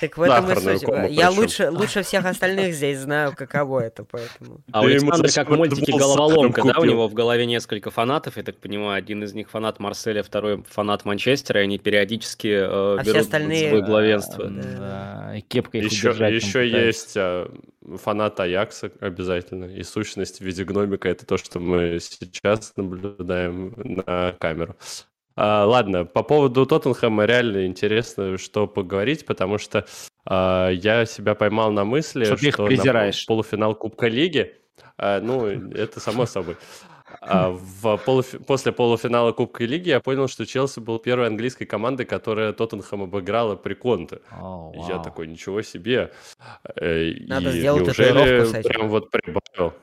Так 0.00 0.16
в 0.18 0.22
этом 0.22 0.50
и 0.50 0.54
суть. 0.56 0.82
Я 1.10 1.30
лучше, 1.30 1.70
лучше 1.70 2.02
всех 2.02 2.24
остальных 2.24 2.74
здесь 2.74 2.98
знаю, 2.98 3.34
каково 3.36 3.80
это, 3.80 4.04
поэтому. 4.04 4.60
А 4.72 4.80
у 4.82 4.86
Александра, 4.86 5.28
как 5.32 5.48
в 5.48 5.56
мультике 5.56 5.92
головоломка, 5.92 6.62
да, 6.64 6.78
у 6.80 6.84
него 6.84 7.08
в 7.08 7.14
голове 7.14 7.46
несколько 7.46 7.90
фанатов, 7.90 8.36
я 8.36 8.42
так 8.42 8.56
понимаю, 8.56 8.96
один 8.98 9.22
из 9.22 9.32
них 9.32 9.50
фанат 9.50 9.78
Марселя, 9.78 10.22
второй 10.22 10.64
фанат 10.68 11.04
Манчестера, 11.04 11.60
и 11.60 11.64
они 11.64 11.78
периодически 11.78 12.48
э, 12.48 12.96
А 12.98 13.02
все 13.02 13.12
берут 13.12 13.26
остальные- 13.26 13.68
свое 13.68 13.82
главенство. 13.84 14.44
Да, 14.48 14.62
Да. 14.62 14.78
да, 15.30 15.36
и 15.36 15.40
кепка 15.40 15.78
их 15.78 15.84
Еще, 15.84 16.08
еще 16.10 16.68
есть 16.68 17.14
а, 17.16 17.48
фанат 18.02 18.40
Аякса 18.40 18.90
обязательно. 19.00 19.66
И 19.66 19.82
сущность 19.82 20.38
в 20.38 20.44
виде 20.44 20.64
гномика 20.64 21.08
это 21.08 21.26
то, 21.26 21.36
что 21.36 21.60
мы 21.60 21.98
сейчас 22.00 22.72
наблюдаем 22.76 23.74
на 23.76 24.32
камеру. 24.38 24.76
А, 25.34 25.64
ладно, 25.64 26.04
по 26.04 26.22
поводу 26.22 26.66
Тоттенхэма 26.66 27.24
реально 27.24 27.66
интересно, 27.66 28.36
что 28.38 28.66
поговорить, 28.66 29.24
потому 29.26 29.58
что 29.58 29.86
а, 30.24 30.68
я 30.70 31.06
себя 31.06 31.34
поймал 31.34 31.70
на 31.72 31.84
мысли, 31.84 32.24
Что 32.24 32.36
ты 32.36 32.46
их 32.46 32.58
на 32.58 33.12
полуфинал 33.26 33.74
Кубка 33.74 34.08
Лиги, 34.08 34.54
а, 34.98 35.20
ну, 35.20 35.46
это 35.46 36.00
само 36.00 36.26
собой. 36.26 36.56
А 37.20 37.50
в 37.50 38.00
полуфи- 38.06 38.42
После 38.42 38.72
полуфинала 38.72 39.32
Кубка 39.32 39.64
Лиги 39.64 39.90
я 39.90 40.00
понял, 40.00 40.28
что 40.28 40.46
Челси 40.46 40.80
был 40.80 40.98
первой 40.98 41.26
английской 41.26 41.66
командой, 41.66 42.06
которая 42.06 42.52
Тоттенхэм 42.52 43.02
обыграла 43.02 43.54
при 43.56 43.74
Конте. 43.74 44.20
О, 44.30 44.72
И 44.74 44.78
Я 44.88 44.98
такой, 44.98 45.26
ничего 45.26 45.62
себе. 45.62 46.12
Э, 46.74 47.10
Надо 47.26 47.50
и 47.50 47.60
сделать 47.60 47.86
неужели 47.86 48.62
прям 48.62 48.88
вот 48.88 49.10
прибавил? 49.10 49.74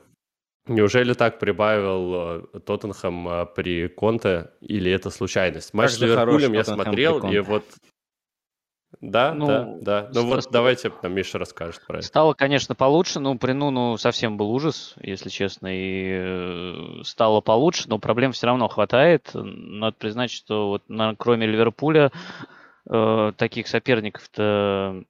Неужели 0.70 1.14
так 1.14 1.38
прибавил 1.38 2.14
э, 2.54 2.60
Тоттенхэм 2.60 3.28
э, 3.28 3.46
при 3.46 3.88
Конте, 3.88 4.50
или 4.60 4.90
это 4.90 5.10
случайность? 5.10 5.74
Матч 5.74 5.92
с 5.92 6.00
Ливерпулем 6.00 6.52
я 6.52 6.64
смотрел, 6.64 7.18
и 7.32 7.38
вот... 7.40 7.64
Да, 9.00 9.32
Ну, 9.34 9.46
да, 9.46 10.02
да. 10.02 10.10
Ну 10.12 10.26
вот 10.26 10.46
давайте 10.50 10.92
нам 11.02 11.12
Миша 11.12 11.38
расскажет 11.38 11.80
про 11.86 11.98
это. 11.98 12.06
Стало, 12.06 12.34
конечно, 12.34 12.74
получше, 12.74 13.18
но 13.18 13.36
при 13.36 13.52
Нуну 13.52 13.96
совсем 13.96 14.36
был 14.36 14.50
ужас, 14.50 14.94
если 15.00 15.28
честно, 15.28 15.68
и 15.72 16.10
э, 16.12 17.02
стало 17.04 17.40
получше, 17.40 17.88
но 17.88 17.98
проблем 17.98 18.32
все 18.32 18.46
равно 18.46 18.68
хватает. 18.68 19.30
Надо 19.34 19.96
признать, 19.96 20.30
что 20.30 20.68
вот 20.68 20.82
на- 20.88 21.14
кроме 21.16 21.46
Ливерпуля 21.46 22.12
э, 22.88 23.32
таких 23.36 23.68
соперников-то 23.68 25.04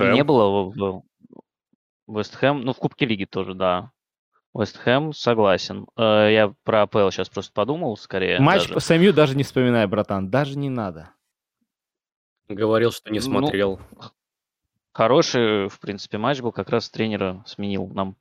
Ну, 0.00 0.14
не 0.14 0.24
было. 0.24 0.70
в- 0.70 0.74
в- 0.76 2.16
Вест 2.16 2.36
Хэм, 2.36 2.62
ну 2.62 2.72
в 2.72 2.76
Кубке 2.78 3.04
Лиги 3.06 3.24
тоже, 3.24 3.54
да. 3.54 3.90
Вест 4.58 4.76
Хэм, 4.78 5.12
согласен. 5.12 5.86
Э, 5.96 6.32
Я 6.32 6.52
про 6.64 6.82
АПЛ 6.82 7.10
сейчас 7.10 7.28
просто 7.28 7.52
подумал, 7.52 7.96
скорее. 7.96 8.40
Матч 8.40 8.62
даже. 8.62 8.74
по 8.74 8.80
СМЮ 8.80 9.12
даже 9.12 9.36
не 9.36 9.44
вспоминай, 9.44 9.86
братан, 9.86 10.28
даже 10.30 10.58
не 10.58 10.68
надо. 10.68 11.10
Говорил, 12.48 12.90
что 12.90 13.10
не 13.12 13.18
Ну, 13.20 13.24
смотрел. 13.24 13.78
Хороший, 14.92 15.68
в 15.68 15.78
принципе, 15.78 16.18
матч 16.18 16.40
был, 16.40 16.50
как 16.50 16.70
раз 16.70 16.90
тренера 16.90 17.44
сменил 17.46 17.86
нам. 17.88 18.16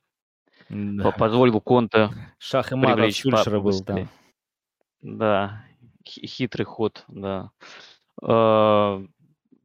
Да. 0.70 1.06
По- 1.06 1.18
Позволил 1.18 1.60
Конте 1.62 2.10
Шах 2.38 2.72
и 2.72 2.76
мат 2.76 3.00
от 3.00 3.14
папу 3.32 3.62
был 3.62 3.84
там. 3.84 4.10
Да, 5.02 5.64
хи- 6.06 6.28
хитрый 6.28 6.66
ход, 6.66 7.04
да. 7.08 7.52
Э, 8.22 9.06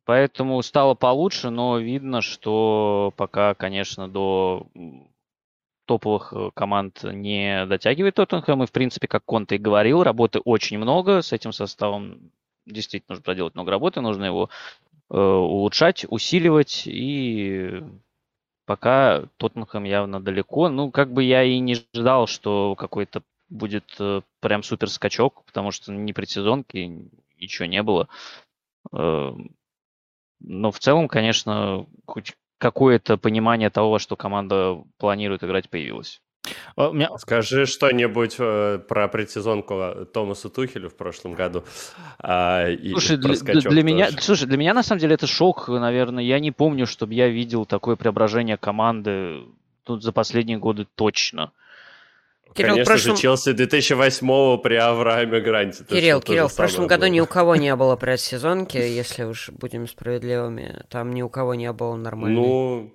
Поэтому 0.05 0.61
стало 0.63 0.95
получше, 0.95 1.51
но 1.51 1.79
видно, 1.79 2.23
что 2.23 3.13
пока, 3.17 3.55
конечно, 3.55 4.09
до 4.09 4.67
топовых 5.87 6.33
э, 6.33 6.51
команд 6.55 7.05
не 7.05 7.67
дотягивает 7.67 8.15
Тоттенхэм. 8.17 8.63
И, 8.63 8.67
в 8.67 8.73
принципе, 8.73 9.09
как 9.09 9.25
Конте 9.25 9.57
и 9.57 9.59
говорил, 9.59 10.03
работы 10.03 10.41
очень 10.41 10.79
много. 10.79 11.23
С 11.23 11.33
этим 11.33 11.53
составом 11.53 12.31
действительно 12.67 13.15
нужно 13.15 13.25
проделать 13.25 13.55
много 13.55 13.71
работы. 13.71 14.01
Нужно 14.01 14.25
его 14.25 14.51
э, 15.11 15.17
улучшать, 15.17 16.07
усиливать. 16.09 16.85
И 16.87 17.83
пока 18.67 19.25
Тоттенхэм 19.39 19.85
явно 19.85 20.21
далеко. 20.21 20.69
Ну, 20.69 20.91
как 20.91 21.13
бы 21.13 21.25
я 21.25 21.43
и 21.45 21.59
не 21.59 21.75
ждал, 21.75 22.27
что 22.27 22.75
какой-то 22.77 23.23
будет 23.49 23.95
э, 23.99 24.23
прям 24.41 24.63
супер 24.63 24.89
скачок, 24.89 25.45
потому 25.45 25.71
что 25.71 25.93
ни 25.93 26.13
предсезонки, 26.13 27.11
ничего 27.39 27.67
не 27.67 27.83
было. 27.83 28.09
Э, 28.93 29.33
Но 30.41 30.71
в 30.73 30.79
целом, 30.79 31.09
конечно, 31.09 31.87
хоть 32.07 32.35
какое-то 32.63 33.17
понимание 33.17 33.71
того, 33.71 33.99
что 33.99 34.15
команда 34.15 34.79
планирует 34.97 35.43
играть, 35.43 35.69
появилось. 35.69 36.23
У 36.77 36.93
меня- 36.93 37.11
Скажи 37.19 37.67
что-нибудь 37.67 38.37
э, 38.39 38.79
про 38.89 39.09
предсезонку 39.09 40.07
Томаса 40.13 40.49
Тухеля 40.49 40.89
в 40.89 40.97
прошлом 40.97 41.35
году. 41.35 41.65
а, 42.21 42.69
и 42.69 42.93
Слушай, 42.93 43.17
для, 43.17 43.35
для 43.35 43.83
меня, 43.83 44.11
слушай, 44.21 44.47
для 44.47 44.57
меня 44.57 44.75
на 44.75 44.85
самом 44.85 45.01
деле 45.01 45.15
это 45.15 45.27
шок, 45.27 45.69
наверное. 45.69 46.23
Я 46.23 46.39
не 46.39 46.53
помню, 46.53 46.87
чтобы 46.87 47.15
я 47.15 47.29
видел 47.29 47.67
такое 47.67 47.97
преображение 47.97 48.57
команды 48.57 49.43
тут 49.85 50.05
за 50.05 50.13
последние 50.13 50.59
годы 50.59 50.87
точно. 50.95 51.51
Кирилл, 52.55 52.71
Конечно 52.75 52.93
прошлом- 52.93 53.17
же, 53.17 53.23
Челси 53.23 53.53
2008 53.53 54.59
при 54.59 54.75
Аврааме 54.75 55.41
Гранте. 55.41 55.85
Кирилл, 55.85 56.21
Кирилл, 56.21 56.49
в 56.49 56.57
прошлом 56.57 56.87
году 56.87 57.03
было. 57.03 57.11
ни 57.11 57.21
у 57.21 57.27
кого 57.27 57.57
не 57.57 57.75
было 57.77 57.97
предсезонки, 57.97 58.77
если 58.77 59.25
уж 59.25 59.51
будем 59.51 59.87
справедливыми. 59.89 60.85
Там 60.89 61.13
ни 61.13 61.23
у 61.23 61.29
кого 61.29 61.55
не 61.55 61.73
было 61.73 61.97
нормальной. 61.97 62.37
Ну, 62.37 62.95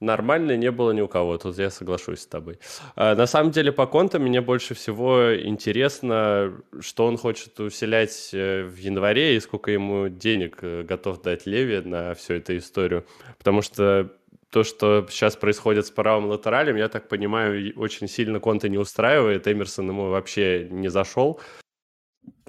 нормально 0.00 0.56
не 0.56 0.70
было 0.70 0.90
ни 0.92 1.00
у 1.00 1.08
кого, 1.08 1.38
тут 1.38 1.58
я 1.58 1.70
соглашусь 1.70 2.20
с 2.20 2.26
тобой. 2.26 2.58
А, 2.96 3.14
на 3.14 3.26
самом 3.26 3.50
деле, 3.50 3.72
по 3.72 3.86
конту 3.86 4.20
мне 4.20 4.40
больше 4.40 4.74
всего 4.74 5.34
интересно, 5.36 6.52
что 6.80 7.06
он 7.06 7.16
хочет 7.16 7.58
усилять 7.60 8.30
э, 8.32 8.62
в 8.64 8.76
январе 8.76 9.36
и 9.36 9.40
сколько 9.40 9.70
ему 9.70 10.08
денег 10.08 10.58
э, 10.62 10.82
готов 10.82 11.22
дать 11.22 11.46
Леви 11.46 11.80
на 11.80 12.14
всю 12.14 12.34
эту 12.34 12.56
историю. 12.56 13.06
Потому 13.38 13.62
что 13.62 14.10
то, 14.50 14.62
что 14.64 15.06
сейчас 15.10 15.36
происходит 15.36 15.86
с 15.86 15.90
правым 15.90 16.26
латералем, 16.26 16.76
я 16.76 16.88
так 16.88 17.08
понимаю, 17.08 17.72
очень 17.76 18.08
сильно 18.08 18.40
Конте 18.40 18.68
не 18.68 18.78
устраивает. 18.78 19.48
Эмерсон 19.48 19.88
ему 19.88 20.10
вообще 20.10 20.68
не 20.70 20.88
зашел. 20.88 21.40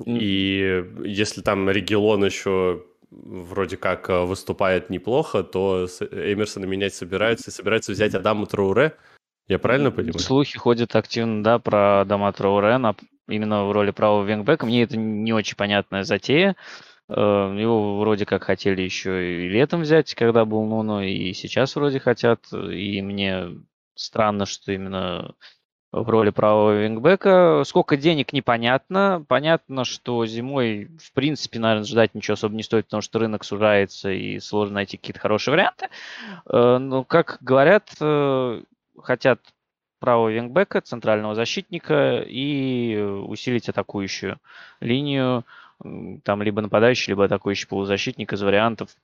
И 0.06 0.84
если 1.04 1.42
там 1.42 1.70
Регелон 1.70 2.26
еще 2.26 2.84
вроде 3.10 3.78
как 3.78 4.10
э, 4.10 4.26
выступает 4.26 4.90
неплохо, 4.90 5.44
то 5.44 5.88
Эмерсона 6.12 6.66
менять 6.66 6.94
собираются 6.94 7.50
и 7.50 7.54
собираются 7.54 7.92
взять 7.92 8.14
Адама 8.14 8.46
Трауре. 8.46 8.96
Я 9.48 9.60
правильно 9.60 9.92
понимаю? 9.92 10.20
Слухи 10.20 10.58
ходят 10.58 10.96
активно, 10.96 11.42
да, 11.44 11.58
про 11.58 12.04
Дома 12.06 12.32
Трауре 12.34 12.78
на- 12.78 12.96
именно 13.28 13.66
в 13.66 13.72
роли 13.72 13.92
правого 13.92 14.26
вингбека. 14.26 14.66
Мне 14.66 14.84
это 14.84 14.98
не 14.98 15.32
очень 15.34 15.56
понятная 15.56 16.04
затея. 16.04 16.56
Э, 17.10 17.56
Его 17.58 18.00
вроде 18.00 18.26
как 18.26 18.44
хотели 18.44 18.82
еще 18.82 19.46
и 19.46 19.50
летом 19.50 19.82
взять, 19.82 20.14
когда 20.16 20.46
был 20.46 20.64
Нуно, 20.66 21.06
и 21.06 21.34
сейчас 21.34 21.76
вроде 21.76 22.00
хотят. 22.00 22.42
И 22.52 23.02
мне 23.02 23.50
странно, 23.96 24.46
что 24.46 24.72
именно 24.72 25.36
в 25.92 26.10
роли 26.10 26.30
правого 26.32 26.82
вингбека. 26.82 27.64
Сколько 27.66 27.98
денег, 27.98 28.34
непонятно. 28.34 29.26
Понятно, 29.28 29.86
что 29.86 30.26
зимой, 30.26 30.90
в 31.02 31.14
принципе, 31.14 31.60
наверное, 31.60 31.86
ждать 31.86 32.14
ничего 32.14 32.34
особо 32.34 32.56
не 32.56 32.64
стоит, 32.64 32.86
потому 32.86 33.02
что 33.02 33.20
рынок 33.20 33.44
сужается 33.44 34.12
и 34.12 34.40
сложно 34.40 34.76
найти 34.76 34.98
какие-то 34.98 35.20
хорошие 35.20 35.54
варианты. 35.54 35.90
Э, 36.46 36.78
но, 36.78 37.04
как 37.04 37.38
говорят, 37.42 37.90
э, 38.02 38.62
хотят 39.02 39.40
правого 40.00 40.30
вингбека, 40.30 40.82
центрального 40.82 41.36
защитника 41.36 42.20
и 42.20 42.98
усилить 42.98 43.70
атакующую 43.70 44.38
линию. 44.80 45.44
Там 46.24 46.42
либо 46.42 46.62
нападающий, 46.62 47.12
либо 47.12 47.26
атакующий 47.26 47.68
полузащитник 47.68 48.34
из 48.34 48.42
вариантов. 48.42 48.96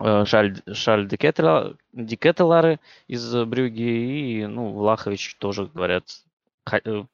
Э, 0.00 0.24
Шаль, 0.24 0.60
Шаль 0.72 1.06
Декетелары 1.06 2.80
из 3.06 3.34
Брюги 3.44 3.82
и, 3.82 4.46
ну, 4.46 4.72
Влахович 4.72 5.36
тоже, 5.36 5.66
говорят, 5.66 6.04
э, 6.72 7.04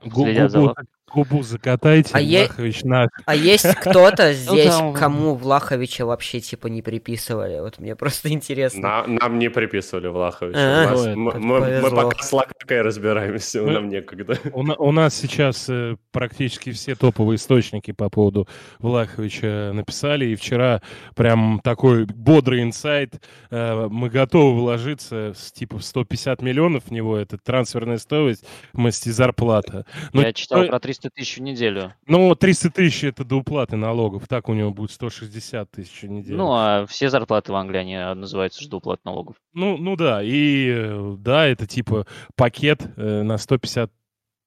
следят 0.00 0.50
за 0.50 0.74
Губу 1.12 1.42
закатайте, 1.42 2.10
а 2.12 2.20
Влахович 2.20 2.82
е... 2.82 2.88
наш. 2.88 3.08
А 3.26 3.34
есть 3.36 3.64
кто-то 3.80 4.32
здесь, 4.32 4.74
кому 4.94 5.36
Влаховича 5.36 6.04
вообще 6.04 6.40
типа 6.40 6.66
не 6.66 6.82
приписывали? 6.82 7.60
Вот 7.60 7.78
мне 7.78 7.94
просто 7.94 8.28
интересно. 8.32 8.80
На, 8.80 9.06
нам 9.06 9.38
не 9.38 9.48
приписывали 9.48 10.08
Влаховича. 10.08 10.58
А, 10.58 11.14
мы, 11.14 11.38
мы, 11.38 11.80
мы 11.80 11.90
пока 11.90 12.22
с 12.22 12.32
Лакакой 12.32 12.82
разбираемся, 12.82 13.62
мы, 13.62 13.72
нам 13.72 13.88
некогда. 13.88 14.36
У, 14.52 14.62
у 14.62 14.92
нас 14.92 15.14
сейчас 15.14 15.66
э, 15.68 15.96
практически 16.10 16.72
все 16.72 16.96
топовые 16.96 17.36
источники 17.36 17.92
по 17.92 18.10
поводу 18.10 18.48
Влаховича 18.80 19.70
написали, 19.72 20.26
и 20.26 20.34
вчера 20.34 20.82
прям 21.14 21.60
такой 21.62 22.04
бодрый 22.06 22.62
инсайт. 22.62 23.22
Э, 23.50 23.86
мы 23.88 24.10
готовы 24.10 24.58
вложиться 24.58 25.34
с 25.36 25.52
типа 25.52 25.78
150 25.78 26.42
миллионов 26.42 26.84
в 26.86 26.90
него, 26.90 27.16
это 27.16 27.38
трансферная 27.38 27.98
стоимость, 27.98 28.44
вместе 28.72 29.12
зарплата. 29.12 29.86
Но 30.12 30.22
Я 30.22 30.32
читал 30.32 30.66
про 30.66 30.80
300 30.80 30.95
300 30.96 31.10
тысяч 31.10 31.36
в 31.36 31.42
неделю. 31.42 31.94
Ну, 32.06 32.34
300 32.34 32.70
тысяч 32.70 33.04
это 33.04 33.24
до 33.24 33.36
уплаты 33.36 33.76
налогов. 33.76 34.26
Так 34.28 34.48
у 34.48 34.54
него 34.54 34.70
будет 34.70 34.90
160 34.90 35.70
тысяч 35.70 36.02
в 36.02 36.06
неделю. 36.08 36.36
Ну, 36.36 36.52
а 36.52 36.86
все 36.86 37.10
зарплаты 37.10 37.52
в 37.52 37.56
Англии, 37.56 37.78
они 37.78 37.96
называются 38.18 38.62
же 38.62 38.68
до 38.68 38.78
уплаты 38.78 39.02
налогов. 39.04 39.36
Ну, 39.52 39.76
ну 39.76 39.96
да. 39.96 40.22
И 40.22 40.68
э, 40.70 41.16
да, 41.18 41.46
это 41.46 41.66
типа 41.66 42.06
пакет 42.34 42.82
э, 42.96 43.22
на 43.22 43.38
150 43.38 43.90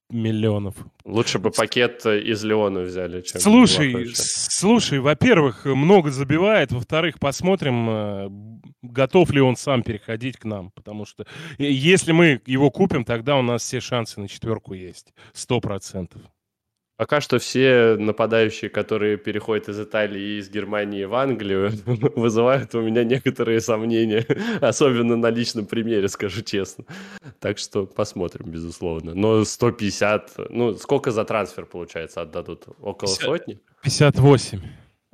миллионов. 0.10 0.76
Лучше 1.06 1.40
бы 1.40 1.52
пакет 1.52 2.06
э, 2.06 2.22
из 2.22 2.44
Леона 2.44 2.82
взяли, 2.82 3.22
чем 3.22 3.40
Слушай, 3.40 4.08
слушай, 4.16 5.00
во-первых, 5.00 5.66
много 5.66 6.10
забивает, 6.10 6.72
во-вторых, 6.72 7.20
посмотрим, 7.20 8.62
готов 8.82 9.30
ли 9.32 9.42
он 9.42 9.56
сам 9.56 9.84
переходить 9.84 10.38
к 10.38 10.46
нам, 10.46 10.72
потому 10.72 11.06
что 11.06 11.28
если 11.58 12.12
мы 12.12 12.42
его 12.46 12.72
купим, 12.72 13.06
тогда 13.06 13.36
у 13.38 13.42
нас 13.42 13.62
все 13.62 13.80
шансы 13.80 14.20
на 14.20 14.28
четверку 14.28 14.74
есть, 14.74 15.14
сто 15.34 15.60
процентов. 15.60 16.22
Пока 17.00 17.22
что 17.22 17.40
все 17.40 17.96
нападающие, 17.98 18.70
которые 18.70 19.16
переходят 19.16 19.70
из 19.70 19.80
Италии 19.80 20.22
и 20.22 20.40
из 20.40 20.50
Германии 20.50 21.06
в 21.06 21.16
Англию, 21.16 21.72
вызывают 22.18 22.76
у 22.76 22.82
меня 22.82 23.06
некоторые 23.06 23.62
сомнения, 23.62 24.26
особенно 24.62 25.16
на 25.16 25.30
личном 25.30 25.66
примере, 25.66 26.10
скажу 26.10 26.42
честно. 26.42 26.84
Так 27.40 27.58
что 27.58 27.86
посмотрим, 27.86 28.52
безусловно. 28.52 29.14
Но 29.16 29.46
150, 29.46 30.50
ну 30.50 30.74
сколько 30.76 31.12
за 31.12 31.24
трансфер, 31.24 31.66
получается, 31.66 32.20
отдадут? 32.20 32.66
Около 32.82 33.16
50, 33.16 33.24
сотни? 33.24 33.60
58. 33.82 34.62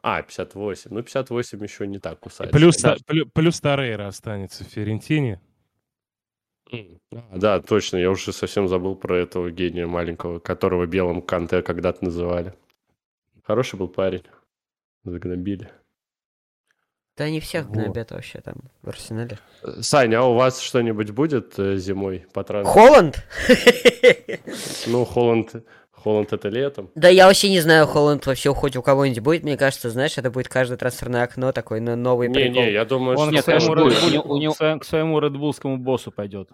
А, 0.02 0.24
58. 0.24 0.92
Ну, 0.92 1.04
58 1.04 1.64
еще 1.64 1.86
не 1.86 2.00
так 2.00 2.20
кусается. 2.20 2.58
Плюс, 2.58 2.78
да. 2.78 2.98
плюс, 3.06 3.28
плюс 3.32 3.62
Торрейра 3.62 4.08
останется 4.08 4.64
в 4.64 4.68
Ферентине. 4.70 5.40
А, 7.12 7.38
да, 7.38 7.62
точно, 7.62 7.98
я 7.98 8.10
уже 8.10 8.34
совсем 8.34 8.68
забыл 8.68 8.96
про 8.96 9.18
этого 9.18 9.52
гения 9.52 9.88
маленького, 9.88 10.40
которого 10.40 10.86
белым 10.86 11.22
Канте 11.22 11.62
когда-то 11.62 12.04
называли. 12.04 12.54
Хороший 13.44 13.78
был 13.78 13.88
парень. 13.88 14.24
Загнобили. 15.04 15.70
Да 17.18 17.26
они 17.26 17.40
всех 17.40 17.70
гнобят 17.70 18.12
вот. 18.12 18.18
вообще 18.18 18.42
там 18.42 18.56
в 18.82 18.90
Арсенале. 18.90 19.40
Саня, 19.80 20.20
а 20.20 20.24
у 20.24 20.34
вас 20.34 20.60
что-нибудь 20.60 21.12
будет 21.12 21.58
э, 21.58 21.78
зимой 21.78 22.26
по 22.34 22.44
трансферу? 22.44 22.74
Холланд? 22.74 23.24
Ну, 24.88 25.06
Холланд, 25.06 25.66
Холланд 25.96 26.34
это 26.34 26.50
летом. 26.50 26.92
Да 26.96 27.08
я 27.08 27.28
вообще 27.28 27.50
не 27.50 27.62
знаю, 27.62 27.88
Холланд 27.88 28.26
вообще 28.26 28.54
хоть 28.54 28.76
у 28.76 28.82
кого-нибудь 28.82 29.20
будет. 29.22 29.44
Мне 29.44 29.58
кажется, 29.58 29.90
знаешь, 29.90 30.18
это 30.18 30.30
будет 30.30 30.48
каждое 30.48 30.78
трансферное 30.78 31.24
окно 31.24 31.52
такой 31.52 31.80
на 31.80 31.96
новый 31.96 32.30
не, 32.30 32.50
Не, 32.50 32.72
я 32.72 32.86
думаю, 32.86 33.18
Он 33.18 33.32
что... 33.32 33.42
к 33.42 33.44
своему, 33.46 33.76
Red 33.76 34.22
у 34.26 34.38
него... 34.38 34.80
к 34.80 34.84
своему 34.84 35.20
редбулскому 35.20 35.78
боссу 35.78 36.12
пойдет. 36.12 36.50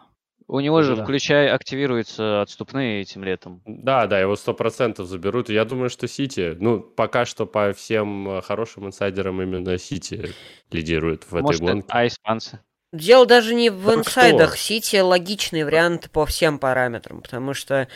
У 0.47 0.59
него 0.59 0.81
же, 0.81 0.97
да. 0.97 1.03
включая, 1.03 1.55
активируются 1.55 2.41
отступные 2.41 3.01
этим 3.01 3.23
летом. 3.23 3.61
Да, 3.65 4.05
да, 4.05 4.19
его 4.19 4.35
сто 4.35 4.53
процентов 4.53 5.07
заберут. 5.07 5.49
Я 5.49 5.63
думаю, 5.63 5.89
что 5.89 6.09
Сити, 6.09 6.57
ну, 6.59 6.81
пока 6.81 7.23
что 7.23 7.45
по 7.45 7.71
всем 7.71 8.29
э, 8.29 8.41
хорошим 8.41 8.85
инсайдерам 8.85 9.41
именно 9.41 9.77
Сити 9.77 10.33
лидирует 10.69 11.23
в 11.23 11.39
Может, 11.39 11.61
этой 11.61 11.71
гонке. 11.71 11.87
А 11.89 12.05
испанцы? 12.05 12.59
Дело 12.91 13.25
даже 13.25 13.55
не 13.55 13.69
в 13.69 13.93
инсайдах. 13.93 14.57
Сити 14.57 14.97
логичный 14.97 15.63
вариант 15.63 16.11
по 16.11 16.25
всем 16.25 16.59
параметрам, 16.59 17.21
потому 17.21 17.53
что 17.53 17.87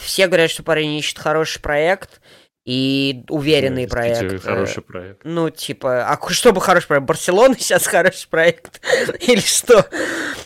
все 0.00 0.26
говорят, 0.28 0.50
что 0.50 0.62
парень 0.62 0.94
ищет 0.94 1.18
хороший 1.18 1.60
проект, 1.60 2.20
и 2.64 3.24
уверенный 3.28 3.88
проект. 3.88 4.42
Хороший 4.42 4.82
проект. 4.82 5.22
Ну, 5.24 5.50
типа, 5.50 6.06
а 6.06 6.30
что 6.30 6.52
бы 6.52 6.60
хороший 6.60 6.86
проект? 6.86 7.06
Барселона 7.06 7.56
сейчас 7.58 7.86
хороший 7.86 8.28
проект? 8.28 8.80
Или 9.20 9.40
что? 9.40 9.84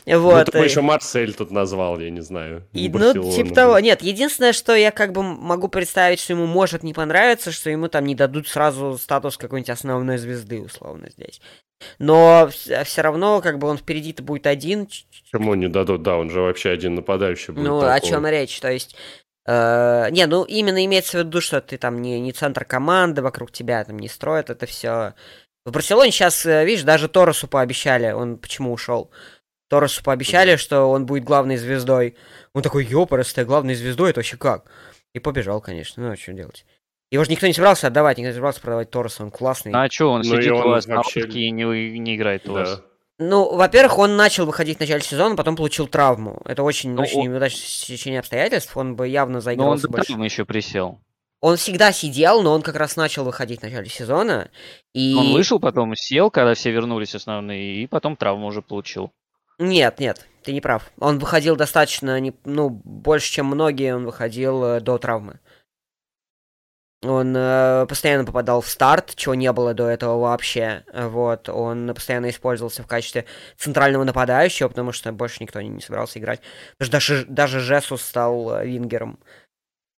Вот. 0.06 0.46
Ну, 0.46 0.52
ты 0.52 0.58
еще 0.58 0.80
Марсель 0.80 1.34
тут 1.34 1.50
назвал, 1.50 1.98
я 1.98 2.10
не 2.10 2.22
знаю. 2.22 2.66
И, 2.72 2.88
ну, 2.88 3.12
типа 3.12 3.54
того. 3.54 3.78
Нет, 3.80 4.02
единственное, 4.02 4.52
что 4.52 4.74
я 4.74 4.92
как 4.92 5.12
бы 5.12 5.22
могу 5.22 5.68
представить, 5.68 6.20
что 6.20 6.32
ему 6.32 6.46
может 6.46 6.82
не 6.82 6.94
понравиться, 6.94 7.52
что 7.52 7.68
ему 7.68 7.88
там 7.88 8.06
не 8.06 8.14
дадут 8.14 8.48
сразу 8.48 8.96
статус 8.98 9.36
какой-нибудь 9.36 9.70
основной 9.70 10.16
звезды, 10.16 10.60
условно, 10.60 11.10
здесь. 11.10 11.40
Но 11.98 12.48
все 12.50 13.02
равно, 13.02 13.42
как 13.42 13.58
бы 13.58 13.68
он 13.68 13.76
впереди-то 13.76 14.22
будет 14.22 14.46
один. 14.46 14.86
Почему 14.86 15.54
не 15.54 15.68
дадут? 15.68 16.02
Да, 16.02 16.16
он 16.16 16.30
же 16.30 16.40
вообще 16.40 16.70
один 16.70 16.94
нападающий 16.94 17.52
будет. 17.52 17.64
Ну, 17.64 17.80
такого. 17.80 17.94
о 17.94 18.00
чем 18.00 18.26
речь? 18.26 18.58
То 18.60 18.70
есть 18.70 18.96
Э, 19.46 20.08
не, 20.10 20.26
ну 20.26 20.44
именно 20.44 20.84
имеется 20.84 21.18
в 21.18 21.20
виду, 21.20 21.40
что 21.40 21.60
ты 21.60 21.78
там 21.78 22.02
не, 22.02 22.20
не 22.20 22.32
центр 22.32 22.64
команды, 22.64 23.22
вокруг 23.22 23.52
тебя 23.52 23.84
там 23.84 23.98
не 23.98 24.08
строят 24.08 24.50
это 24.50 24.66
все. 24.66 25.14
В 25.64 25.70
Барселоне 25.70 26.10
сейчас, 26.10 26.44
э, 26.46 26.64
видишь, 26.64 26.82
даже 26.82 27.08
Торосу 27.08 27.46
пообещали, 27.46 28.10
он 28.10 28.38
почему 28.38 28.72
ушел. 28.72 29.10
Торосу 29.68 30.02
пообещали, 30.02 30.56
что 30.56 30.84
он 30.90 31.06
будет 31.06 31.24
главной 31.24 31.56
звездой. 31.56 32.16
Он 32.54 32.62
такой, 32.62 32.84
ёпарастая, 32.84 33.44
главной 33.44 33.74
звездой, 33.74 34.10
это 34.10 34.20
вообще 34.20 34.36
как? 34.36 34.70
И 35.14 35.18
побежал, 35.18 35.60
конечно, 35.60 36.02
ну 36.02 36.12
а 36.12 36.16
что 36.16 36.32
делать? 36.32 36.64
Его 37.10 37.24
же 37.24 37.30
никто 37.30 37.46
не 37.46 37.52
собирался 37.52 37.86
отдавать, 37.86 38.18
никто 38.18 38.28
не 38.28 38.34
собирался 38.34 38.60
продавать 38.60 38.90
Торреса, 38.90 39.22
он 39.22 39.30
классный. 39.30 39.72
А 39.72 39.88
что, 39.88 40.10
он 40.10 40.22
ну, 40.22 40.36
сидит 40.36 40.50
у 40.50 40.68
вас 40.68 40.86
вообще... 40.86 41.24
на 41.24 41.32
и 41.32 41.50
не, 41.50 41.98
не 41.98 42.16
играет 42.16 42.48
у 42.48 42.54
да. 42.54 42.60
вас? 42.60 42.82
Ну, 43.18 43.54
во-первых, 43.54 43.98
он 43.98 44.16
начал 44.16 44.44
выходить 44.44 44.76
в 44.76 44.80
начале 44.80 45.02
сезона, 45.02 45.36
потом 45.36 45.56
получил 45.56 45.88
травму. 45.88 46.42
Это 46.44 46.62
очень, 46.62 46.90
ну, 46.90 47.02
очень 47.02 47.20
он... 47.20 47.32
неудачное 47.32 47.62
течение 47.62 48.20
обстоятельств. 48.20 48.76
Он 48.76 48.94
бы 48.94 49.08
явно 49.08 49.40
заигрался 49.40 49.88
но 49.88 49.96
он 49.96 50.04
больше. 50.04 50.12
еще 50.34 50.44
присел. 50.44 51.00
Он 51.40 51.56
всегда 51.56 51.92
сидел, 51.92 52.42
но 52.42 52.52
он 52.52 52.62
как 52.62 52.76
раз 52.76 52.96
начал 52.96 53.24
выходить 53.24 53.60
в 53.60 53.62
начале 53.62 53.88
сезона. 53.88 54.50
И... 54.94 55.14
Он 55.14 55.32
вышел, 55.32 55.58
потом 55.58 55.94
сел, 55.94 56.30
когда 56.30 56.54
все 56.54 56.70
вернулись 56.70 57.14
основные, 57.14 57.82
и 57.82 57.86
потом 57.86 58.16
травму 58.16 58.46
уже 58.46 58.62
получил. 58.62 59.12
Нет, 59.58 59.98
нет, 60.00 60.26
ты 60.42 60.52
не 60.52 60.60
прав. 60.60 60.90
Он 60.98 61.18
выходил 61.18 61.56
достаточно, 61.56 62.20
ну, 62.44 62.68
больше, 62.68 63.32
чем 63.32 63.46
многие, 63.46 63.94
он 63.94 64.04
выходил 64.04 64.64
э, 64.64 64.80
до 64.80 64.98
травмы. 64.98 65.40
Он 67.08 67.34
э, 67.36 67.86
постоянно 67.86 68.24
попадал 68.24 68.60
в 68.60 68.68
старт, 68.68 69.14
чего 69.14 69.34
не 69.34 69.52
было 69.52 69.74
до 69.74 69.88
этого 69.88 70.18
вообще. 70.18 70.84
Вот, 70.92 71.48
он 71.48 71.92
постоянно 71.94 72.30
использовался 72.30 72.82
в 72.82 72.86
качестве 72.86 73.26
центрального 73.56 74.04
нападающего, 74.04 74.68
потому 74.68 74.92
что 74.92 75.12
больше 75.12 75.38
никто 75.40 75.60
не, 75.60 75.68
не 75.68 75.80
собирался 75.80 76.18
играть. 76.18 76.40
Потому 76.78 76.86
что 76.86 76.92
даже, 76.92 77.24
даже 77.26 77.60
Жесус 77.60 78.02
стал 78.02 78.56
э, 78.56 78.66
вингером. 78.66 79.18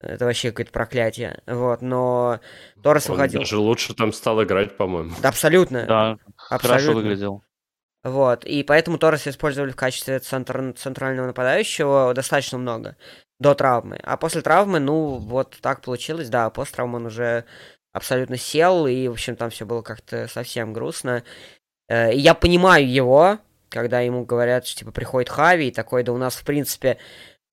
Это 0.00 0.26
вообще 0.26 0.50
какое-то 0.50 0.72
проклятие. 0.72 1.42
Вот, 1.46 1.82
но 1.82 2.40
Торрес 2.82 3.08
выходил. 3.08 3.40
Даже 3.40 3.58
лучше 3.58 3.94
там 3.94 4.12
стал 4.12 4.42
играть, 4.44 4.76
по-моему. 4.76 5.12
Да, 5.20 5.30
абсолютно. 5.30 5.86
Да, 5.86 6.18
абсолютно. 6.50 6.68
хорошо 6.68 6.92
выглядел. 6.92 7.42
Вот, 8.04 8.44
и 8.44 8.62
поэтому 8.62 8.98
Торрес 8.98 9.26
использовали 9.26 9.72
в 9.72 9.76
качестве 9.76 10.20
центр, 10.20 10.72
центрального 10.76 11.26
нападающего 11.26 12.14
достаточно 12.14 12.58
много 12.58 12.96
до 13.38 13.54
травмы. 13.54 13.98
А 14.02 14.16
после 14.16 14.42
травмы, 14.42 14.80
ну, 14.80 15.16
вот 15.16 15.58
так 15.60 15.80
получилось, 15.80 16.28
да, 16.28 16.50
после 16.50 16.74
травмы 16.74 16.96
он 16.96 17.06
уже 17.06 17.44
абсолютно 17.92 18.36
сел, 18.36 18.86
и, 18.86 19.08
в 19.08 19.12
общем, 19.12 19.36
там 19.36 19.50
все 19.50 19.64
было 19.64 19.82
как-то 19.82 20.28
совсем 20.28 20.72
грустно. 20.72 21.22
Э, 21.88 22.12
и 22.12 22.18
я 22.18 22.34
понимаю 22.34 22.90
его, 22.90 23.38
когда 23.68 24.00
ему 24.00 24.24
говорят, 24.24 24.66
что, 24.66 24.80
типа, 24.80 24.92
приходит 24.92 25.30
Хави, 25.30 25.68
и 25.68 25.72
такой, 25.72 26.02
да 26.02 26.12
у 26.12 26.18
нас, 26.18 26.36
в 26.36 26.44
принципе, 26.44 26.98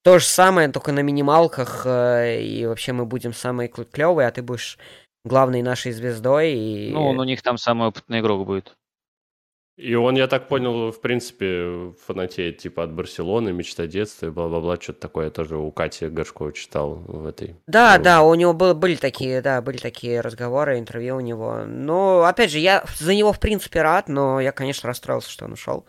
то 0.03 0.19
же 0.19 0.25
самое, 0.25 0.69
только 0.69 0.91
на 0.91 0.99
минималках, 0.99 1.83
э, 1.85 2.41
и 2.41 2.65
вообще 2.65 2.93
мы 2.93 3.05
будем 3.05 3.33
самые 3.33 3.69
клевые, 3.69 4.27
а 4.27 4.31
ты 4.31 4.41
будешь 4.41 4.77
главной 5.23 5.61
нашей 5.61 5.91
звездой. 5.91 6.53
И... 6.53 6.91
Ну, 6.91 7.07
он 7.07 7.19
у 7.19 7.23
них 7.23 7.41
там 7.41 7.57
самый 7.57 7.87
опытный 7.87 8.19
игрок 8.19 8.45
будет. 8.45 8.75
И 9.77 9.93
он, 9.93 10.15
я 10.15 10.27
так 10.27 10.47
понял, 10.47 10.91
в 10.91 11.01
принципе, 11.01 11.91
фанатеет 12.05 12.59
типа 12.59 12.83
от 12.83 12.93
Барселоны, 12.93 13.51
мечта 13.51 13.87
детства 13.87 14.27
и 14.27 14.29
бла-бла-бла, 14.29 14.77
что-то 14.79 15.01
такое 15.01 15.25
я 15.25 15.31
тоже 15.31 15.57
у 15.57 15.69
Кати 15.71 16.07
Горшкова 16.07 16.53
читал 16.53 16.95
в 16.95 17.25
этой. 17.27 17.55
Да, 17.67 17.95
Ну, 17.97 18.03
да, 18.05 18.21
у 18.23 18.33
него 18.35 18.53
был- 18.53 18.73
были 18.73 18.95
такие, 18.95 19.41
да, 19.41 19.61
были 19.61 19.75
такие 19.77 20.21
разговоры, 20.21 20.79
интервью 20.79 21.17
у 21.17 21.19
него. 21.19 21.65
Но, 21.65 22.23
опять 22.23 22.51
же, 22.51 22.59
я 22.59 22.85
за 22.97 23.13
него, 23.13 23.33
в 23.33 23.39
принципе, 23.41 23.81
рад, 23.81 24.07
но 24.07 24.39
я, 24.39 24.53
конечно, 24.53 24.87
расстроился, 24.87 25.29
что 25.29 25.43
он 25.45 25.53
ушел. 25.53 25.85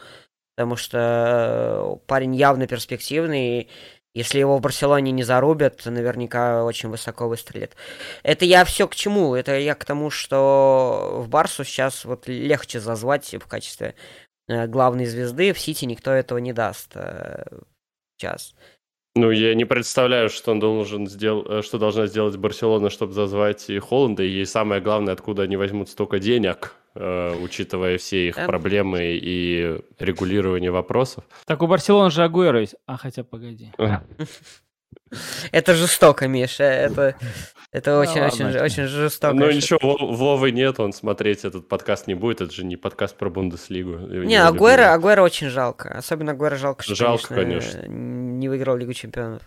Потому 0.56 0.76
что 0.76 1.98
э, 2.00 2.06
парень 2.06 2.34
явно 2.34 2.66
перспективный, 2.66 3.68
если 4.16 4.38
его 4.38 4.56
в 4.56 4.62
Барселоне 4.62 5.12
не 5.12 5.22
зарубят, 5.22 5.84
наверняка 5.84 6.64
очень 6.64 6.88
высоко 6.88 7.28
выстрелит. 7.28 7.76
Это 8.22 8.46
я 8.46 8.64
все 8.64 8.88
к 8.88 8.94
чему? 8.94 9.34
Это 9.34 9.58
я 9.58 9.74
к 9.74 9.84
тому, 9.84 10.08
что 10.08 11.20
в 11.22 11.28
Барсу 11.28 11.64
сейчас 11.64 12.06
вот 12.06 12.26
легче 12.26 12.80
зазвать 12.80 13.34
в 13.34 13.46
качестве 13.46 13.94
э, 14.48 14.66
главной 14.68 15.04
звезды, 15.04 15.52
в 15.52 15.58
Сити 15.58 15.84
никто 15.84 16.12
этого 16.12 16.38
не 16.38 16.54
даст 16.54 16.92
э, 16.94 17.44
сейчас. 18.16 18.54
Ну, 19.14 19.30
я 19.30 19.54
не 19.54 19.66
представляю, 19.66 20.30
что 20.30 20.52
он 20.52 20.60
должен 20.60 21.06
сделать, 21.08 21.62
что 21.66 21.78
должна 21.78 22.06
сделать 22.06 22.38
Барселона, 22.38 22.88
чтобы 22.88 23.12
зазвать 23.12 23.68
и 23.68 23.78
Холланда, 23.78 24.22
и 24.22 24.42
самое 24.46 24.80
главное, 24.80 25.12
откуда 25.12 25.42
они 25.42 25.58
возьмут 25.58 25.90
столько 25.90 26.20
денег, 26.20 26.74
э, 26.74 26.85
учитывая 26.96 27.98
все 27.98 28.28
их 28.28 28.36
Да. 28.36 28.46
проблемы 28.46 29.00
и 29.20 29.80
регулирование 29.98 30.70
вопросов. 30.70 31.24
Так 31.46 31.62
у 31.62 31.66
Барселоны 31.66 32.10
же 32.10 32.22
Агуэро 32.24 32.60
есть. 32.60 32.76
А, 32.86 32.96
хотя, 32.96 33.24
погоди. 33.24 33.70
Это 35.52 35.74
жестоко, 35.74 36.26
Миша. 36.26 36.64
Это, 36.64 37.16
это 37.70 37.98
очень, 38.00 38.20
очень, 38.22 38.44
ладно. 38.46 38.62
очень 38.64 38.84
жестоко. 38.86 39.34
Ну 39.34 39.50
ничего, 39.50 39.78
Во- 39.82 40.12
Вовы 40.14 40.50
нет, 40.50 40.80
он 40.80 40.92
смотреть 40.92 41.44
этот 41.44 41.68
подкаст 41.68 42.06
не 42.08 42.14
будет, 42.14 42.40
это 42.40 42.52
же 42.52 42.64
не 42.64 42.76
подкаст 42.76 43.16
про 43.16 43.30
Бундеслигу. 43.30 43.98
Не, 43.98 44.36
Агуэра, 44.42 44.92
Агуэра 44.92 45.22
очень 45.22 45.48
жалко. 45.48 45.90
Особенно 45.96 46.32
Агуэра 46.32 46.56
жалко, 46.56 46.82
что, 46.82 46.94
Жалко, 46.96 47.34
конечно, 47.34 47.72
конечно. 47.82 47.92
не 47.92 48.48
выиграл 48.48 48.76
Лигу 48.76 48.94
Чемпионов. 48.94 49.42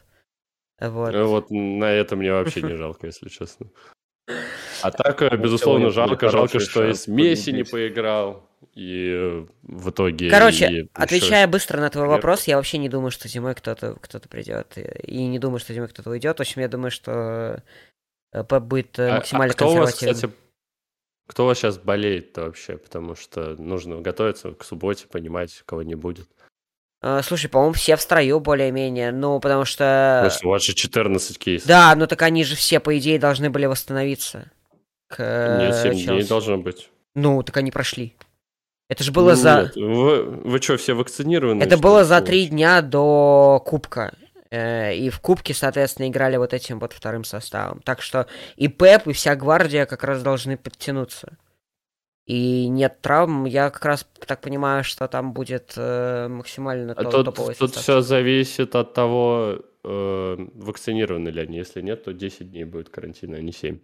Вот. 0.80 1.14
Э, 1.14 1.24
Вот 1.24 1.52
на 1.52 1.92
это 1.92 2.16
мне 2.16 2.32
вообще 2.32 2.62
не 2.62 2.76
жалко, 2.76 3.08
если 3.08 3.28
честно. 3.28 3.68
А 4.82 4.92
так, 4.92 5.22
э, 5.22 5.38
безусловно, 5.38 5.90
жалко, 5.90 6.30
жалко, 6.30 6.60
что 6.60 6.88
и 6.88 6.94
с 6.94 7.08
Месси 7.08 7.52
не 7.52 7.64
поиграл, 7.64 8.50
и 8.74 9.12
э, 9.14 9.46
в 9.64 9.90
итоге... 9.90 10.30
Короче, 10.30 10.68
и 10.72 10.90
отвечая 10.94 11.48
быстро 11.48 11.80
на 11.80 11.90
твой 11.90 12.08
вопрос, 12.08 12.46
я 12.46 12.58
вообще 12.58 12.78
не 12.78 12.90
думаю, 12.90 13.12
что 13.12 13.28
зимой 13.28 13.56
кто-то 13.56 13.96
кто 14.02 14.20
придет. 14.20 14.78
И 15.04 15.26
не 15.26 15.40
думаю, 15.40 15.60
что 15.60 15.74
зимой 15.74 15.88
кто-то 15.90 16.10
уйдет. 16.10 16.38
В 16.38 16.42
общем, 16.42 16.62
я 16.62 16.68
думаю, 16.68 16.92
что 16.92 17.62
э, 18.32 18.44
Пеп 18.44 18.64
будет 18.64 18.98
э, 19.00 19.10
А- 19.10 19.12
а 19.12 19.16
максимально 19.18 19.54
кто 19.54 19.70
у 19.70 19.76
вас, 19.76 19.92
консервативным. 19.92 20.32
кстати, 20.32 20.34
кто 21.28 21.44
у 21.44 21.48
вас 21.48 21.58
сейчас 21.58 21.78
болеет-то 21.78 22.46
вообще? 22.46 22.78
Потому 22.78 23.16
что 23.16 23.56
нужно 23.62 24.02
готовиться 24.02 24.52
к 24.52 24.64
субботе, 24.64 25.08
понимать, 25.08 25.62
кого 25.66 25.84
не 25.84 25.96
будет. 25.96 26.28
Слушай, 27.24 27.50
по-моему, 27.50 27.74
все 27.74 27.96
в 27.96 28.02
строю 28.02 28.42
более-менее. 28.42 29.14
Ну, 29.14 29.40
потому 29.40 29.64
что... 29.64 30.20
Потому 30.24 30.38
что 30.38 30.48
у 30.48 30.52
вас 30.52 30.64
же 30.64 30.74
14 30.74 31.38
кейсов. 31.38 31.66
Да, 31.68 31.96
ну 31.96 32.08
так 32.08 32.22
они 32.24 32.44
же 32.44 32.58
все, 32.58 32.82
по 32.82 32.98
идее, 32.98 33.20
должны 33.20 33.50
были 33.50 33.68
восстановиться. 33.68 34.52
К 35.10 35.58
Нет, 35.60 35.76
э, 35.76 35.82
7 35.84 35.92
дней 35.94 36.06
Челси. 36.06 36.30
должно 36.30 36.58
быть. 36.58 36.90
Ну, 37.16 37.44
так 37.44 37.58
они 37.58 37.72
прошли. 37.72 38.16
Это 38.88 39.04
же 39.04 39.12
было 39.12 39.32
Ну, 39.32 39.36
за... 39.36 39.62
нет, 39.64 39.76
Вы, 39.76 40.24
вы 40.24 40.62
что, 40.62 40.78
все 40.78 40.94
вакцинированы? 40.94 41.62
Это 41.64 41.78
было 41.78 42.04
за 42.06 42.22
три 42.22 42.48
дня 42.48 42.82
до 42.82 43.62
Кубка. 43.66 44.14
Э, 44.52 44.96
И 44.96 45.10
в 45.10 45.20
Кубке, 45.20 45.54
соответственно, 45.54 46.08
играли 46.08 46.38
вот 46.38 46.54
этим 46.54 46.80
вот 46.80 46.94
вторым 46.94 47.24
составом. 47.24 47.82
Так 47.82 48.02
что 48.02 48.28
и 48.56 48.68
Пеп, 48.68 49.08
и 49.08 49.14
вся 49.14 49.36
гвардия 49.36 49.86
как 49.86 50.04
раз 50.04 50.22
должны 50.24 50.58
подтянуться. 50.58 51.38
И 52.26 52.68
нет 52.68 53.02
травм. 53.02 53.46
Я 53.46 53.72
как 53.72 53.84
раз 53.86 54.08
так 54.28 54.42
понимаю, 54.42 54.84
что 54.84 55.08
там 55.08 55.34
будет 55.34 55.74
э, 55.76 56.28
максимально 56.28 56.94
А 56.94 57.04
то- 57.04 57.10
тут, 57.12 57.26
топовый 57.26 57.56
тут 57.56 57.74
состав. 57.74 57.84
все 57.84 58.02
зависит 58.02 58.76
от 58.76 58.94
того, 58.94 59.60
э, 59.84 60.36
вакцинированы 60.54 61.30
ли 61.30 61.42
они. 61.42 61.58
Если 61.58 61.82
нет, 61.82 62.04
то 62.04 62.14
10 62.14 62.52
дней 62.52 62.66
будет 62.66 62.90
карантина, 62.90 63.38
а 63.38 63.42
не 63.42 63.52
7. 63.52 63.80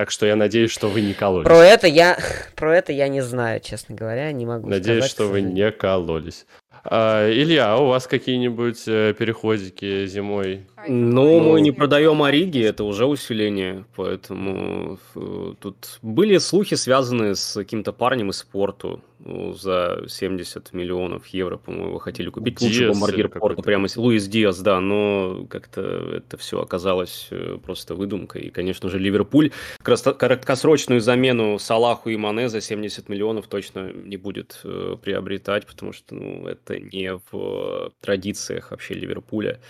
Так 0.00 0.10
что 0.10 0.24
я 0.24 0.34
надеюсь, 0.34 0.70
что 0.70 0.88
вы 0.88 1.02
не 1.02 1.12
кололись. 1.12 1.44
Про 1.44 1.58
это 1.58 1.86
я 1.86 2.18
про 2.56 2.74
это 2.74 2.90
я 2.90 3.06
не 3.08 3.20
знаю, 3.20 3.60
честно 3.60 3.94
говоря, 3.94 4.32
не 4.32 4.46
могу 4.46 4.66
Надеюсь, 4.66 5.04
сказать, 5.04 5.10
что 5.10 5.26
вы 5.26 5.42
не 5.42 5.70
кололись. 5.70 6.46
А, 6.84 7.30
Илья, 7.30 7.74
а 7.74 7.76
у 7.76 7.88
вас 7.88 8.06
какие-нибудь 8.06 8.82
э, 8.86 9.12
переходики 9.12 10.06
зимой? 10.06 10.66
Ну, 10.88 11.40
мы 11.40 11.60
не 11.60 11.70
продаем 11.70 12.22
Ориги, 12.22 12.62
это 12.62 12.84
уже 12.84 13.04
усиление, 13.04 13.84
поэтому 13.94 14.98
э, 15.14 15.54
тут 15.60 15.98
были 16.00 16.38
слухи, 16.38 16.76
связанные 16.76 17.34
с 17.34 17.52
каким-то 17.52 17.92
парнем 17.92 18.30
из 18.30 18.38
спорту 18.38 19.02
ну, 19.22 19.52
за 19.52 20.04
70 20.08 20.72
миллионов 20.72 21.26
евро, 21.28 21.58
по-моему, 21.58 21.98
хотели 21.98 22.30
купить. 22.30 22.58
Диас 22.58 22.92
бомбардир 22.92 23.26
или 23.26 23.26
порта 23.26 23.40
какой-то. 23.40 23.62
прямо 23.62 23.88
Луис 23.96 24.26
Диас, 24.26 24.60
да, 24.60 24.80
но 24.80 25.46
как-то 25.50 25.82
это 26.16 26.36
все 26.38 26.60
оказалось 26.60 27.28
э, 27.30 27.58
просто 27.62 27.94
выдумкой. 27.94 28.42
И, 28.42 28.50
конечно 28.50 28.88
же, 28.88 28.98
Ливерпуль 28.98 29.52
краткосрочную 29.82 31.00
замену 31.00 31.58
Салаху 31.58 32.08
и 32.08 32.16
Мане 32.16 32.48
за 32.48 32.60
70 32.60 33.08
миллионов 33.08 33.46
точно 33.46 33.92
не 33.92 34.16
будет 34.16 34.60
э, 34.64 34.96
приобретать, 35.02 35.66
потому 35.66 35.92
что 35.92 36.14
ну, 36.14 36.46
это 36.46 36.78
не 36.78 37.14
в 37.14 37.22
э, 37.32 37.90
традициях 38.00 38.70
вообще 38.70 38.94
Ливерпуля. 38.94 39.60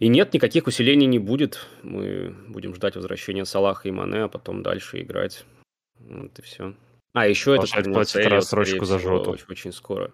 И 0.00 0.08
нет, 0.08 0.32
никаких 0.32 0.66
усилений 0.66 1.06
не 1.06 1.18
будет. 1.18 1.66
Мы 1.82 2.34
будем 2.48 2.74
ждать 2.74 2.96
возвращения 2.96 3.44
Салаха 3.44 3.88
и 3.88 3.92
Мане, 3.92 4.24
а 4.24 4.28
потом 4.28 4.62
дальше 4.62 5.00
играть. 5.00 5.44
Вот 5.98 6.38
и 6.38 6.42
все. 6.42 6.74
А, 7.18 7.26
еще 7.26 7.56
это 7.56 7.82
платит 7.82 8.26
рассрочку 8.26 8.84
за 8.84 8.98
жёту. 8.98 9.32
Очень, 9.32 9.44
очень 9.48 9.72
скоро. 9.72 10.12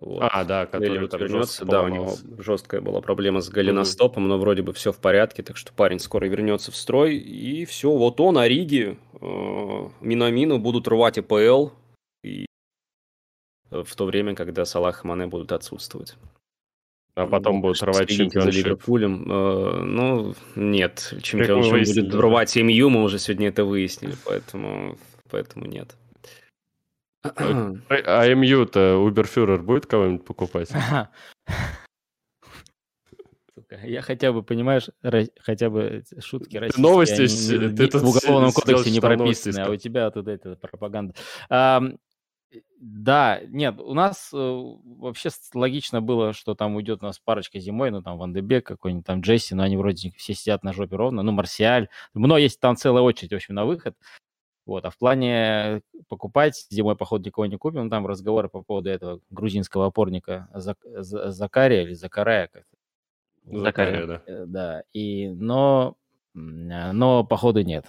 Вот. 0.00 0.22
А, 0.22 0.44
да, 0.44 0.66
который 0.66 0.96
Эллиот 0.96 1.10
там 1.10 1.20
вернется, 1.20 1.64
да, 1.64 1.82
у 1.82 1.88
него 1.88 2.14
жесткая 2.38 2.80
была 2.80 3.00
проблема 3.00 3.40
с 3.40 3.48
голеностопом, 3.48 4.28
но 4.28 4.38
вроде 4.38 4.62
бы 4.62 4.72
все 4.72 4.92
в 4.92 4.98
порядке, 4.98 5.42
так 5.42 5.56
что 5.56 5.72
парень 5.72 5.98
скоро 5.98 6.26
вернется 6.26 6.70
в 6.70 6.76
строй, 6.76 7.16
и 7.16 7.64
все, 7.64 7.90
вот 7.90 8.20
он, 8.20 8.38
Ориги, 8.38 8.96
э, 9.20 9.88
Минамину 10.00 10.58
будут 10.58 10.86
рвать 10.86 11.18
ИПЛ, 11.18 11.70
и 12.22 12.46
в 13.70 13.96
то 13.96 14.04
время, 14.04 14.36
когда 14.36 14.64
Салах 14.64 15.04
и 15.04 15.08
Мане 15.08 15.26
будут 15.26 15.50
отсутствовать. 15.50 16.16
А 17.16 17.26
потом 17.26 17.56
Ну, 17.56 17.62
будут 17.62 17.82
рвать 17.82 18.08
следите 18.08 18.40
за 18.40 18.52
Championship. 18.52 18.64
Ливерпулем. 18.64 19.24
Э, 19.28 19.82
ну, 19.82 20.34
нет, 20.54 21.12
Championship 21.22 21.96
будет 21.96 22.14
рвать 22.14 22.54
МЮ, 22.54 22.88
мы 22.88 23.02
уже 23.02 23.18
сегодня 23.18 23.48
это 23.48 23.64
выяснили, 23.64 24.14
поэтому, 24.24 24.96
поэтому 25.28 25.66
нет. 25.66 25.96
А 27.36 27.74
а 27.88 28.34
МЮ-то 28.34 28.98
Уберфюрер 28.98 29.62
будет 29.62 29.86
кого-нибудь 29.86 30.24
покупать? 30.24 30.70
Я 33.82 34.02
хотя 34.02 34.32
бы, 34.32 34.42
понимаешь, 34.42 34.88
хотя 35.40 35.68
бы 35.68 36.02
шутки 36.20 36.56
российские, 36.56 36.82
новости 36.82 37.52
они 37.54 37.76
ты 37.76 37.88
тут 37.88 38.02
в 38.02 38.08
уголовном 38.08 38.52
кодексе 38.52 38.90
не 38.90 39.00
прописаны, 39.00 39.60
а 39.60 39.70
у 39.70 39.76
тебя 39.76 40.10
тут 40.10 40.28
это 40.28 40.56
пропаганда. 40.56 41.14
Да, 42.80 43.40
нет, 43.48 43.78
у 43.78 43.92
нас 43.92 44.30
э, 44.32 44.36
вообще 44.36 45.28
логично 45.52 46.00
было, 46.00 46.32
что 46.32 46.54
там 46.54 46.76
уйдет 46.76 47.02
у 47.02 47.06
нас 47.06 47.18
парочка 47.18 47.58
зимой, 47.58 47.90
ну 47.90 48.02
там 48.02 48.16
Ван 48.16 48.32
де 48.32 48.40
Бек 48.40 48.64
какой-нибудь, 48.66 49.04
там 49.04 49.20
Джесси, 49.20 49.54
но 49.54 49.64
они 49.64 49.76
вроде 49.76 50.12
все 50.16 50.32
сидят 50.32 50.62
на 50.62 50.72
жопе 50.72 50.96
ровно, 50.96 51.22
ну 51.22 51.32
Марсиаль, 51.32 51.88
но 52.14 52.38
есть 52.38 52.58
там 52.60 52.76
целая 52.76 53.02
очередь, 53.02 53.32
в 53.32 53.34
общем, 53.34 53.54
на 53.54 53.66
выход. 53.66 53.96
Вот, 54.68 54.84
а 54.84 54.90
в 54.90 54.98
плане 54.98 55.80
покупать 56.08 56.66
зимой, 56.68 56.94
походу, 56.94 57.24
никого 57.24 57.46
не 57.46 57.56
купим, 57.56 57.84
ну, 57.84 57.90
там 57.90 58.06
разговоры 58.06 58.50
по 58.50 58.60
поводу 58.62 58.90
этого 58.90 59.20
грузинского 59.30 59.86
опорника 59.86 60.48
Зак- 60.54 60.76
За- 61.00 61.30
Закария 61.30 61.84
или 61.84 61.94
Закарая, 61.94 62.48
как 62.48 62.64
Закария, 63.46 64.06
да. 64.06 64.22
Э, 64.26 64.44
Да, 64.46 64.82
и, 64.92 65.28
но, 65.30 65.96
а, 66.34 66.92
но 66.92 67.24
походу 67.24 67.62
нет. 67.62 67.86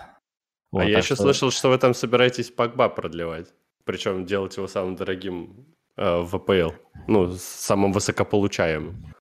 Вот, 0.71 0.83
а 0.83 0.85
я 0.85 0.99
еще 0.99 1.15
что- 1.15 1.23
слышал, 1.23 1.51
что 1.51 1.67
вы 1.69 1.77
там 1.79 1.93
собираетесь 1.93 2.49
Погба 2.49 2.87
продлевать. 2.87 3.53
Причем 3.83 4.25
делать 4.25 4.55
его 4.55 4.67
самым 4.67 4.95
дорогим 4.95 5.65
э, 5.97 6.21
в 6.21 6.33
АПЛ. 6.33 6.71
Ну, 7.07 7.29
самым 7.33 7.91
высокополучаемым. 7.91 9.13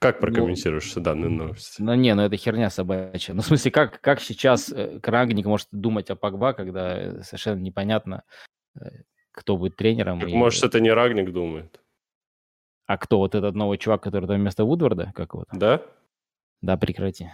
Как 0.00 0.20
прокомментируешь 0.20 0.92
данные 0.94 1.30
новости? 1.30 1.80
Ну 1.82 1.94
не, 1.94 2.14
ну 2.14 2.22
это 2.22 2.36
херня 2.36 2.70
собачья. 2.70 3.34
Ну 3.34 3.42
в 3.42 3.46
смысле, 3.46 3.70
как, 3.70 4.00
как 4.00 4.20
сейчас 4.20 4.70
э, 4.72 5.00
Крагник 5.00 5.46
может 5.46 5.68
думать 5.72 6.10
о 6.10 6.16
Погба, 6.16 6.52
когда 6.52 6.98
э, 6.98 7.22
совершенно 7.22 7.60
непонятно, 7.60 8.22
э, 8.80 8.88
кто 9.32 9.56
будет 9.56 9.76
тренером. 9.76 10.20
Так, 10.20 10.28
и- 10.30 10.34
может, 10.34 10.64
это 10.64 10.80
не 10.80 10.90
Рагник 10.90 11.32
думает? 11.32 11.80
А 12.86 12.98
кто 12.98 13.18
вот 13.18 13.34
этот 13.34 13.54
новый 13.54 13.78
чувак, 13.78 14.02
который 14.02 14.26
там 14.26 14.36
вместо 14.40 14.64
Вудварда? 14.64 15.12
Как 15.14 15.34
его 15.34 15.44
там? 15.44 15.58
Да? 15.58 15.82
Да, 16.62 16.76
прекрати. 16.76 17.30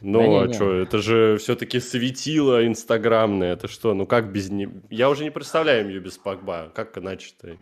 Ну, 0.00 0.20
а 0.20 0.42
не-не. 0.46 0.52
что, 0.54 0.72
это 0.74 0.98
же 0.98 1.38
все-таки 1.38 1.80
светило 1.80 2.66
инстаграмное. 2.66 3.52
Это 3.52 3.68
что, 3.68 3.94
ну 3.94 4.06
как 4.06 4.32
без 4.32 4.50
них? 4.50 4.68
Я 4.90 5.10
уже 5.10 5.24
не 5.24 5.30
представляю 5.30 5.88
ее 5.88 6.00
без 6.00 6.18
Погба. 6.18 6.70
Как 6.74 6.96
иначе-то? 6.96 7.56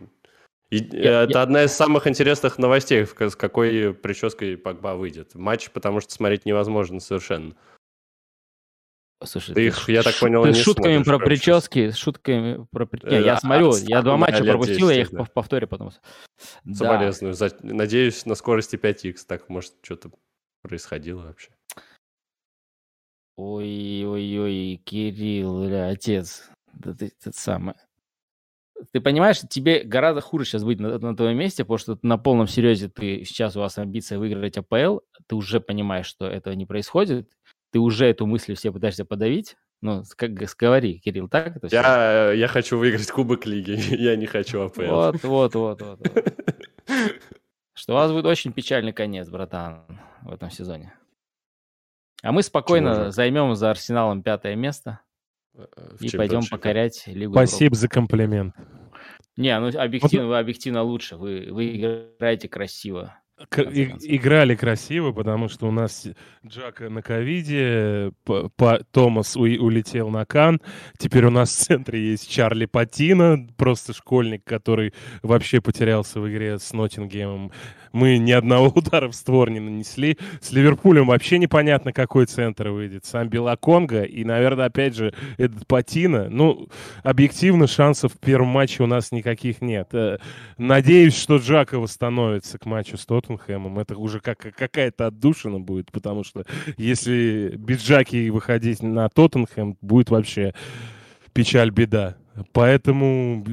И, 0.69 0.79
э, 0.79 1.01
Я- 1.01 1.23
это 1.23 1.41
одна 1.41 1.63
из 1.63 1.71
самых 1.71 2.07
интересных 2.07 2.57
новостей, 2.57 3.05
с 3.05 3.35
какой 3.35 3.93
прической 3.93 4.57
Погба 4.57 4.95
выйдет. 4.95 5.33
Матч, 5.35 5.69
потому 5.71 6.01
что 6.01 6.11
смотреть 6.13 6.45
невозможно 6.45 6.99
совершенно. 6.99 7.55
Слушай, 9.23 9.55
Ты 9.55 9.65
их, 9.67 9.89
я 9.89 10.03
так 10.03 10.13
понял, 10.19 10.43
ты 10.43 10.49
не 10.49 10.53
с 10.53 10.61
шутками 10.63 11.01
про 11.01 11.17
прически, 11.17 11.89
с 11.89 11.95
шутками 11.95 12.67
про... 12.69 12.85
при- 12.85 13.03
Не, 13.09 13.15
Э, 13.17 13.25
я 13.25 13.33
а, 13.33 13.39
смотрю, 13.39 13.75
я 13.77 14.03
два 14.03 14.15
матча 14.15 14.43
пропустил, 14.43 14.89
я 14.91 14.97
10, 14.97 15.07
их 15.07 15.11
да. 15.17 15.23
пов- 15.23 15.31
повторю 15.33 15.67
потом. 15.67 15.91
Да. 16.65 16.73
Соболезную. 16.75 17.33
За- 17.33 17.57
Надеюсь, 17.63 18.27
на 18.27 18.35
скорости 18.35 18.75
5х. 18.75 19.25
Так, 19.25 19.49
может, 19.49 19.73
что-то 19.81 20.11
происходило 20.61 21.23
вообще. 21.23 21.49
Ой-ой-ой, 23.37 24.81
Кирилл, 24.83 25.65
бля, 25.65 25.89
отец. 25.89 26.49
Да 26.73 26.93
ты, 26.93 27.09
ты 27.09 27.31
самое. 27.33 27.77
Ты 28.91 29.01
понимаешь, 29.01 29.41
тебе 29.49 29.83
гораздо 29.83 30.21
хуже 30.21 30.45
сейчас 30.45 30.63
быть 30.63 30.79
на, 30.79 30.97
на 30.99 31.15
твоем 31.15 31.37
месте, 31.37 31.63
потому 31.63 31.77
что 31.77 31.99
на 32.01 32.17
полном 32.17 32.47
серьезе 32.47 32.89
ты 32.89 33.23
сейчас 33.25 33.55
у 33.55 33.59
вас 33.59 33.77
амбиция 33.77 34.19
выиграть 34.19 34.57
АПЛ, 34.57 34.99
ты 35.27 35.35
уже 35.35 35.59
понимаешь, 35.59 36.05
что 36.05 36.27
этого 36.27 36.53
не 36.53 36.65
происходит, 36.65 37.29
ты 37.71 37.79
уже 37.79 38.05
эту 38.05 38.25
мысль 38.25 38.55
все 38.55 38.71
пытаешься 38.71 39.05
подавить. 39.05 39.55
Ну, 39.81 40.03
как 40.15 40.31
говори, 40.33 40.99
Кирилл, 40.99 41.27
так 41.27 41.57
это? 41.57 41.67
Я, 41.71 42.31
я 42.31 42.47
хочу 42.47 42.77
выиграть 42.77 43.11
Кубок 43.11 43.45
Лиги. 43.45 43.77
Я 44.01 44.15
не 44.15 44.25
хочу 44.25 44.61
АПЛ. 44.61 44.81
Вот, 44.81 45.23
вот, 45.23 45.55
вот, 45.55 45.81
вот. 45.81 45.99
вот. 45.99 46.33
Что 47.73 47.93
у 47.93 47.95
вас 47.95 48.11
будет 48.11 48.25
очень 48.25 48.51
печальный 48.51 48.91
конец, 48.91 49.29
братан, 49.29 49.99
в 50.23 50.33
этом 50.33 50.49
сезоне. 50.49 50.93
А 52.23 52.31
мы 52.31 52.41
спокойно 52.41 53.11
займем 53.11 53.53
за 53.53 53.69
Арсеналом 53.69 54.23
пятое 54.23 54.55
место 54.55 55.01
В 55.57 56.03
и 56.03 56.15
пойдем 56.15 56.41
покорять 56.49 57.07
Лигу 57.07 57.33
Европы. 57.33 57.47
Спасибо 57.47 57.75
за 57.75 57.87
комплимент. 57.87 58.53
Не, 59.35 59.59
ну 59.59 59.67
объективно, 59.67 60.27
вы 60.27 60.37
объективно 60.37 60.83
лучше. 60.83 61.17
Вы, 61.17 61.47
вы 61.51 61.75
играете 61.75 62.47
красиво. 62.47 63.19
И- 63.71 63.93
играли 64.15 64.55
красиво, 64.55 65.11
потому 65.11 65.47
что 65.47 65.67
у 65.67 65.71
нас 65.71 66.07
Джака 66.45 66.89
на 66.89 67.03
ковиде, 67.03 68.11
Томас 68.91 69.35
уи- 69.37 69.59
улетел 69.59 70.09
на 70.09 70.25
Кан, 70.25 70.59
теперь 70.97 71.25
у 71.25 71.29
нас 71.29 71.51
в 71.51 71.57
центре 71.65 72.01
есть 72.11 72.27
Чарли 72.29 72.65
Патина, 72.65 73.47
просто 73.55 73.93
школьник, 73.93 74.43
который 74.43 74.93
вообще 75.21 75.61
потерялся 75.61 76.19
в 76.19 76.27
игре 76.29 76.57
с 76.57 76.73
Ноттингемом. 76.73 77.51
Мы 77.93 78.17
ни 78.17 78.31
одного 78.31 78.67
удара 78.75 79.07
в 79.07 79.13
створ 79.13 79.49
не 79.51 79.59
нанесли. 79.59 80.17
С 80.41 80.51
Ливерпулем 80.51 81.05
вообще 81.07 81.37
непонятно, 81.37 81.93
какой 81.93 82.25
центр 82.25 82.69
выйдет. 82.69 83.05
Сам 83.05 83.29
Белаконга 83.29 84.03
и, 84.03 84.23
наверное, 84.23 84.65
опять 84.65 84.95
же, 84.95 85.13
этот 85.37 85.65
Патина. 85.67 86.27
Ну, 86.29 86.67
объективно 87.03 87.67
шансов 87.67 88.13
в 88.13 88.19
первом 88.19 88.47
матче 88.49 88.83
у 88.83 88.87
нас 88.87 89.11
никаких 89.11 89.61
нет. 89.61 89.89
Э, 89.93 90.17
Надеюсь, 90.57 91.15
что 91.15 91.37
Джака 91.37 91.79
восстановится 91.79 92.57
к 92.57 92.65
матчу 92.65 92.97
с 92.97 93.05
Тоттенхэмом. 93.27 93.79
Это 93.79 93.97
уже 93.97 94.19
как, 94.19 94.39
какая-то 94.39 95.07
отдушина 95.07 95.59
будет, 95.59 95.91
потому 95.91 96.23
что 96.23 96.45
если 96.77 97.53
без 97.57 97.81
Джаки 97.81 98.29
выходить 98.29 98.81
на 98.81 99.09
Тоттенхэм, 99.09 99.77
будет 99.81 100.09
вообще 100.09 100.53
печаль, 101.33 101.71
беда. 101.71 102.15
Поэтому 102.53 103.45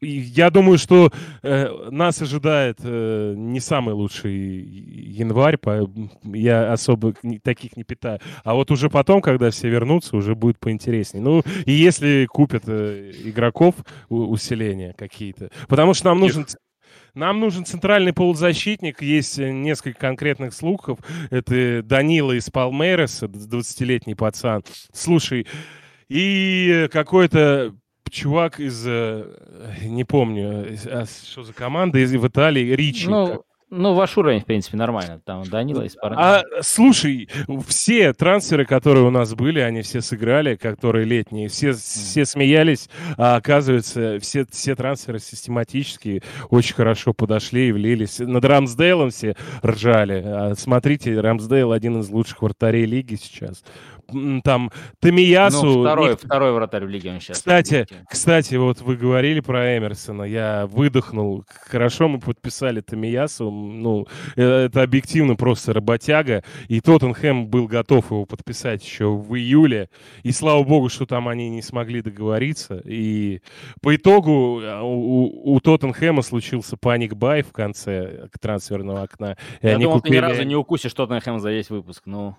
я 0.00 0.50
думаю, 0.50 0.78
что 0.78 1.10
э, 1.42 1.68
нас 1.90 2.22
ожидает 2.22 2.78
э, 2.82 3.34
не 3.36 3.60
самый 3.60 3.94
лучший 3.94 4.32
январь, 4.32 5.58
по- 5.58 5.90
я 6.24 6.72
особо 6.72 7.14
не- 7.22 7.38
таких 7.38 7.76
не 7.76 7.84
питаю. 7.84 8.18
А 8.42 8.54
вот 8.54 8.70
уже 8.70 8.88
потом, 8.88 9.20
когда 9.20 9.50
все 9.50 9.68
вернутся, 9.68 10.16
уже 10.16 10.34
будет 10.34 10.58
поинтереснее. 10.58 11.22
Ну, 11.22 11.42
и 11.66 11.72
если 11.72 12.26
купят 12.30 12.64
э, 12.66 13.12
игроков 13.24 13.74
у- 14.08 14.30
усиления 14.30 14.94
какие-то. 14.96 15.50
Потому 15.68 15.92
что 15.92 16.06
нам 16.06 16.20
нужен... 16.20 16.46
Нам 17.14 17.40
нужен 17.40 17.64
центральный 17.64 18.12
полузащитник. 18.12 19.02
Есть 19.02 19.38
э, 19.38 19.50
несколько 19.50 19.98
конкретных 19.98 20.54
слухов. 20.54 20.98
Это 21.30 21.82
Данила 21.82 22.32
из 22.32 22.48
Палмейреса, 22.50 23.26
20-летний 23.26 24.14
пацан. 24.14 24.62
Слушай, 24.92 25.46
и 26.08 26.88
какой-то 26.92 27.74
чувак 28.10 28.60
из, 28.60 28.84
э, 28.86 29.24
не 29.82 30.04
помню, 30.04 30.66
э, 30.66 30.76
а 30.86 31.04
что 31.06 31.42
за 31.42 31.52
команда, 31.52 31.98
из 31.98 32.12
в 32.12 32.26
Италии, 32.26 32.74
Ричи. 32.74 33.08
Ну, 33.08 33.44
ну, 33.70 33.94
ваш 33.94 34.18
уровень, 34.18 34.40
в 34.40 34.44
принципе, 34.44 34.76
нормально. 34.76 35.20
Там 35.24 35.44
Данила 35.44 35.82
из 35.82 35.94
Пар- 35.94 36.14
А, 36.16 36.42
слушай, 36.60 37.28
все 37.68 38.12
трансферы, 38.12 38.66
которые 38.66 39.04
у 39.04 39.10
нас 39.10 39.34
были, 39.34 39.60
они 39.60 39.82
все 39.82 40.00
сыграли, 40.00 40.56
которые 40.56 41.04
летние, 41.04 41.48
все, 41.48 41.72
все 41.72 42.24
смеялись, 42.24 42.88
а 43.16 43.36
оказывается, 43.36 44.18
все, 44.20 44.44
все 44.50 44.74
трансферы 44.74 45.20
систематически 45.20 46.22
очень 46.50 46.74
хорошо 46.74 47.12
подошли 47.12 47.68
и 47.68 47.72
влились. 47.72 48.18
Над 48.18 48.44
Рамсдейлом 48.44 49.10
все 49.10 49.36
ржали. 49.64 50.22
А 50.26 50.54
смотрите, 50.56 51.20
Рамсдейл 51.20 51.72
один 51.72 52.00
из 52.00 52.10
лучших 52.10 52.42
вратарей 52.42 52.86
лиги 52.86 53.14
сейчас. 53.14 53.62
Там 54.42 54.70
Тамиясу... 54.98 55.66
Ну, 55.66 55.80
второй, 55.82 56.10
ник- 56.10 56.20
второй 56.20 56.52
вратарь 56.52 56.84
в 56.84 56.88
лиге 56.88 57.10
он 57.12 57.20
сейчас. 57.20 57.38
Кстати, 57.38 57.86
кстати, 58.08 58.54
вот 58.56 58.80
вы 58.80 58.96
говорили 58.96 59.40
про 59.40 59.76
Эмерсона, 59.78 60.22
я 60.24 60.66
выдохнул. 60.66 61.44
Хорошо 61.68 62.08
мы 62.08 62.18
подписали 62.20 62.80
Тамиясу, 62.80 63.50
ну, 63.50 64.06
э, 64.36 64.42
это 64.66 64.82
объективно 64.82 65.36
просто 65.36 65.72
работяга, 65.72 66.42
и 66.68 66.80
Тоттенхэм 66.80 67.46
был 67.48 67.66
готов 67.66 68.10
его 68.10 68.24
подписать 68.26 68.84
еще 68.84 69.06
в 69.08 69.34
июле, 69.36 69.88
и 70.22 70.32
слава 70.32 70.62
богу, 70.62 70.88
что 70.88 71.06
там 71.06 71.28
они 71.28 71.48
не 71.50 71.62
смогли 71.62 72.02
договориться, 72.02 72.80
и 72.84 73.40
по 73.82 73.94
итогу 73.94 74.60
э, 74.60 74.80
у, 74.82 75.54
у- 75.54 75.60
Тоттенхэма 75.60 76.22
случился 76.22 76.76
паник-бай 76.76 77.42
в 77.42 77.52
конце 77.52 78.28
трансферного 78.40 79.02
окна, 79.02 79.36
и 79.62 79.66
Я 79.66 79.74
они 79.74 79.84
думал, 79.84 80.00
ты 80.00 80.08
ни 80.10 80.14
купили... 80.16 80.30
разу 80.30 80.42
не 80.44 80.56
укусишь 80.56 80.94
Тоттенхэм 80.94 81.38
за 81.40 81.50
весь 81.52 81.70
выпуск. 81.70 82.02
Ну, 82.06 82.36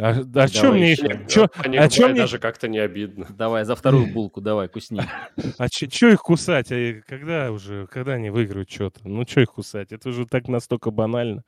А, 0.00 0.10
а 0.20 0.24
Давай 0.24 0.70
мне... 0.72 0.92
ещё. 0.92 1.08
чё- 1.28 1.48
а 1.56 1.88
чё 1.88 2.08
мне 2.08 2.20
даже 2.22 2.38
как-то 2.38 2.68
не 2.68 2.78
обидно. 2.78 3.26
давай, 3.28 3.64
за 3.64 3.76
вторую 3.76 4.06
булку, 4.06 4.40
давай, 4.40 4.68
кусни. 4.68 5.00
А 5.58 5.68
что 5.68 6.08
их 6.08 6.22
кусать? 6.22 6.68
А 6.72 7.00
когда 7.06 7.52
уже, 7.52 7.86
когда 7.86 8.12
они 8.14 8.30
выиграют 8.30 8.70
что-то? 8.70 9.00
Ну 9.04 9.24
что 9.28 9.40
их 9.42 9.52
кусать? 9.52 9.92
Это 9.92 10.08
уже 10.08 10.26
так 10.26 10.48
настолько 10.48 10.90
банально. 10.90 11.42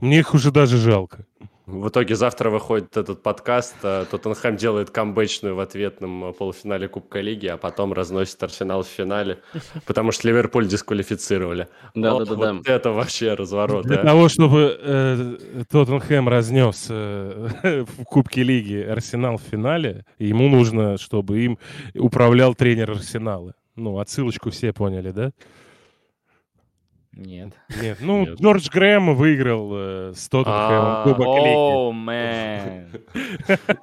Мне 0.00 0.18
их 0.18 0.34
уже 0.34 0.50
даже 0.52 0.76
жалко. 0.76 1.24
В 1.66 1.88
итоге 1.88 2.14
завтра 2.14 2.50
выходит 2.50 2.94
этот 2.98 3.22
подкаст. 3.22 3.74
а, 3.82 4.04
Тоттенхэм 4.04 4.56
делает 4.56 4.90
камбэчную 4.90 5.54
в 5.54 5.60
ответном 5.60 6.24
а, 6.24 6.32
полуфинале 6.32 6.88
Кубка 6.88 7.20
Лиги, 7.20 7.46
а 7.46 7.56
потом 7.56 7.94
разносит 7.94 8.42
Арсенал 8.42 8.82
в 8.82 8.86
финале, 8.86 9.38
потому 9.86 10.12
что 10.12 10.28
Ливерпуль 10.28 10.66
дисквалифицировали. 10.66 11.68
Да, 11.94 12.16
О, 12.16 12.18
да, 12.18 12.24
да, 12.26 12.34
да. 12.34 12.52
Вот 12.52 12.68
это 12.68 12.90
вообще 12.90 13.32
разворот. 13.32 13.86
Для 13.86 14.00
а. 14.00 14.04
того, 14.04 14.28
чтобы 14.28 14.78
э, 14.78 15.36
Тоттенхэм 15.70 16.28
разнес 16.28 16.86
э, 16.90 17.48
в 17.96 18.04
Кубке 18.04 18.42
Лиги 18.42 18.82
Арсенал 18.82 19.38
в 19.38 19.42
финале, 19.42 20.04
ему 20.18 20.50
нужно, 20.50 20.98
чтобы 20.98 21.40
им 21.40 21.58
управлял 21.94 22.54
тренер 22.54 22.90
Арсенала. 22.90 23.54
Ну, 23.74 23.98
отсылочку 23.98 24.50
все 24.50 24.74
поняли, 24.74 25.12
да? 25.12 25.32
Нет. 27.16 27.52
Нет, 27.80 27.98
ну, 28.00 28.26
Нет. 28.26 28.40
Джордж 28.40 28.68
Грэм 28.70 29.14
выиграл 29.14 29.70
э, 29.74 30.12
с 30.14 30.28
Тоттенхэмом 30.28 30.86
А, 30.86 31.04
Кубок 31.04 31.38
Лиги. 31.38 31.54
О, 31.54 31.92
мэн. 31.92 32.88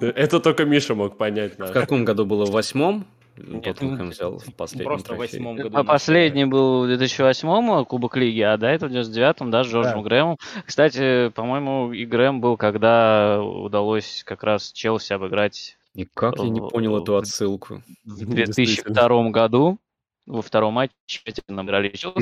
Это 0.00 0.40
только 0.40 0.64
Миша 0.64 0.94
мог 0.94 1.16
понять. 1.16 1.58
В 1.58 1.72
каком 1.72 2.04
году 2.04 2.26
было? 2.26 2.44
В 2.44 2.50
восьмом? 2.50 3.06
Нет, 3.36 3.64
Тоттенхэм 3.64 4.10
взял 4.10 4.38
в 4.38 4.54
последнем 4.54 4.90
Просто 4.90 5.14
в 5.14 5.16
восьмом 5.16 5.56
году. 5.56 5.76
А 5.76 5.84
последний 5.84 6.44
был 6.44 6.84
в 6.84 6.86
2008 6.88 7.84
Кубок 7.86 8.16
Лиги, 8.16 8.42
а 8.42 8.56
до 8.58 8.66
этого 8.66 8.90
в 8.90 8.92
2009 8.92 9.50
да, 9.50 9.64
с 9.64 9.66
Джорджем 9.66 10.02
Грэмом. 10.02 10.36
Кстати, 10.66 11.30
по-моему, 11.30 11.92
и 11.92 12.04
Грэм 12.04 12.40
был, 12.40 12.58
когда 12.58 13.42
удалось 13.42 14.22
как 14.26 14.42
раз 14.42 14.72
Челси 14.72 15.14
обыграть 15.14 15.78
Никак 15.94 16.38
я 16.38 16.48
не 16.48 16.60
понял 16.60 17.02
эту 17.02 17.16
отсылку. 17.16 17.82
в 18.04 18.24
2002 18.24 19.30
году. 19.30 19.78
Во 20.26 20.40
втором 20.40 20.74
матче 20.74 20.92
Челси. 21.06 21.42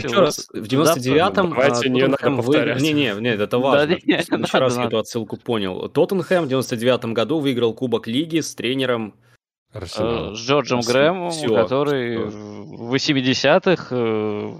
Еще 0.06 0.20
раз, 0.20 0.48
в 0.52 0.62
99-м 0.62 1.50
Давайте 1.50 1.86
а, 1.86 1.88
не 1.90 2.00
надо 2.02 2.12
Тоттенхэм 2.16 2.36
повторять. 2.38 2.80
выиграл- 2.80 2.82
Не, 2.82 2.92
не, 3.14 3.20
не, 3.20 3.28
это 3.34 3.46
Да, 3.46 3.58
важно. 3.58 3.90
не, 4.04 4.14
Еще 4.16 4.36
надо, 4.36 4.58
раз 4.58 4.72
я 4.72 4.78
надо. 4.78 4.88
эту 4.88 4.98
отсылку 4.98 5.36
понял. 5.36 5.88
Тоттенхэм 5.88 6.44
в 6.44 6.48
99-м 6.48 7.12
году 7.14 7.40
выиграл 7.40 7.74
Кубок 7.74 8.06
Лиги 8.06 8.40
с 8.40 8.54
тренером 8.54 9.14
Арсенал. 9.72 10.32
Э, 10.32 10.34
С 10.34 10.38
Джорджем 10.38 10.80
Всё, 10.80 10.92
Грэмом, 10.92 11.30
всё, 11.30 11.54
который 11.54 12.18
в 12.18 12.90
80-х 12.94 13.88
э, 13.90 14.52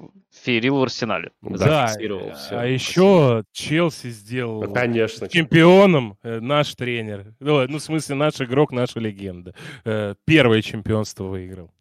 феерил 0.45 0.77
в 0.77 0.83
Арсенале. 0.83 1.33
Да, 1.43 1.89
зафиксировал 1.89 2.33
всё. 2.35 2.59
а 2.59 2.67
еще 2.67 3.45
Челси 3.53 4.11
сделал 4.11 4.63
Ну, 4.65 4.73
Конечно. 4.75 5.29
чемпионом 5.29 6.17
э, 6.23 6.41
наш 6.41 6.75
тренер. 6.77 7.35
Ну, 7.41 7.67
в 7.67 7.81
смысле, 7.81 8.15
наш 8.17 8.41
игрок, 8.41 8.71
наша 8.71 9.01
легенда. 9.01 9.55
Первое 10.27 10.63
чемпионство 10.63 11.25
выиграл. 11.25 11.73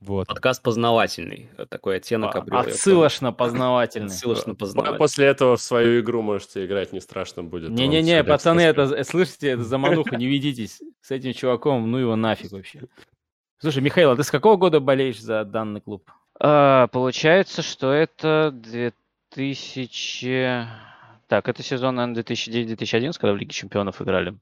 Вот. 0.00 0.28
подкаст 0.28 0.62
познавательный. 0.62 1.50
Такой 1.68 1.96
оттенок 1.96 2.36
обрел. 2.36 2.58
я 2.58 2.64
понял. 2.64 2.76
Отсылочно-познавательный. 2.76 4.06
Отсылочно 4.06 4.54
По- 4.54 4.60
познавательный. 4.60 4.98
После 4.98 5.26
этого 5.26 5.56
в 5.56 5.60
свою 5.60 6.00
игру 6.00 6.22
можете 6.22 6.64
играть, 6.64 6.92
не 6.92 7.00
страшно 7.00 7.42
будет. 7.42 7.70
Не-не-не, 7.70 8.22
пацаны, 8.22 8.60
это, 8.60 9.02
слышите, 9.04 9.48
это 9.48 9.64
замануха, 9.64 10.16
не 10.16 10.26
ведитесь 10.26 10.80
с 11.00 11.10
этим 11.10 11.32
чуваком, 11.32 11.90
ну 11.90 11.98
его 11.98 12.14
нафиг 12.16 12.52
вообще. 12.52 12.82
Слушай, 13.60 13.82
Михаил, 13.82 14.12
а 14.12 14.16
ты 14.16 14.22
с 14.22 14.30
какого 14.30 14.56
года 14.56 14.78
болеешь 14.78 15.20
за 15.20 15.44
данный 15.44 15.80
клуб? 15.80 16.08
А, 16.38 16.86
получается, 16.88 17.62
что 17.62 17.92
это 17.92 18.52
2000... 18.54 20.68
Так, 21.26 21.48
это 21.48 21.62
сезон, 21.62 21.96
наверное, 21.96 22.22
2009-2011, 22.22 23.14
когда 23.18 23.32
в 23.32 23.36
Лиге 23.36 23.50
Чемпионов 23.50 24.00
играли. 24.00 24.38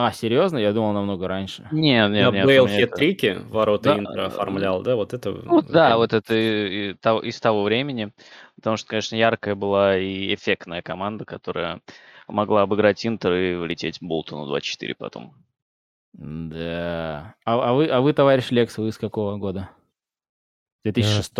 А, 0.00 0.12
серьезно? 0.12 0.58
Я 0.58 0.72
думал 0.72 0.92
намного 0.92 1.26
раньше. 1.26 1.66
Нет, 1.72 2.08
На 2.12 2.30
нет. 2.30 2.46
Бейл 2.46 2.68
меня 2.68 2.82
это- 2.82 3.42
ворота 3.50 3.94
Да, 3.94 3.98
Интера 3.98 4.22
э, 4.22 4.26
оформлял, 4.26 4.80
да, 4.80 4.94
вот 4.94 5.12
это... 5.12 5.32
Ну 5.32 5.60
да, 5.62 5.96
вот 5.96 6.12
это 6.12 6.36
и- 6.36 6.90
и 6.90 6.94
того- 6.94 7.18
из 7.20 7.40
того 7.40 7.64
времени. 7.64 8.12
Потому 8.54 8.76
что, 8.76 8.86
конечно, 8.90 9.16
яркая 9.16 9.56
была 9.56 9.98
и 9.98 10.32
эффектная 10.32 10.82
команда, 10.82 11.24
которая 11.24 11.80
могла 12.28 12.62
обыграть 12.62 13.04
Интер 13.04 13.32
и 13.32 13.54
влететь 13.56 13.98
Болтону 14.00 14.46
2-4 14.46 14.94
потом. 14.96 15.34
Да. 16.12 17.34
А, 17.44 17.70
а 17.70 17.72
вы, 17.74 17.86
а 17.88 18.00
вы, 18.00 18.12
товарищ 18.12 18.52
Лекс, 18.52 18.78
вы 18.78 18.90
из 18.90 18.98
какого 18.98 19.36
года? 19.36 19.68
2006 20.84 21.32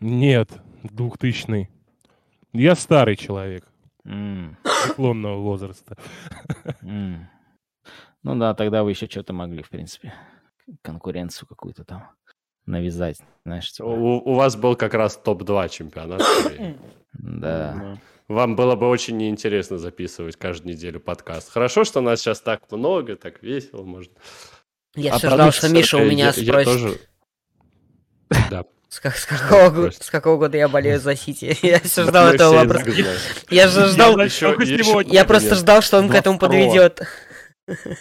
Нет, 0.00 0.50
2000 0.82 1.70
Я 2.52 2.74
старый 2.74 3.16
человек, 3.16 3.64
М, 4.04 4.58
преклонного 4.86 5.38
возраста. 5.40 5.96
м. 6.82 7.26
Ну 8.26 8.34
да, 8.34 8.54
тогда 8.54 8.82
вы 8.82 8.90
еще 8.90 9.06
что-то 9.06 9.32
могли, 9.32 9.62
в 9.62 9.68
принципе, 9.70 10.12
конкуренцию 10.82 11.46
какую-то 11.46 11.84
там 11.84 12.10
навязать, 12.66 13.18
знаешь, 13.44 13.70
типа. 13.70 13.86
У, 13.86 14.16
у 14.18 14.34
вас 14.34 14.56
был 14.56 14.74
как 14.74 14.94
раз 14.94 15.16
топ-2 15.16 15.68
чемпионат. 15.68 16.22
Да. 17.18 17.96
Вам 18.28 18.56
было 18.56 18.74
бы 18.76 18.88
очень 18.88 19.16
неинтересно 19.16 19.78
записывать 19.78 20.36
каждую 20.36 20.74
неделю 20.74 20.98
подкаст. 21.00 21.50
Хорошо, 21.50 21.84
что 21.84 22.00
нас 22.00 22.20
сейчас 22.20 22.40
так 22.40 22.70
много, 22.72 23.14
так 23.16 23.42
весело, 23.42 23.84
можно. 23.84 24.12
Я 24.96 25.14
А 25.14 25.18
все 25.18 25.30
ждал, 25.30 25.52
что 25.52 25.68
Миша 25.68 25.96
у 25.96 26.04
меня 26.04 26.32
я- 26.36 26.42
я 26.42 26.50
спросит, 26.52 26.64
тоже- 26.66 27.00
Да. 28.50 28.64
с, 28.88 29.00
как- 29.00 29.16
с 29.16 29.24
какого, 29.24 29.90
с 29.90 30.10
какого 30.10 30.36
года 30.36 30.58
я 30.58 30.68
болею 30.68 30.98
за 31.00 31.14
Сити. 31.16 31.56
Я 31.66 31.78
все 31.80 32.02
Мы 32.02 32.08
ждал 32.10 32.26
все 32.26 32.34
этого 32.34 32.52
вопроса. 32.54 32.90
Я 33.50 33.68
же 33.68 33.86
ждал, 33.86 34.18
я 35.06 35.24
просто 35.24 35.54
ждал, 35.54 35.80
что 35.80 35.98
он 35.98 36.08
к 36.10 36.14
этому 36.14 36.36
22-го. 36.36 36.46
подведет. 36.46 37.02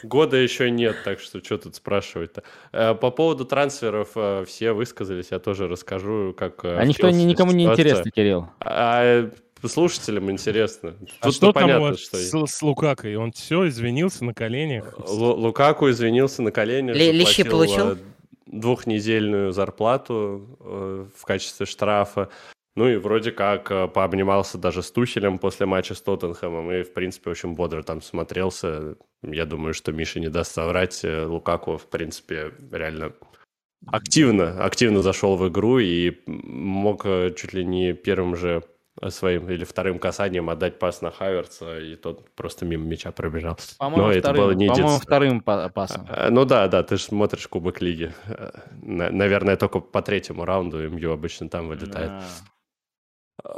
Года 0.04 0.38
еще 0.38 0.70
нет, 0.70 0.96
так 1.04 1.20
что 1.20 1.44
что 1.44 1.58
тут 1.58 1.76
спрашивать-то. 1.76 2.44
Э, 2.72 2.94
По 2.94 3.10
поводу 3.12 3.46
трансферов 3.46 4.10
э, 4.16 4.46
все 4.48 4.74
высказались, 4.74 5.28
я 5.32 5.40
тоже 5.40 5.68
расскажу, 5.68 6.34
как... 6.38 6.64
э, 6.66 6.78
А 6.78 6.86
никто, 6.86 7.10
никому 7.10 7.52
не 7.52 7.66
интересно, 7.66 8.12
Кирилл. 8.12 8.48
А 8.60 9.30
слушателям 9.64 10.30
интересно. 10.30 10.94
А 11.22 11.26
Тут 11.26 11.36
что 11.36 11.52
там 11.52 11.64
у 11.64 11.68
понятно, 11.68 11.88
вас 11.90 12.00
что... 12.00 12.18
с, 12.18 12.52
с 12.52 12.62
Лукакой? 12.62 13.16
Он 13.16 13.32
все, 13.32 13.68
извинился 13.68 14.24
на 14.24 14.34
коленях? 14.36 14.94
Лу- 15.00 15.34
Лукаку 15.34 15.90
извинился 15.90 16.44
на 16.44 16.52
коленях. 16.52 16.96
Ли- 16.96 17.12
лещи 17.12 17.44
получил? 17.44 17.98
Двухнедельную 18.46 19.52
зарплату 19.52 20.48
в 20.60 21.26
качестве 21.26 21.66
штрафа. 21.66 22.30
Ну 22.78 22.90
и 22.90 22.98
вроде 22.98 23.32
как 23.32 23.72
э, 23.72 23.88
пообнимался 23.88 24.58
даже 24.58 24.84
с 24.84 24.92
Тухелем 24.92 25.38
после 25.38 25.66
матча 25.66 25.96
с 25.96 26.02
Тоттенхэмом. 26.02 26.72
И, 26.74 26.84
в 26.84 26.94
принципе, 26.94 27.30
очень 27.30 27.54
бодро 27.54 27.84
там 27.84 28.02
смотрелся. 28.02 28.98
Я 29.24 29.46
думаю, 29.46 29.74
что 29.74 29.94
Миша 29.94 30.20
не 30.20 30.28
даст 30.28 30.52
соврать. 30.54 31.00
Э, 31.06 31.26
Лукаку, 31.26 31.78
в 31.78 31.88
принципе, 31.88 32.52
реально 32.72 33.14
активно, 33.88 34.62
активно 34.64 35.02
зашел 35.02 35.38
в 35.38 35.48
игру 35.48 35.80
и 35.80 36.20
мог 36.26 37.06
э, 37.06 37.34
чуть 37.38 37.54
ли 37.54 37.64
не 37.64 37.94
первым 37.94 38.36
же 38.36 38.62
своим 39.10 39.50
или 39.50 39.64
вторым 39.66 40.00
касанием 40.00 40.50
отдать 40.50 40.80
пас 40.80 41.02
на 41.02 41.12
Хаверца, 41.12 41.80
и 41.80 41.96
тот 41.96 42.30
просто 42.34 42.66
мимо 42.66 42.86
мяча 42.86 43.12
пробежал. 43.12 43.58
По-моему, 43.78 44.08
Но 44.08 44.12
это 44.12 44.20
вторым, 44.22 44.42
было 44.42 44.52
не 44.52 44.68
по-моему, 44.68 44.88
единственное. 44.88 45.06
вторым 45.06 45.42
па- 45.42 45.70
пасом. 45.70 46.08
Ну 46.30 46.46
да, 46.46 46.68
да, 46.70 46.82
ты 46.84 46.96
же 46.98 47.04
смотришь 47.04 47.48
Кубок 47.48 47.82
Лиги. 47.82 48.14
На- 48.82 49.10
Наверное, 49.12 49.58
только 49.58 49.80
по 49.82 50.02
третьему 50.02 50.46
раунду 50.46 50.90
МЮ 50.90 51.12
обычно 51.12 51.50
там 51.50 51.68
вылетает. 51.68 52.10
А. 52.10 52.24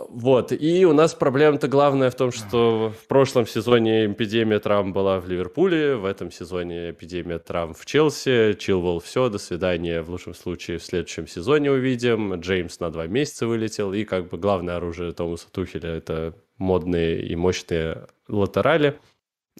Вот, 0.09 0.51
и 0.51 0.85
у 0.85 0.93
нас 0.93 1.13
проблема-то 1.13 1.67
главная 1.67 2.09
в 2.09 2.15
том, 2.15 2.31
что 2.31 2.93
в 3.01 3.07
прошлом 3.07 3.47
сезоне 3.47 4.07
эпидемия 4.07 4.59
травм 4.59 4.91
была 4.91 5.19
в 5.19 5.29
Ливерпуле, 5.29 5.95
в 5.95 6.05
этом 6.05 6.31
сезоне 6.31 6.91
эпидемия 6.91 7.39
травм 7.39 7.73
в 7.73 7.85
Челси, 7.85 8.57
Чилвелл 8.59 8.99
все, 8.99 9.29
до 9.29 9.38
свидания, 9.38 10.01
в 10.01 10.09
лучшем 10.09 10.33
случае 10.33 10.79
в 10.79 10.83
следующем 10.83 11.27
сезоне 11.27 11.71
увидим, 11.71 12.35
Джеймс 12.35 12.79
на 12.79 12.91
два 12.91 13.07
месяца 13.07 13.47
вылетел, 13.47 13.93
и 13.93 14.03
как 14.03 14.29
бы 14.29 14.38
главное 14.38 14.75
оружие 14.75 15.13
Томаса 15.13 15.49
Тухеля 15.51 15.91
это 15.91 16.33
модные 16.57 17.21
и 17.21 17.35
мощные 17.35 18.07
латерали, 18.27 18.99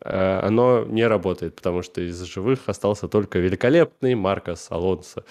Э, 0.04 0.40
оно 0.44 0.86
не 0.86 1.06
работает, 1.08 1.56
потому 1.56 1.82
что 1.82 2.02
из 2.02 2.22
живых 2.24 2.62
остался 2.68 3.08
только 3.08 3.40
великолепный 3.40 4.16
Маркос 4.16 4.68
Алонсо. 4.70 5.24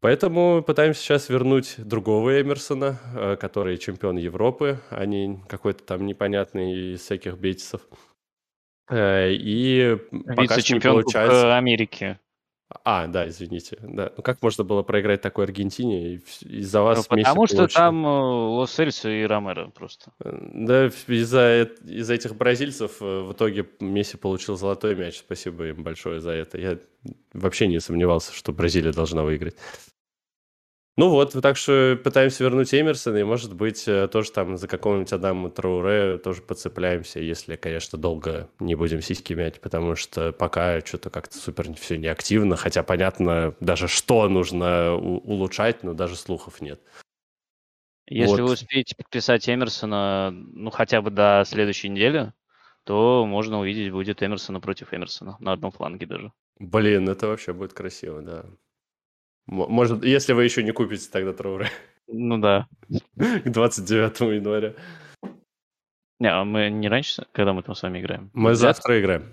Поэтому 0.00 0.62
пытаемся 0.62 1.00
сейчас 1.00 1.28
вернуть 1.28 1.74
другого 1.78 2.40
Эмерсона, 2.40 2.98
э, 3.14 3.36
который 3.36 3.78
чемпион 3.78 4.16
Европы, 4.16 4.78
а 4.90 5.04
не 5.06 5.40
какой-то 5.48 5.82
там 5.84 6.06
непонятный 6.06 6.94
из 6.94 7.00
всяких 7.00 7.36
бетисов. 7.36 7.82
Э, 8.88 9.30
И 9.32 9.96
пока 10.10 10.20
что 10.22 10.40
не 10.40 10.46
Вице-чемпион 10.46 11.02
получается. 11.02 11.56
Америки. 11.56 12.18
А, 12.84 13.06
да, 13.06 13.26
извините. 13.28 13.78
Да. 13.80 14.12
Ну 14.16 14.22
как 14.22 14.42
можно 14.42 14.62
было 14.62 14.82
проиграть 14.82 15.22
такой 15.22 15.44
Аргентине 15.44 16.14
и 16.14 16.20
из-за 16.42 16.82
вас 16.82 16.98
Ну, 16.98 17.16
Потому 17.16 17.46
что 17.46 17.56
получил? 17.56 17.74
там 17.74 18.06
э, 18.06 18.08
Лос 18.08 18.78
Эльсо 18.78 19.08
и 19.08 19.24
Ромеро 19.24 19.68
просто. 19.68 20.12
Да, 20.18 20.86
из-за 20.86 21.62
из-за 21.84 22.14
этих 22.14 22.36
бразильцев 22.36 23.00
э, 23.00 23.20
в 23.22 23.32
итоге 23.32 23.66
Месси 23.80 24.18
получил 24.18 24.56
золотой 24.56 24.94
мяч. 24.94 25.18
Спасибо 25.18 25.68
им 25.68 25.82
большое 25.82 26.20
за 26.20 26.32
это. 26.32 26.58
Я 26.58 26.78
вообще 27.32 27.68
не 27.68 27.80
сомневался, 27.80 28.34
что 28.34 28.52
Бразилия 28.52 28.92
должна 28.92 29.22
выиграть. 29.22 29.56
Ну 30.98 31.10
вот, 31.10 31.32
так 31.40 31.56
что 31.56 31.96
пытаемся 32.02 32.42
вернуть 32.42 32.74
Эмерсона, 32.74 33.18
и, 33.18 33.22
может 33.22 33.54
быть, 33.54 33.86
э, 33.86 34.08
тоже 34.08 34.32
там 34.32 34.56
за 34.56 34.66
какого-нибудь 34.66 35.12
Адама 35.12 35.48
Трауре 35.48 36.18
тоже 36.18 36.42
подцепляемся, 36.42 37.20
если, 37.20 37.54
конечно, 37.54 37.96
долго 37.96 38.50
не 38.58 38.74
будем 38.74 39.00
сиськи 39.00 39.32
мять, 39.32 39.60
потому 39.60 39.94
что 39.94 40.32
пока 40.32 40.80
что-то 40.80 41.10
как-то 41.10 41.38
супер 41.38 41.72
все 41.74 41.98
неактивно, 41.98 42.56
хотя 42.56 42.82
понятно 42.82 43.54
даже, 43.60 43.86
что 43.86 44.28
нужно 44.28 44.96
улучшать, 44.96 45.84
но 45.84 45.94
даже 45.94 46.16
слухов 46.16 46.60
нет. 46.60 46.80
Если 48.08 48.40
Вот. 48.40 48.48
вы 48.48 48.52
успеете 48.54 48.96
подписать 48.96 49.48
Эмерсона, 49.48 50.32
ну, 50.32 50.70
хотя 50.70 51.00
бы 51.00 51.12
до 51.12 51.44
следующей 51.46 51.90
недели, 51.90 52.32
то 52.82 53.24
можно 53.24 53.60
увидеть 53.60 53.92
будет 53.92 54.20
Эмерсона 54.20 54.58
против 54.58 54.92
Эмерсона 54.92 55.36
на 55.38 55.52
одном 55.52 55.70
фланге 55.70 56.06
даже. 56.06 56.32
Блин, 56.58 57.08
это 57.08 57.28
вообще 57.28 57.52
будет 57.52 57.72
красиво, 57.72 58.20
да. 58.20 58.46
Может, 59.48 60.04
если 60.04 60.34
вы 60.34 60.44
еще 60.44 60.62
не 60.62 60.72
купите 60.72 61.08
тогда 61.10 61.32
Трауре 61.32 61.68
Ну 62.06 62.38
да. 62.38 62.68
к 63.16 63.48
29 63.48 64.20
января. 64.20 64.74
Не, 66.20 66.30
а 66.32 66.44
мы 66.44 66.68
не 66.70 66.88
раньше, 66.88 67.26
когда 67.32 67.52
мы 67.52 67.62
там 67.62 67.74
с 67.74 67.82
вами 67.82 68.00
играем? 68.00 68.30
Мы 68.34 68.50
29? 68.50 68.58
завтра 68.58 69.00
играем. 69.00 69.32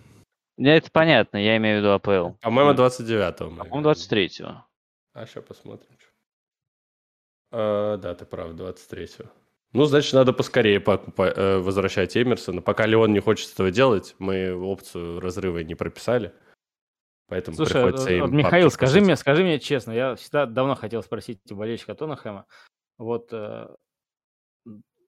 Не, 0.58 0.78
это 0.78 0.90
понятно, 0.92 1.38
я 1.38 1.58
имею 1.58 1.80
в 1.80 1.84
виду 1.84 1.92
АПЛ. 1.94 2.38
По-моему, 2.42 2.72
Ну, 2.74 2.78
29-го. 2.86 3.50
мы 3.50 3.58
По-моему, 3.66 3.82
играем. 3.82 3.98
23-го. 3.98 4.66
А, 5.14 5.26
сейчас 5.26 5.44
посмотрим. 5.44 5.90
А, 7.52 7.98
да, 7.98 8.16
ты 8.16 8.26
прав, 8.26 8.52
23-го. 8.54 9.30
Ну, 9.74 9.86
значит, 9.86 10.14
надо 10.14 10.32
поскорее 10.32 10.80
покупа- 10.80 11.34
э, 11.36 11.58
возвращать 11.58 12.16
Эмерсона. 12.16 12.62
Пока 12.62 12.86
Леон 12.86 13.12
не 13.12 13.20
хочет 13.20 13.52
этого 13.54 13.72
делать, 13.72 14.16
мы 14.20 14.54
опцию 14.56 15.20
разрыва 15.20 15.60
не 15.60 15.76
прописали. 15.76 16.32
Поэтому 17.28 17.56
Слушай, 17.58 17.74
приходится 17.74 18.10
э, 18.12 18.18
им 18.20 18.36
Михаил, 18.38 18.70
скажи 18.70 19.02
мне, 19.02 19.16
скажи 19.16 19.44
мне 19.44 19.60
честно, 19.60 19.92
я 19.92 20.16
всегда 20.16 20.46
давно 20.46 20.76
хотел 20.76 21.02
спросить 21.02 21.40
у 21.52 21.56
болельщика 21.56 21.96
Тоттенхэма. 21.96 22.46
Вот 22.98 23.30
э, 23.34 23.68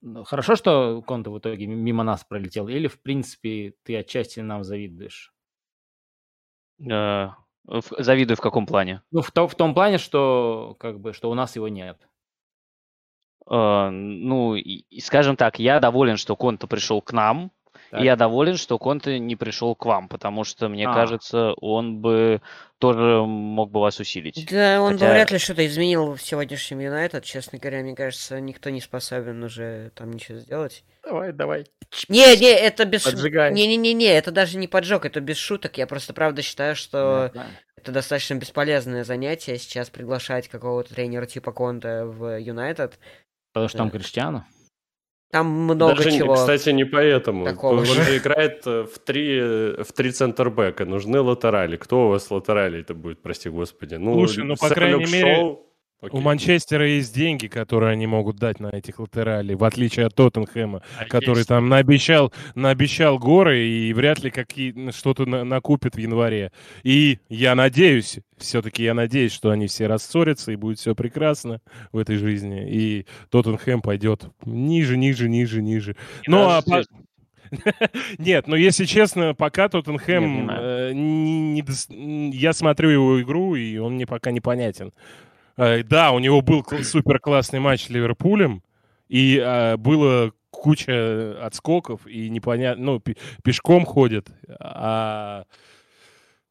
м, 0.03 0.24
хорошо, 0.26 0.55
что 0.55 1.01
Конте 1.03 1.30
в 1.30 1.38
итоге 1.38 1.68
мимо 1.68 2.03
нас 2.03 2.24
пролетел, 2.24 2.68
или 2.68 2.88
в 2.88 3.01
принципе 3.01 3.74
ты 3.84 3.95
отчасти 3.97 4.39
нам 4.39 4.63
завидуешь? 4.63 5.32
Э, 6.80 7.30
в- 7.65 7.95
Завидую 8.03 8.38
в 8.38 8.41
каком 8.41 8.65
плане? 8.65 9.03
Ну, 9.11 9.22
в, 9.22 9.32
то- 9.32 9.47
в 9.47 9.55
том 9.55 9.74
плане, 9.74 9.97
что 9.99 10.76
как 10.80 10.99
бы 10.99 11.13
что 11.13 11.30
у 11.30 11.34
нас 11.36 11.55
его 11.55 11.68
нет. 11.68 12.07
Э, 13.49 13.89
Ну, 13.89 14.55
и- 14.55 14.86
и 14.89 14.99
скажем 15.01 15.36
так, 15.36 15.59
я 15.59 15.80
доволен, 15.80 16.18
что 16.18 16.36
Конте 16.36 16.68
пришел 16.68 17.01
к 17.01 17.13
нам, 17.13 17.51
Так. 17.92 18.02
и 18.02 18.06
я 18.06 18.16
доволен, 18.16 18.58
что 18.58 18.78
Конте 18.78 19.18
не 19.20 19.36
пришел 19.36 19.74
к 19.76 19.86
вам, 19.86 20.08
потому 20.10 20.44
что, 20.44 20.68
мне 20.68 20.88
А. 20.88 20.94
кажется, 20.94 21.54
он 21.62 22.00
бы 22.02 22.42
тоже 22.80 23.24
мог 23.26 23.72
бы 23.72 23.80
вас 23.80 24.00
усилить. 24.00 24.48
Да, 24.52 24.82
он 24.82 24.94
бы 24.94 25.00
Хотя- 25.00 25.14
вряд 25.14 25.32
ли 25.32 25.38
что-то 25.40 25.66
изменил 25.66 26.14
в 26.16 26.22
сегодняшнем 26.22 26.80
Юнайтед, 26.80 27.24
честно 27.24 27.58
говоря, 27.60 27.82
мне 27.82 27.96
кажется, 27.96 28.40
никто 28.42 28.70
не 28.70 28.82
способен 28.82 29.42
уже 29.44 29.92
там 29.96 30.12
ничего 30.12 30.38
сделать. 30.40 30.84
Давай, 31.04 31.32
давай. 31.32 31.66
Не, 32.10 32.36
не, 32.38 32.50
это 32.52 32.84
без 32.86 33.04
Поджигай. 33.04 33.54
Не-не-не, 33.54 34.06
это 34.08 34.32
даже 34.32 34.58
не 34.58 34.68
поджог, 34.68 35.06
это 35.06 35.22
без 35.22 35.38
шуток. 35.38 35.78
Я 35.78 35.88
просто 35.88 36.14
правда 36.14 36.42
считаю, 36.42 36.76
что 36.76 37.32
это 37.78 37.92
достаточно 37.94 38.36
бесполезное 38.36 39.06
занятие 39.06 39.58
сейчас 39.58 39.90
приглашать 39.90 40.50
какого-то 40.50 40.94
тренера 40.94 41.26
типа 41.26 41.52
Конта 41.54 42.06
в 42.06 42.38
Юнайтед. 42.40 43.00
Потому 43.54 43.70
что 43.70 43.78
там 43.78 43.90
Да. 43.90 43.98
Криштиану. 43.98 44.46
Там 45.30 45.48
много 45.48 45.94
Даже, 45.96 46.12
не- 46.12 46.18
чего. 46.20 46.36
кстати, 46.36 46.70
не 46.70 46.86
поэтому. 46.86 47.44
такого 47.46 47.80
Он 47.80 47.86
же. 47.86 48.18
играет 48.18 48.62
э, 48.66 48.84
в 48.84 48.98
три, 49.00 49.38
э, 49.42 49.84
в 49.84 49.92
три 49.92 50.12
центрбэка. 50.12 50.86
Нужны 50.86 51.20
латерали. 51.20 51.76
Кто 51.76 52.06
у 52.06 52.10
вас 52.10 52.32
латерали 52.32 52.80
это 52.80 52.94
будет, 52.94 53.22
прости 53.22 53.50
господи? 53.50 53.96
Ну, 53.96 54.14
Слушай, 54.26 54.46
ну, 54.46 54.56
по 54.56 54.70
крайней 54.70 55.06
мере, 55.12 55.36
Шоу, 55.36 55.66
Окей. 56.00 56.20
У 56.20 56.22
Манчестера 56.22 56.88
есть 56.88 57.16
деньги, 57.16 57.48
которые 57.48 57.91
они 57.93 58.06
могут 58.06 58.36
дать 58.38 58.60
на 58.60 58.68
этих 58.68 59.00
латералей, 59.00 59.56
в 59.56 59.64
отличие 59.64 60.06
от 60.06 60.14
Тоттенхэма, 60.14 60.84
А 61.00 61.06
который 61.06 61.38
есть. 61.39 61.48
там 61.50 61.70
наобещал, 61.70 62.32
наобещал 62.54 63.18
горы 63.18 63.66
и 63.68 63.91
вряд 63.93 64.24
ли 64.24 64.30
какие 64.30 64.91
что-то 64.91 65.26
на- 65.26 65.43
накупит 65.43 65.95
в 65.95 65.98
январе. 65.98 66.52
И 66.84 67.18
я 67.30 67.56
надеюсь, 67.56 68.20
все-таки 68.38 68.84
я 68.84 68.93
надеюсь, 68.93 69.32
что 69.32 69.50
они 69.50 69.66
все 69.66 69.88
рассорятся 69.88 70.52
и 70.52 70.56
будет 70.56 70.78
все 70.78 70.93
прекрасно 70.93 71.62
в 71.91 71.98
этой 71.98 72.18
жизни. 72.18 72.70
И 72.70 73.08
Тоттенхэм 73.32 73.82
пойдет 73.82 74.28
ниже, 74.45 74.98
ниже, 74.98 75.28
ниже, 75.28 75.64
ниже. 75.64 75.95
Ну, 76.28 76.48
а 76.48 76.62
Нет, 78.18 78.48
но 78.48 78.56
если 78.56 78.86
честно, 78.86 79.34
пока 79.34 79.70
Тоттенхэм... 79.70 80.50
э, 80.52 81.62
я 82.34 82.54
смотрю 82.54 82.89
его 82.89 83.22
игру, 83.22 83.56
и 83.56 83.78
он 83.78 83.93
мне 83.93 84.06
пока 84.06 84.32
непонятен. 84.32 84.91
Э, 85.58 85.84
Да, 85.84 86.12
у 86.12 86.20
него 86.20 86.41
был 86.41 86.64
супер 86.84 87.20
классный 87.20 87.60
матч 87.60 87.86
с 87.86 87.89
Ливерпулем, 87.89 88.64
и 89.10 89.38
э, 89.43 89.78
было 89.78 90.32
куча 90.49 91.38
отскоков, 91.45 92.05
и 92.08 92.30
непонятно, 92.30 92.84
ну, 92.84 92.99
пе- 92.99 93.16
пешком 93.43 93.86
ходят, 93.86 94.28
а 94.60 95.43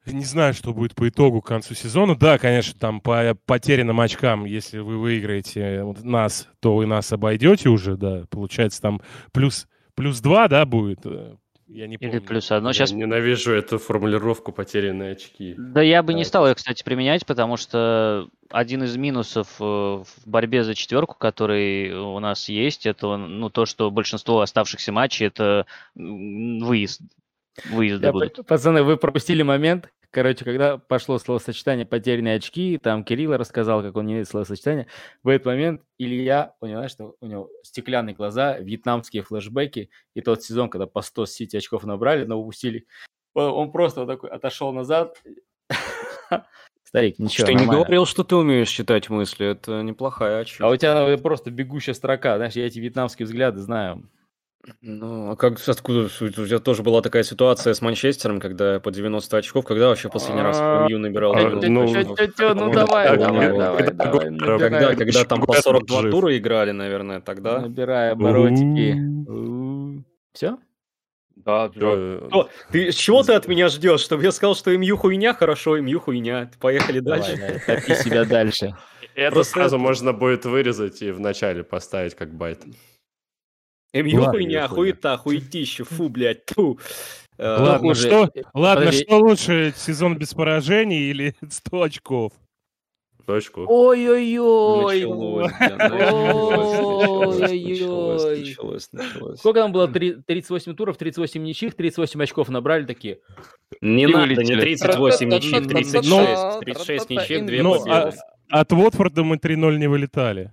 не 0.06 0.24
знаю, 0.24 0.54
что 0.54 0.72
будет 0.72 0.94
по 0.94 1.08
итогу 1.08 1.42
к 1.42 1.48
концу 1.48 1.74
сезона. 1.74 2.14
Да, 2.16 2.38
конечно, 2.38 2.78
там 2.78 3.00
по 3.00 3.36
потерянным 3.46 4.00
очкам, 4.00 4.44
если 4.44 4.78
вы 4.78 4.98
выиграете 4.98 5.82
нас, 6.02 6.48
то 6.60 6.76
вы 6.76 6.86
нас 6.86 7.12
обойдете 7.12 7.68
уже, 7.68 7.96
да, 7.96 8.24
получается 8.30 8.80
там 8.80 9.00
плюс, 9.32 9.66
плюс 9.94 10.20
два, 10.20 10.46
да, 10.48 10.64
будет, 10.64 11.00
э, 11.04 11.34
я 11.68 11.86
не 11.86 11.96
Или 11.96 12.10
помню. 12.10 12.22
плюс 12.22 12.50
одно. 12.52 12.70
Я 12.70 12.74
Сейчас 12.74 12.92
ненавижу 12.92 13.52
эту 13.52 13.78
формулировку 13.78 14.52
«потерянные 14.52 15.12
очки». 15.12 15.54
Да 15.58 15.82
я 15.82 16.02
бы 16.02 16.14
не 16.14 16.22
Да. 16.22 16.28
стал 16.28 16.48
ее, 16.48 16.54
кстати, 16.54 16.82
применять, 16.84 17.26
потому 17.26 17.56
что 17.56 18.28
один 18.50 18.84
из 18.84 18.96
минусов 18.96 19.48
э, 19.60 19.64
в 19.64 20.06
борьбе 20.24 20.62
за 20.64 20.74
четверку, 20.74 21.16
который 21.18 21.92
у 21.98 22.18
нас 22.20 22.48
есть, 22.48 22.86
это 22.86 23.16
ну, 23.16 23.50
то, 23.50 23.66
что 23.66 23.90
большинство 23.90 24.40
оставшихся 24.40 24.92
матчей 24.92 25.26
это 25.26 25.66
выезд. 25.94 27.00
Выезды 27.70 28.06
Я 28.06 28.12
будут. 28.12 28.46
Пацаны, 28.46 28.82
вы 28.82 28.98
пропустили 28.98 29.42
момент. 29.42 29.88
Короче, 30.16 30.46
когда 30.46 30.78
пошло 30.78 31.18
словосочетание 31.18 31.84
«потерянные 31.84 32.36
очки», 32.36 32.78
там 32.78 33.04
Кирилл 33.04 33.36
рассказал, 33.36 33.82
как 33.82 33.96
он 33.96 34.06
не 34.06 34.14
видит 34.14 34.30
словосочетание. 34.30 34.86
В 35.22 35.28
этот 35.28 35.44
момент 35.44 35.82
Илья 35.98 36.54
поняла, 36.58 36.88
что 36.88 37.16
у 37.20 37.26
него 37.26 37.50
стеклянные 37.62 38.14
глаза, 38.14 38.56
вьетнамские 38.56 39.22
флешбеки, 39.22 39.90
и 40.14 40.22
тот 40.22 40.42
сезон, 40.42 40.70
когда 40.70 40.86
по 40.86 41.02
100 41.02 41.26
Сити 41.26 41.58
очков 41.58 41.84
набрали, 41.84 42.24
но 42.24 42.40
упустили. 42.40 42.86
Он 43.34 43.50
он 43.50 43.72
просто 43.72 44.00
вот 44.00 44.06
такой 44.06 44.30
отошел 44.30 44.72
назад. 44.72 45.22
Старик, 46.82 47.18
ничего, 47.18 47.48
Ты 47.48 47.52
не 47.52 47.66
говорил, 47.66 48.06
что 48.06 48.24
ты 48.24 48.36
умеешь 48.36 48.70
читать 48.70 49.10
мысли. 49.10 49.48
Это 49.48 49.82
неплохая 49.82 50.38
А 50.38 50.40
очередь. 50.40 50.62
у 50.62 50.76
тебя 50.76 51.08
ну, 51.08 51.18
просто 51.18 51.50
бегущая 51.50 51.92
строка. 51.92 52.36
Знаешь, 52.36 52.54
я 52.54 52.64
эти 52.64 52.78
вьетнамские 52.78 53.26
взгляды 53.26 53.60
знаю. 53.60 54.08
Ну, 54.82 55.30
а 55.30 55.36
как, 55.36 55.58
откуда? 55.66 56.06
У 56.06 56.28
тебя 56.30 56.58
тоже 56.58 56.82
была 56.82 57.02
такая 57.02 57.22
ситуация 57.22 57.74
с 57.74 57.80
Манчестером, 57.82 58.40
когда 58.40 58.80
по 58.80 58.90
90 58.90 59.36
очков, 59.36 59.64
когда 59.64 59.88
вообще 59.88 60.08
последний 60.08 60.42
раз 60.42 60.56
А, 60.60 60.86
МЮ 60.88 60.98
набирал? 60.98 61.34
Ну, 61.34 62.72
давай, 62.72 63.16
давай, 63.16 63.52
давай, 63.56 63.86
когда. 63.86 64.94
Когда, 64.94 65.24
там 65.24 65.40
по 65.40 65.46
Гуэрро 65.46 65.60
42 65.62 66.02
жив. 66.02 66.10
тура 66.10 66.36
играли, 66.36 66.72
наверное, 66.72 67.20
тогда. 67.20 67.60
Набирай 67.60 68.10
оборотики. 68.12 68.96
Все? 70.32 70.58
Да, 71.36 71.70
Э, 71.76 72.26
Что? 72.28 72.48
Ты, 72.72 72.90
чего 72.92 73.22
ты 73.22 73.34
от 73.34 73.46
меня 73.46 73.68
ждешь? 73.68 74.00
Чтобы 74.00 74.24
я 74.24 74.32
сказал, 74.32 74.56
что 74.56 74.76
МЮ 74.76 74.96
хуйня? 74.96 75.32
Хорошо, 75.32 75.76
МЮ 75.80 76.00
хуйня. 76.00 76.50
Поехали 76.60 77.00
дальше. 77.00 77.36
Давай, 77.36 77.60
давай, 77.66 77.80
топи 77.80 77.94
себя 77.94 78.24
дальше. 78.24 78.74
Это 79.14 79.32
Просто 79.32 79.52
сразу 79.52 79.78
можно 79.78 80.12
будет 80.12 80.44
вырезать 80.44 81.00
и 81.02 81.10
в 81.12 81.20
начале 81.20 81.62
поставить 81.62 82.14
как 82.14 82.34
байт. 82.34 82.64
МЮ 84.02 84.10
хуйня, 84.10 84.30
хуйня. 84.30 84.68
хуета, 84.68 85.16
хуетище, 85.16 85.84
фу, 85.84 86.08
блядь, 86.08 86.44
тьфу. 86.46 86.78
Э, 87.38 87.56
Ладно, 87.60 87.94
что, 87.94 88.30
ладно, 88.54 88.92
что 88.92 89.18
лучше, 89.18 89.72
сезон 89.76 90.16
без 90.16 90.32
поражений 90.34 91.10
или 91.10 91.34
100 91.50 91.82
очков? 91.82 92.32
Точку. 93.26 93.64
Ой-ой-ой. 93.66 95.00
Началось, 95.00 95.52
Ой-ой-ой. 97.50 98.38
началось, 98.40 98.88
началось. 98.92 99.38
Сколько 99.40 99.60
там 99.60 99.72
было? 99.72 99.88
Три- 99.88 100.16
38 100.26 100.74
туров, 100.76 100.96
38 100.96 101.42
ничьих, 101.42 101.74
38 101.74 102.22
очков 102.22 102.48
набрали 102.48 102.84
такие. 102.84 103.18
Не 103.80 104.06
надо, 104.06 104.28
не 104.28 104.34
вылетели. 104.36 104.60
38 104.60 105.28
ничьих, 105.28 105.66
36, 105.66 106.08
Ну, 106.08 106.60
36 106.60 107.10
ничьих, 107.10 107.46
2 107.46 107.62
Ну, 107.62 107.80
победы. 107.80 108.16
от 108.50 108.72
Уотфорда 108.72 109.24
мы 109.24 109.36
3-0 109.38 109.76
не 109.78 109.88
вылетали. 109.88 110.52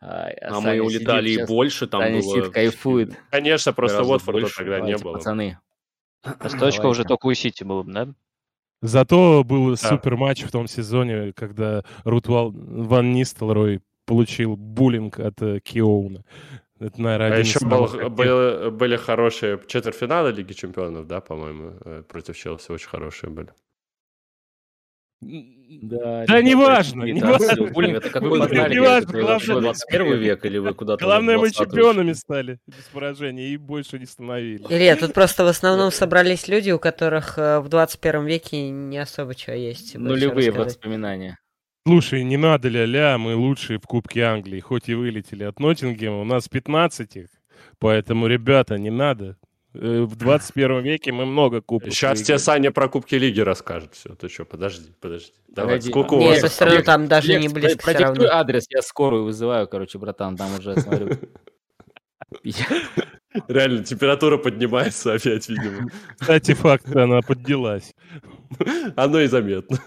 А 0.00 0.30
Саня 0.60 0.80
мы 0.82 0.86
улетали 0.86 1.28
сидит 1.28 1.44
и 1.44 1.46
больше, 1.46 1.86
там 1.86 2.00
Саня 2.02 2.20
было... 2.20 2.22
сидит, 2.40 2.52
кайфует. 2.52 3.16
Конечно, 3.30 3.72
просто 3.72 4.02
Уотфорда 4.04 4.40
больше. 4.42 4.56
тогда 4.56 4.76
не 4.76 4.80
Давайте, 4.92 5.04
было. 5.04 5.12
Пацаны. 5.14 5.58
А 6.22 6.48
100 6.48 6.66
очков 6.66 6.84
уже 6.92 7.04
только 7.04 7.26
у 7.26 7.34
Сити 7.34 7.64
было 7.64 7.82
бы, 7.82 7.92
да? 7.92 8.08
Зато 8.80 9.42
был 9.44 9.76
супер 9.76 10.16
матч 10.16 10.42
в 10.44 10.50
том 10.52 10.68
сезоне, 10.68 11.32
когда 11.32 11.82
Рут 12.04 12.28
Вал- 12.28 12.52
Ван 12.54 13.12
Нистелрой 13.12 13.80
получил 14.06 14.56
буллинг 14.56 15.18
от 15.18 15.42
э, 15.42 15.58
Киоуна. 15.60 16.24
Это, 16.78 17.02
наверное, 17.02 17.28
А 17.30 17.32
один 17.32 17.42
из 17.42 17.48
еще 17.48 17.58
самых 17.58 17.78
был- 17.78 17.88
таких- 17.98 18.12
были, 18.12 18.70
были 18.70 18.96
хорошие 18.96 19.60
четвертьфиналы 19.66 20.30
Лиги 20.30 20.52
Чемпионов, 20.52 21.08
да, 21.08 21.20
по-моему, 21.20 21.72
э, 21.84 22.02
против 22.08 22.36
Челси 22.36 22.70
очень 22.70 22.88
хорошие 22.88 23.30
были. 23.30 23.48
Да, 25.20 26.24
Да 26.26 26.40
ребята, 26.40 26.42
неважно, 26.42 27.02
это 27.02 27.12
неважно. 27.12 27.46
отсыл. 27.46 27.66
Буллинг, 27.68 27.96
это 27.98 28.10
какой 28.10 28.28
Вы 28.30 28.48
знали, 28.48 28.74
неважно, 28.74 29.08
это 29.08 29.12
главное- 29.12 29.26
вообще 29.26 29.60
21 29.60 30.16
век 30.18 30.44
или 30.46 30.58
вы 30.58 30.74
куда-то... 30.74 31.04
Главное, 31.04 31.38
мы 31.38 31.48
20-й 31.48 31.52
чемпионами 31.54 32.12
стали 32.12 32.58
без 32.66 32.84
поражения 32.92 33.48
и 33.48 33.56
больше 33.56 33.98
не 33.98 34.06
становились. 34.06 34.64
Илья, 34.70 34.96
тут 34.96 35.12
просто 35.14 35.44
в 35.44 35.48
основном 35.48 35.90
собрались 35.90 36.46
люди, 36.48 36.70
у 36.70 36.78
которых 36.78 37.36
э, 37.36 37.58
в 37.60 37.68
21 37.68 38.26
веке 38.26 38.70
не 38.70 38.96
особо 38.98 39.34
чего 39.34 39.56
есть. 39.56 39.96
Нулевые 39.96 40.52
воспоминания. 40.52 41.38
Слушай, 41.86 42.22
не 42.22 42.36
надо 42.36 42.68
ля-ля, 42.68 43.18
мы 43.18 43.34
лучшие 43.34 43.78
в 43.78 43.86
Кубке 43.86 44.22
Англии, 44.22 44.60
хоть 44.60 44.88
и 44.88 44.94
вылетели 44.94 45.42
от 45.44 45.58
Ноттингема, 45.58 46.20
у 46.20 46.24
нас 46.24 46.48
15 46.48 47.16
их, 47.16 47.28
поэтому, 47.78 48.26
ребята, 48.26 48.78
не 48.78 48.90
надо. 48.90 49.36
Э, 49.80 50.02
В 50.02 50.16
21 50.16 50.80
веке 50.82 51.12
мы 51.12 51.24
много 51.24 51.60
кубков 51.60 51.92
Сейчас 51.94 52.20
тебе. 52.22 52.38
Саня 52.38 52.72
про 52.72 52.88
Кубки 52.88 53.14
Лиги 53.14 53.40
расскажет. 53.40 53.94
Все, 53.94 54.14
ты 54.16 54.28
что, 54.28 54.44
подожди, 54.44 54.92
подожди. 55.00 55.32
Давай, 55.48 55.76
Погоди. 55.76 55.90
сколько 55.90 56.14
у 56.14 56.18
Не, 56.18 56.28
вас? 56.30 56.38
это 56.38 56.48
все 56.48 56.64
равно 56.64 56.82
там 56.82 57.06
даже 57.06 57.28
Лекс, 57.32 57.42
не 57.42 57.48
близко 57.48 57.82
продиктуй 57.84 58.26
адрес, 58.26 58.66
я 58.70 58.82
скорую 58.82 59.24
вызываю, 59.24 59.68
короче, 59.68 59.98
братан, 59.98 60.36
там 60.36 60.58
уже 60.58 60.76
смотрю. 60.80 61.16
Реально, 63.48 63.84
температура 63.84 64.36
поднимается 64.36 65.14
опять, 65.14 65.48
видимо. 65.48 65.88
Кстати, 66.18 66.54
факт, 66.54 66.88
она 66.94 67.20
поднялась. 67.22 67.94
Оно 68.96 69.20
и 69.20 69.26
заметно. 69.28 69.78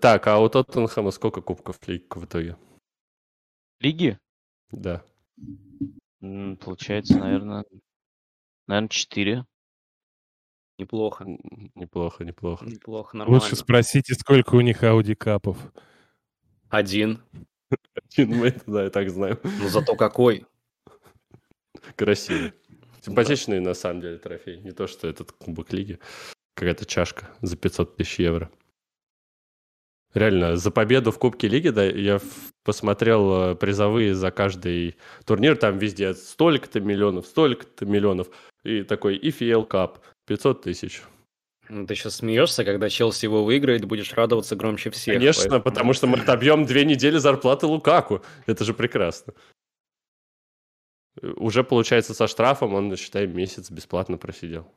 Так, 0.00 0.26
а 0.26 0.38
у 0.38 0.48
Тоттенхэма 0.48 1.10
сколько 1.10 1.42
кубков 1.42 1.76
лиг 1.86 2.16
в 2.16 2.24
итоге? 2.24 2.56
Лиги? 3.80 4.18
Да. 4.70 5.02
М, 6.22 6.56
Получается, 6.56 7.18
наверное, 7.18 7.64
наверное, 8.66 8.88
4. 8.88 9.44
Неплохо. 10.78 11.24
М, 11.24 11.38
Неплохо, 11.74 12.24
неплохо. 12.24 12.64
Неплохо, 12.64 13.16
нормально. 13.16 13.42
Лучше 13.42 13.56
спросите, 13.56 14.14
сколько 14.14 14.54
у 14.54 14.60
них 14.60 14.82
Ауди 14.82 15.14
Капов. 15.14 15.58
Один. 16.70 17.22
Мы 18.16 18.48
это, 18.48 18.62
да, 18.70 18.86
и 18.86 18.90
так 18.90 19.10
знаем. 19.10 19.38
Ну 19.44 19.68
зато 19.68 19.94
какой. 19.96 20.46
Красивый. 21.96 22.52
Симпатичный, 23.00 23.60
на 23.60 23.74
самом 23.74 24.00
деле, 24.00 24.18
трофей. 24.18 24.60
Не 24.60 24.70
то, 24.72 24.86
что 24.86 25.08
этот 25.08 25.32
Кубок 25.32 25.72
Лиги. 25.72 25.98
Какая-то 26.54 26.86
чашка 26.86 27.30
за 27.40 27.56
500 27.56 27.96
тысяч 27.96 28.18
евро. 28.20 28.50
Реально, 30.14 30.56
за 30.56 30.70
победу 30.70 31.10
в 31.10 31.18
Кубке 31.18 31.48
Лиги, 31.48 31.68
да, 31.70 31.84
я 31.84 32.20
посмотрел 32.64 33.52
э, 33.52 33.54
призовые 33.54 34.14
за 34.14 34.30
каждый 34.30 34.96
турнир, 35.24 35.56
там 35.56 35.78
везде 35.78 36.12
столько-то 36.14 36.80
миллионов, 36.80 37.26
столько-то 37.26 37.86
миллионов. 37.86 38.28
И 38.62 38.82
такой 38.82 39.18
EFL 39.18 39.66
Cup 39.66 39.96
500 40.26 40.62
тысяч. 40.62 41.02
Ну, 41.68 41.86
Ты 41.86 41.94
сейчас 41.94 42.16
смеешься, 42.16 42.64
когда 42.64 42.90
Челси 42.90 43.24
его 43.24 43.42
выиграет, 43.44 43.86
будешь 43.86 44.12
радоваться 44.12 44.54
громче 44.54 44.90
всех. 44.90 45.14
Конечно, 45.14 45.42
поэтому- 45.44 45.62
потому 45.62 45.92
что 45.94 46.06
мы 46.06 46.18
отобьем 46.22 46.66
две 46.66 46.84
недели 46.84 47.16
зарплаты 47.16 47.66
Лукаку. 47.66 48.22
Это 48.46 48.64
же 48.64 48.74
прекрасно. 48.74 49.32
Э, 51.22 51.28
Уже, 51.36 51.64
получается, 51.64 52.12
со 52.14 52.26
штрафом 52.26 52.74
он, 52.74 52.94
считай, 52.96 53.26
месяц 53.26 53.70
бесплатно 53.70 54.18
просидел. 54.18 54.70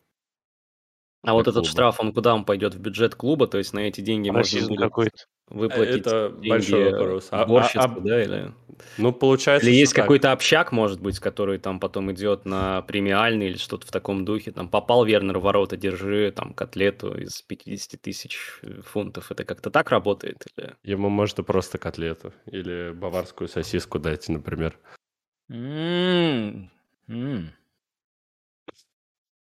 А 1.25 1.33
вот 1.33 1.41
этот 1.43 1.55
клуба. 1.55 1.67
штраф, 1.69 1.99
он 1.99 2.13
куда 2.13 2.33
он 2.33 2.45
пойдет? 2.45 2.75
В 2.75 2.79
бюджет 2.79 3.15
клуба? 3.15 3.47
То 3.47 3.57
есть 3.57 3.73
на 3.73 3.79
эти 3.79 4.01
деньги 4.01 4.29
можно 4.29 4.41
Расизм 4.41 4.69
будет 4.69 4.79
какой-то. 4.79 5.17
выплатить 5.49 5.97
Это 5.97 6.29
деньги 6.31 6.49
большой 6.49 6.91
вопрос. 6.91 7.27
А- 7.31 7.41
а- 7.41 7.45
уборщице, 7.45 7.77
а- 7.77 7.99
да, 7.99 8.23
или... 8.23 8.53
Ну, 8.97 9.13
получается, 9.13 9.67
Или 9.69 9.75
есть 9.75 9.93
так. 9.93 10.03
какой-то 10.03 10.33
общак, 10.33 10.73
может 10.73 10.99
быть, 10.99 11.19
который 11.19 11.59
там 11.59 11.79
потом 11.79 12.11
идет 12.11 12.45
на 12.45 12.81
премиальный 12.81 13.47
или 13.47 13.57
что-то 13.57 13.87
в 13.87 13.91
таком 13.91 14.25
духе. 14.25 14.51
Там 14.51 14.67
попал 14.67 15.05
Вернер 15.05 15.37
в 15.39 15.43
ворота, 15.43 15.77
держи 15.77 16.31
там 16.35 16.53
котлету 16.53 17.17
из 17.17 17.41
50 17.41 18.01
тысяч 18.01 18.37
э, 18.63 18.81
фунтов. 18.81 19.31
Это 19.31 19.45
как-то 19.45 19.69
так 19.69 19.89
работает? 19.91 20.45
Или... 20.57 20.73
Ему 20.83 21.07
можно 21.09 21.41
просто 21.43 21.77
котлету 21.77 22.33
или 22.47 22.91
баварскую 22.91 23.47
сосиску 23.47 23.97
дать, 23.97 24.27
например. 24.27 24.77
М, 25.49 26.69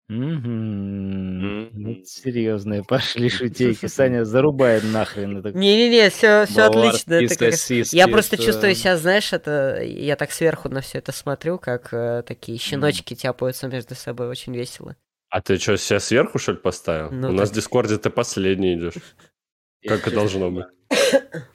Вот 0.07 2.07
серьезные 2.07 2.83
пошли 2.83 3.29
шутейки. 3.29 3.85
Саня 3.87 4.23
зарубает 4.23 4.83
нахрен 4.83 5.37
это. 5.37 5.51
Не-не-не, 5.51 6.09
все, 6.09 6.45
все 6.45 6.63
отлично. 6.63 7.03
Баварские 7.07 7.25
Это 7.25 7.35
как 7.35 7.41
раз- 7.51 7.61
сосиски, 7.61 7.95
Я 7.95 8.07
просто 8.07 8.35
это- 8.35 8.45
чувствую 8.45 8.75
себя, 8.75 8.97
знаешь, 8.97 9.33
это 9.33 9.81
я 9.83 10.15
так 10.15 10.31
сверху 10.31 10.69
на 10.69 10.81
все 10.81 10.99
это 10.99 11.11
смотрю, 11.11 11.57
как 11.57 11.93
э, 11.93 12.23
такие 12.25 12.57
щеночки 12.59 13.15
тяпаются 13.15 13.67
между 13.67 13.95
собой, 13.95 14.27
очень 14.27 14.55
весело. 14.55 14.95
А 15.29 15.41
ты 15.41 15.57
что, 15.57 15.75
себя 15.77 15.99
сверху, 15.99 16.37
что 16.37 16.51
ли, 16.53 16.57
поставил? 16.59 17.11
Ну, 17.11 17.29
У 17.29 17.31
нас 17.31 17.49
в 17.49 17.53
Дискорде 17.53 17.97
ты 17.97 18.09
последний 18.09 18.75
идешь. 18.75 18.93
Как 19.87 20.07
и 20.07 20.11
должно 20.11 20.51
быть. 20.51 20.65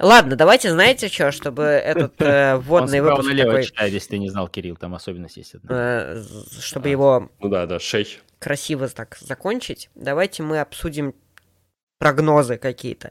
Ладно, 0.00 0.34
давайте, 0.34 0.70
знаете 0.70 1.08
что, 1.08 1.30
чтобы 1.30 1.62
этот 1.64 2.20
э, 2.22 2.56
вводный 2.56 3.00
выпуск 3.02 3.28
налево 3.28 3.62
такой, 3.62 3.90
если 3.90 4.08
ты 4.08 4.18
не 4.18 4.30
знал, 4.30 4.48
Кирилл, 4.48 4.76
там 4.76 4.94
особенность 4.94 5.36
есть 5.36 5.54
одна. 5.54 5.68
э, 6.14 6.22
чтобы 6.60 6.88
его 6.88 7.30
Ну 7.38 7.48
да, 7.48 7.66
да, 7.66 7.78
шейх. 7.78 8.08
красиво 8.38 8.88
так 8.88 9.18
закончить, 9.20 9.90
давайте 9.94 10.42
мы 10.42 10.60
обсудим 10.60 11.14
прогнозы 11.98 12.56
какие-то. 12.56 13.10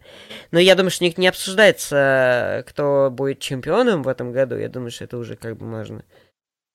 Но 0.49 0.57
я 0.59 0.73
думаю, 0.73 0.89
что 0.89 1.03
не, 1.03 1.13
не 1.15 1.27
обсуждается, 1.27 2.63
кто 2.67 3.09
будет 3.11 3.39
чемпионом 3.39 4.01
в 4.01 4.07
этом 4.07 4.31
году. 4.31 4.55
Я 4.57 4.67
думаю, 4.67 4.89
что 4.89 5.03
это 5.03 5.17
уже 5.17 5.35
как 5.35 5.57
бы 5.57 5.67
можно 5.67 6.03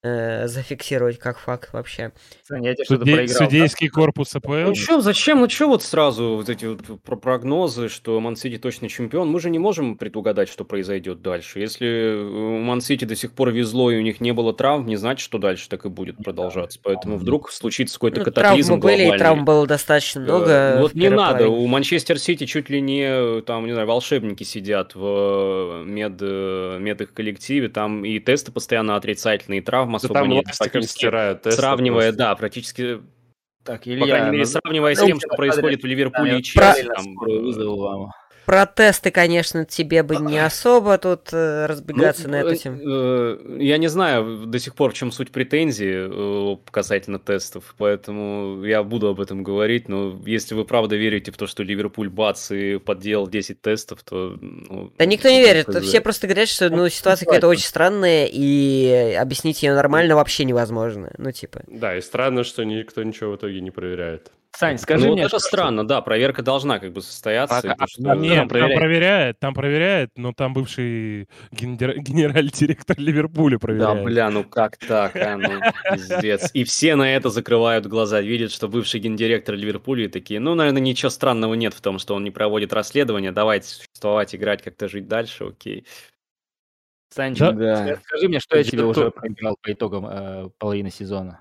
э, 0.04 0.46
зафиксировать 0.46 1.18
как 1.18 1.38
факт 1.38 1.70
вообще. 1.72 2.12
Саня, 2.46 2.74
я 2.78 2.84
Суде- 2.84 3.12
проиграл. 3.14 3.36
Судейский 3.48 3.88
корпус 3.88 4.36
АПЛ. 4.36 4.52
Ну 4.52 4.74
чё, 4.74 5.00
зачем? 5.00 5.40
Ну 5.40 5.48
чё 5.48 5.66
вот 5.68 5.82
сразу 5.82 6.36
вот 6.36 6.48
эти 6.48 6.66
вот 6.66 6.82
про 7.02 7.16
прогнозы, 7.16 7.88
что 7.88 8.20
Ман-Сити 8.20 8.58
точно 8.58 8.88
чемпион? 8.88 9.28
Мы 9.30 9.40
же 9.40 9.50
не 9.50 9.58
можем 9.58 9.96
предугадать, 9.96 10.48
что 10.48 10.64
произойдет 10.64 11.22
дальше. 11.22 11.58
Если 11.60 12.14
у 12.22 12.58
Ман-Сити 12.58 13.04
до 13.06 13.16
сих 13.16 13.32
пор 13.32 13.50
везло 13.50 13.90
и 13.90 13.96
у 13.98 14.02
них 14.02 14.20
не 14.20 14.32
было 14.32 14.52
травм, 14.52 14.86
не 14.86 14.96
значит, 14.96 15.24
что 15.24 15.38
дальше 15.38 15.68
так 15.68 15.86
и 15.86 15.88
будет 15.88 16.18
продолжаться. 16.18 16.78
Поэтому 16.82 17.16
вдруг 17.16 17.50
случится 17.50 17.94
какой-то 17.96 18.18
Ну, 18.20 18.24
катаклизм 18.26 18.68
травмы 18.80 18.82
были, 18.82 18.94
и 18.94 18.98
глобальный. 19.06 19.18
травм 19.18 19.44
было 19.46 19.66
достаточно 19.66 20.20
Э, 20.20 20.22
много. 20.22 20.78
Вот 20.82 20.94
не 20.94 21.08
надо, 21.08 21.38
половине. 21.44 21.64
у 21.64 21.66
Манчестер 21.66 22.18
Сити 22.18 22.44
чуть 22.46 22.68
ли 22.68 22.80
не, 22.80 23.40
там, 23.42 23.64
не 23.66 23.72
знаю, 23.72 23.88
волшебники 23.88 24.42
сидят 24.44 24.94
в 24.94 25.82
мед, 25.86 26.12
э, 26.20 26.78
мед 26.78 27.00
их 27.00 27.12
коллективе, 27.14 27.68
там 27.68 28.04
и 28.04 28.18
тесты 28.18 28.52
постоянно 28.52 28.96
отрицательные, 28.96 29.60
и 29.60 29.62
травм 29.64 29.93
Да 29.94 30.06
особо 30.06 30.14
там 30.14 30.42
Практически 30.58 30.92
стирают 30.92 31.44
Сравнивая, 31.44 32.08
просто. 32.08 32.18
да, 32.18 32.34
практически, 32.34 33.00
Так, 33.64 33.84
по 33.84 34.06
крайней 34.06 34.30
мере, 34.30 34.46
сравнивая 34.46 34.94
с 34.94 35.00
ну, 35.00 35.06
тем, 35.06 35.20
что 35.20 35.28
происходит 35.36 35.82
в 35.82 35.86
Ливерпуле 35.86 36.38
и 36.38 36.42
Челси, 36.42 36.84
там, 36.94 37.16
вызову 38.46 38.56
вам. 38.58 38.66
Про 38.66 38.66
тесты, 38.66 39.10
конечно, 39.10 39.64
тебе 39.64 40.02
бы 40.02 40.16
не 40.16 40.38
особо 40.38 40.98
тут 40.98 41.28
э, 41.32 41.66
разбегаться 41.66 42.24
Ну, 42.24 42.30
на 42.30 42.36
эту 42.40 42.56
тему. 42.56 42.78
э, 42.84 43.56
Я 43.60 43.78
не 43.78 43.88
знаю 43.88 44.46
до 44.46 44.58
сих 44.58 44.74
пор, 44.74 44.90
в 44.90 44.94
чем 44.94 45.12
суть 45.12 45.30
претензий 45.30 45.92
э, 45.94 46.56
касательно 46.70 47.18
тестов, 47.18 47.74
поэтому 47.78 48.64
я 48.64 48.82
буду 48.82 49.08
об 49.08 49.20
этом 49.20 49.42
говорить, 49.42 49.88
но 49.88 50.20
если 50.26 50.54
вы 50.54 50.64
правда 50.64 50.96
верите 50.96 51.30
в 51.32 51.36
то, 51.36 51.46
что 51.46 51.62
Ливерпуль 51.62 52.08
бац 52.08 52.50
и 52.50 52.78
подделал 52.78 53.28
10 53.28 53.60
тестов, 53.60 54.02
то... 54.02 54.36
ну, 54.40 54.92
Да 54.98 55.06
никто 55.06 55.28
не 55.28 55.40
верит. 55.40 55.66
хз. 55.66 55.84
Все 55.84 56.00
просто 56.00 56.26
говорят, 56.26 56.48
что 56.48 56.68
ну, 56.70 56.88
ситуация 56.88 57.26
какая-то 57.26 57.48
очень 57.48 57.64
странная, 57.66 58.28
и 58.30 59.16
объяснить 59.18 59.62
ее 59.62 59.74
нормально 59.74 60.14
вообще 60.16 60.44
невозможно. 60.44 61.12
Ну, 61.18 61.32
типа. 61.32 61.62
Да, 61.66 61.96
и 61.96 62.00
странно, 62.00 62.44
что 62.44 62.64
никто 62.64 63.02
ничего 63.02 63.32
в 63.32 63.36
итоге 63.36 63.60
не 63.60 63.70
проверяет. 63.70 64.30
Сань, 64.56 64.78
скажи 64.78 65.06
ну, 65.06 65.14
мне, 65.14 65.22
вот 65.24 65.28
это 65.32 65.38
что- 65.40 65.48
странно, 65.48 65.86
да, 65.86 66.00
проверка 66.00 66.42
должна 66.42 66.78
как 66.78 66.92
бы 66.92 67.02
состояться. 67.02 67.56
Пока- 67.56 67.74
и 67.74 67.76
то, 67.76 67.86
что- 67.88 68.10
а, 68.12 68.14
Нет, 68.16 68.36
там 68.36 68.48
проверяет. 68.48 68.78
проверяет. 68.78 69.38
там 69.40 69.54
проверяет, 69.54 70.10
но 70.16 70.32
там 70.32 70.54
бывший 70.54 71.28
генер- 71.50 71.96
генеральный 71.98 72.52
директор 72.52 72.96
Ливерпуля 72.98 73.56
Да, 73.56 73.60
проверяет. 73.60 74.04
бля, 74.04 74.30
ну 74.30 74.44
как 74.44 74.76
так, 74.76 75.16
а, 75.16 75.36
ну, 75.36 75.60
пиздец. 75.92 76.50
И 76.54 76.62
все 76.62 76.94
на 76.94 77.14
это 77.16 77.30
закрывают 77.30 77.86
глаза, 77.86 78.20
видят, 78.20 78.52
что 78.52 78.68
бывший 78.68 79.00
гендиректор 79.00 79.56
Ливерпуля 79.56 80.04
и 80.04 80.08
такие, 80.08 80.38
ну, 80.38 80.54
наверное, 80.54 80.80
ничего 80.82 81.10
странного 81.10 81.54
нет 81.54 81.74
в 81.74 81.80
том, 81.80 81.98
что 81.98 82.14
он 82.14 82.22
не 82.22 82.30
проводит 82.30 82.72
расследование, 82.72 83.32
давайте 83.32 83.68
существовать, 83.68 84.34
играть, 84.36 84.62
как-то 84.62 84.88
жить 84.88 85.08
дальше, 85.08 85.44
окей. 85.48 85.84
Санчик, 87.10 87.56
Да. 87.56 87.96
скажи 88.04 88.28
мне, 88.28 88.40
что 88.40 88.56
я 88.56 88.64
тебе 88.64 88.84
уже 88.84 89.10
проиграл 89.10 89.56
по 89.60 89.72
итогам 89.72 90.06
э, 90.08 90.48
половины 90.58 90.90
сезона. 90.90 91.40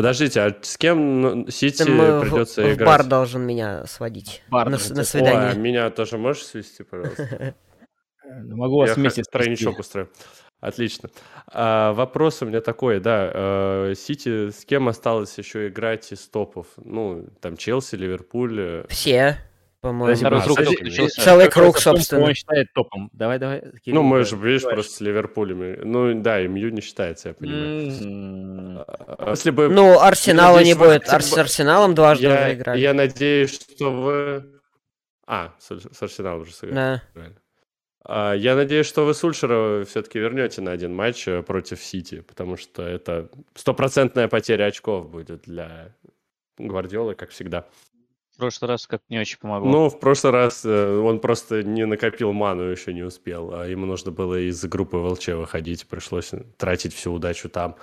Подождите, 0.00 0.40
а 0.40 0.56
с 0.62 0.78
кем 0.78 1.20
ну, 1.20 1.50
Сити 1.50 1.84
Там, 1.84 1.98
в- 1.98 2.20
придется 2.22 2.62
в, 2.62 2.72
играть? 2.72 2.86
бар 2.86 3.04
должен 3.04 3.42
меня 3.42 3.84
сводить. 3.84 4.42
Бар 4.48 4.70
на, 4.70 4.72
на 4.72 4.78
тебя- 4.78 4.94
Ой, 4.96 5.00
а 5.02 5.04
свидание. 5.04 5.54
меня 5.56 5.90
тоже 5.90 6.16
можешь 6.16 6.44
свести, 6.44 6.84
пожалуйста? 6.84 7.54
Ну, 8.24 8.56
Могу 8.56 8.78
вас 8.78 8.88
Я 8.90 8.94
вместе 8.94 9.22
тройничок 9.24 9.78
устрою. 9.78 10.08
Отлично. 10.60 11.10
А, 11.52 11.92
вопрос 11.92 12.40
у 12.40 12.46
меня 12.46 12.62
такой, 12.62 12.98
да. 13.00 13.30
э, 13.34 13.94
Сити 13.94 14.48
с 14.50 14.64
кем 14.64 14.88
осталось 14.88 15.36
еще 15.36 15.68
играть 15.68 16.10
из 16.12 16.26
топов? 16.28 16.66
Ну, 16.76 17.26
там 17.42 17.58
Челси, 17.58 17.96
Ливерпуль. 17.96 18.58
э, 18.60 18.84
Все, 18.88 19.36
по-моему. 19.80 20.26
А, 20.26 20.30
раз 20.30 20.46
о 20.46 20.54
том, 21.50 21.74
собственно. 21.74 22.24
Он 22.24 22.34
считает 22.34 22.72
топом. 22.74 23.10
Давай, 23.12 23.38
давай. 23.38 23.60
Кирилл, 23.84 24.02
Ну, 24.02 24.02
мы 24.02 24.24
же, 24.24 24.36
видишь, 24.36 24.62
Давай. 24.62 24.74
просто 24.76 24.92
с 24.94 25.00
Ливерпулем. 25.00 25.62
и- 25.64 25.84
Ну, 25.84 26.20
да, 26.20 26.40
МЮ 26.42 26.70
не 26.70 26.80
считается, 26.80 27.28
я 27.28 27.34
понимаю. 27.34 28.84
А 29.18 29.30
Если 29.30 29.50
бы... 29.50 29.68
Ну, 29.68 29.98
Арсенала 30.00 30.58
не 30.58 30.74
надеюсь, 30.74 30.76
вы 30.76 30.86
будет. 30.86 31.02
хотя 31.04 31.16
Ар- 31.16 31.22
бы- 31.22 31.26
С 31.26 31.38
Арсеналом 31.38 31.94
дважды 31.94 32.26
я, 32.26 32.34
уже 32.34 32.54
играли. 32.54 32.80
я 32.80 32.94
надеюсь, 32.94 33.58
что 33.58 33.90
вы... 33.92 34.44
А, 35.26 35.54
с, 35.58 35.70
с 35.78 36.02
Арсеналом 36.02 36.42
уже 36.42 36.52
сыграли. 36.52 37.00
Да. 37.14 37.22
А, 38.04 38.32
Я 38.34 38.56
надеюсь, 38.56 38.86
что 38.86 39.04
вы 39.04 39.14
Сульшера 39.14 39.84
все-таки 39.84 40.18
вернете 40.18 40.60
на 40.62 40.72
один 40.72 40.94
матч 40.94 41.28
э, 41.28 41.42
против 41.42 41.80
Сити, 41.82 42.22
потому 42.22 42.56
что 42.56 42.82
это 42.82 43.28
стопроцентная 43.54 44.26
потеря 44.26 44.64
очков 44.64 45.10
будет 45.10 45.42
для 45.42 45.94
Гвардиолы, 46.58 47.14
как 47.14 47.30
всегда. 47.30 47.66
В 48.40 48.42
прошлый 48.42 48.68
раз 48.70 48.86
как 48.86 49.02
не 49.10 49.18
очень 49.18 49.36
помогло. 49.38 49.70
Ну, 49.70 49.88
в 49.90 50.00
прошлый 50.00 50.32
раз 50.32 50.62
э, 50.64 50.96
он 50.98 51.20
просто 51.20 51.62
не 51.62 51.84
накопил 51.84 52.32
ману, 52.32 52.62
еще 52.62 52.94
не 52.94 53.02
успел, 53.02 53.52
а 53.52 53.66
ему 53.66 53.84
нужно 53.84 54.12
было 54.12 54.40
из 54.40 54.64
группы 54.64 54.96
ВЛЧ 54.96 55.28
выходить, 55.28 55.86
пришлось 55.86 56.30
тратить 56.56 56.94
всю 56.94 57.12
удачу 57.12 57.50
там. 57.50 57.76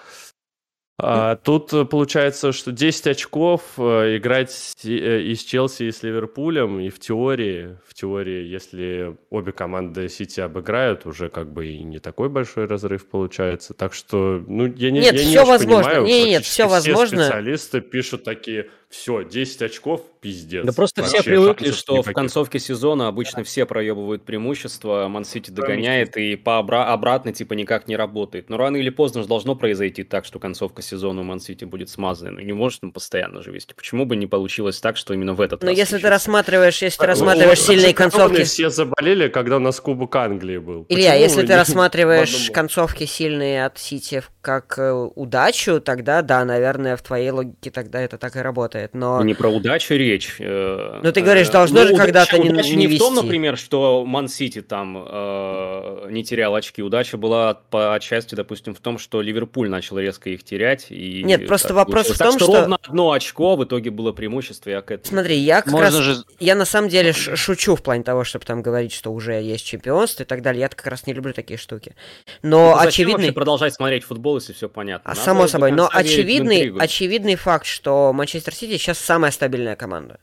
А, 1.00 1.36
тут 1.36 1.72
э, 1.74 1.86
получается, 1.86 2.52
что 2.52 2.72
10 2.72 3.06
очков 3.06 3.62
э, 3.78 4.18
играть 4.18 4.50
с- 4.50 4.84
и 4.84 5.36
с 5.36 5.44
Челси, 5.44 5.84
и 5.84 5.92
с 5.92 6.02
Ливерпулем, 6.02 6.80
и 6.80 6.90
в 6.90 7.00
теории, 7.00 7.78
в 7.88 7.94
теории, 7.94 8.44
если 8.48 9.16
обе 9.30 9.52
команды 9.52 10.10
Сити 10.10 10.40
обыграют, 10.40 11.06
уже 11.06 11.30
как 11.30 11.54
бы 11.54 11.68
и 11.68 11.84
не 11.84 12.00
такой 12.00 12.30
большой 12.30 12.66
разрыв 12.66 13.08
получается. 13.08 13.76
Так 13.76 13.94
что, 13.94 14.44
ну, 14.48 14.66
я 14.66 14.90
не, 14.90 15.02
Нет, 15.02 15.14
я 15.14 15.24
не 15.24 15.30
всё 15.30 15.42
очень 15.42 15.50
возможно. 15.52 15.84
понимаю, 15.92 16.06
Не, 16.08 16.14
нет, 16.24 16.30
практически 16.38 16.52
всё 16.54 16.68
возможно. 16.68 17.06
Все 17.18 17.26
специалисты 17.28 17.82
пишут 17.82 18.24
такие, 18.24 18.72
все, 18.90 19.24
10 19.24 19.62
очков, 19.64 20.02
пиздец. 20.22 20.66
Да 20.66 20.72
просто 20.72 21.04
все 21.04 21.18
Вообще 21.18 21.30
привыкли, 21.32 21.66
шансов 21.66 21.80
что 21.80 22.02
в 22.02 22.14
концовке 22.14 22.58
сезона 22.58 23.10
обычно 23.10 23.44
все 23.44 23.66
проебывают 23.66 24.24
преимущество, 24.24 25.08
Ман-Сити 25.10 25.52
догоняет 25.52 26.16
и 26.16 26.38
по 26.38 26.52
обра- 26.62 26.86
обратно 26.86 27.34
типа 27.34 27.54
никак 27.54 27.88
не 27.90 27.98
работает. 27.98 28.50
Но 28.50 28.56
рано 28.58 28.78
или 28.78 28.90
поздно 28.90 29.22
же 29.24 29.28
должно 29.28 29.56
произойти 29.56 30.04
так, 30.04 30.24
что 30.24 30.40
концовка 30.40 30.82
сезона 30.82 31.22
у 31.22 31.24
Ман-Сити 31.26 31.66
будет 31.66 31.90
смазана. 31.90 32.32
Ну, 32.32 32.40
не 32.40 32.54
может 32.54 32.80
он 32.84 32.92
постоянно 32.94 33.42
же 33.42 33.52
вести. 33.52 33.74
Почему 33.74 34.06
бы 34.06 34.16
не 34.16 34.26
получилось 34.26 34.80
так, 34.80 34.96
что 34.96 35.14
именно 35.14 35.34
в 35.34 35.42
этот 35.42 35.62
Но 35.64 35.68
раз 35.70 35.78
если 35.78 35.84
ты 35.84 35.90
случится? 36.02 36.10
рассматриваешь, 36.10 36.82
если 36.82 36.98
ты 36.98 37.04
Ну, 37.04 37.08
рассматриваешь 37.08 37.60
вот 37.60 37.68
сильные 37.68 37.88
Лондон 37.88 38.10
концовки... 38.12 38.44
все 38.44 38.70
заболели, 38.70 39.28
когда 39.28 39.58
у 39.58 39.60
нас 39.60 39.80
Кубок 39.82 40.16
Англии 40.16 40.58
был. 40.60 40.86
Илья, 40.88 41.12
Почему 41.12 41.24
если 41.24 41.42
ты 41.42 41.48
не- 41.50 41.56
рассматриваешь 41.56 42.52
концовки 42.52 43.06
сильные 43.06 43.66
от 43.66 43.78
Сити 43.78 44.24
как 44.42 44.78
э, 44.80 44.92
удачу, 44.94 45.82
тогда 45.82 46.22
да, 46.22 46.46
наверное, 46.46 46.96
в 46.96 47.02
твоей 47.02 47.32
логике 47.32 47.70
тогда 47.70 48.00
это 48.02 48.18
так 48.18 48.36
и 48.38 48.40
работает. 48.40 48.77
Но 48.94 49.22
Не 49.24 49.34
про 49.34 49.50
удачу 49.50 49.94
речь. 49.96 50.36
э, 50.40 51.00
Ну, 51.04 51.12
ты 51.12 51.22
говоришь, 51.22 51.50
э, 51.50 51.52
должно 51.52 51.82
же 51.82 51.94
удача- 51.94 51.98
когда-то 52.06 52.38
не- 52.38 52.50
удача 52.50 52.70
не 52.70 52.76
не 52.88 52.88
в 52.96 53.00
том, 53.00 53.14
вести. 53.14 53.26
например, 53.26 53.58
что 53.58 54.04
Ман-Сити 54.06 54.62
там 54.62 54.98
э, 55.08 56.08
не 56.10 56.24
терял 56.24 56.56
очки. 56.56 56.82
Удача 56.82 57.18
была 57.18 57.56
по 57.70 57.94
отчасти, 57.96 58.36
допустим, 58.36 58.74
в 58.76 58.80
том, 58.80 58.98
что 58.98 59.22
Ливерпуль 59.22 59.70
начал 59.70 60.00
резко 60.00 60.30
их 60.30 60.44
терять. 60.44 60.88
И 60.90 61.24
Нет, 61.24 61.48
просто 61.48 61.74
вопрос 61.74 62.08
в 62.10 62.18
том, 62.18 62.32
так 62.32 62.40
что, 62.40 62.46
что- 62.46 62.60
ровно 62.62 62.78
одно 62.82 63.12
очко 63.12 63.56
в 63.56 63.64
итоге 63.64 63.90
было 63.92 64.12
преимущество. 64.12 64.70
Я 64.70 64.82
к 64.82 64.92
этому. 64.92 65.08
смотри, 65.18 65.38
я 65.38 65.62
как 65.62 65.72
Можно 65.74 65.88
раз... 65.90 65.96
же 65.98 66.16
Я 66.40 66.56
на 66.56 66.66
самом 66.66 66.90
деле 66.90 67.14
ш- 67.14 67.36
шучу 67.36 67.76
в 67.76 67.82
плане 67.84 68.04
того, 68.04 68.24
чтобы 68.24 68.46
там 68.46 68.62
говорить, 68.62 68.92
что 68.94 69.12
уже 69.12 69.34
есть 69.42 69.66
чемпионство 69.66 70.24
и 70.24 70.26
так 70.26 70.42
далее. 70.42 70.62
Я 70.62 70.70
как 70.70 70.86
раз 70.88 71.08
не 71.08 71.14
люблю 71.14 71.34
такие 71.34 71.58
штуки. 71.58 71.96
Но 72.42 72.58
Ну, 72.72 72.76
вообще 72.76 73.32
продолжать 73.34 73.74
смотреть 73.74 74.04
футбол, 74.04 74.36
если 74.38 74.54
все 74.54 74.68
понятно? 74.70 75.12
А 75.12 75.14
Надо 75.16 75.22
само 75.22 75.48
собой, 75.48 75.72
но 75.72 75.90
очевидный, 75.92 76.74
очевидный 76.78 77.36
факт, 77.36 77.66
что 77.66 78.12
Манчестер 78.14 78.54
Сити 78.54 78.67
Сити 78.68 78.78
сейчас 78.82 79.00
самая 79.00 79.32
стабильная 79.32 79.76
команда. 79.76 80.20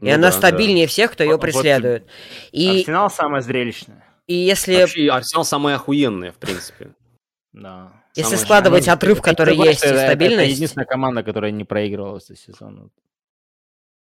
И 0.00 0.04
Ну 0.04 0.14
она 0.14 0.28
да, 0.30 0.32
стабильнее 0.32 0.86
всех, 0.86 1.12
кто 1.12 1.24
ее 1.24 1.30
Вот- 1.32 1.36
вот 1.36 1.42
преследует. 1.52 2.06
И, 2.52 2.80
Арсенал 2.80 3.10
самое 3.10 3.42
зрелищное. 3.42 4.04
и 4.26 4.34
да. 4.44 4.50
если, 4.50 4.76
Вообще, 4.76 5.08
Арсенал 5.08 5.44
самая 5.44 5.76
охуенная, 5.76 6.32
в 6.32 6.36
принципе. 6.36 6.90
Да. 7.52 7.92
если 8.14 8.36
складывать 8.36 8.88
отрыв, 8.88 9.18
это- 9.18 9.22
который 9.30 9.54
это- 9.54 9.64
есть, 9.64 9.82
и 9.82 9.86
это- 9.86 9.96
Это 9.96 10.06
стабильность, 10.06 10.50
единственная 10.52 10.86
команда, 10.86 11.22
которая 11.22 11.50
не 11.50 11.64
проигрывала 11.64 12.18
этот 12.18 12.38
сезон. 12.38 12.90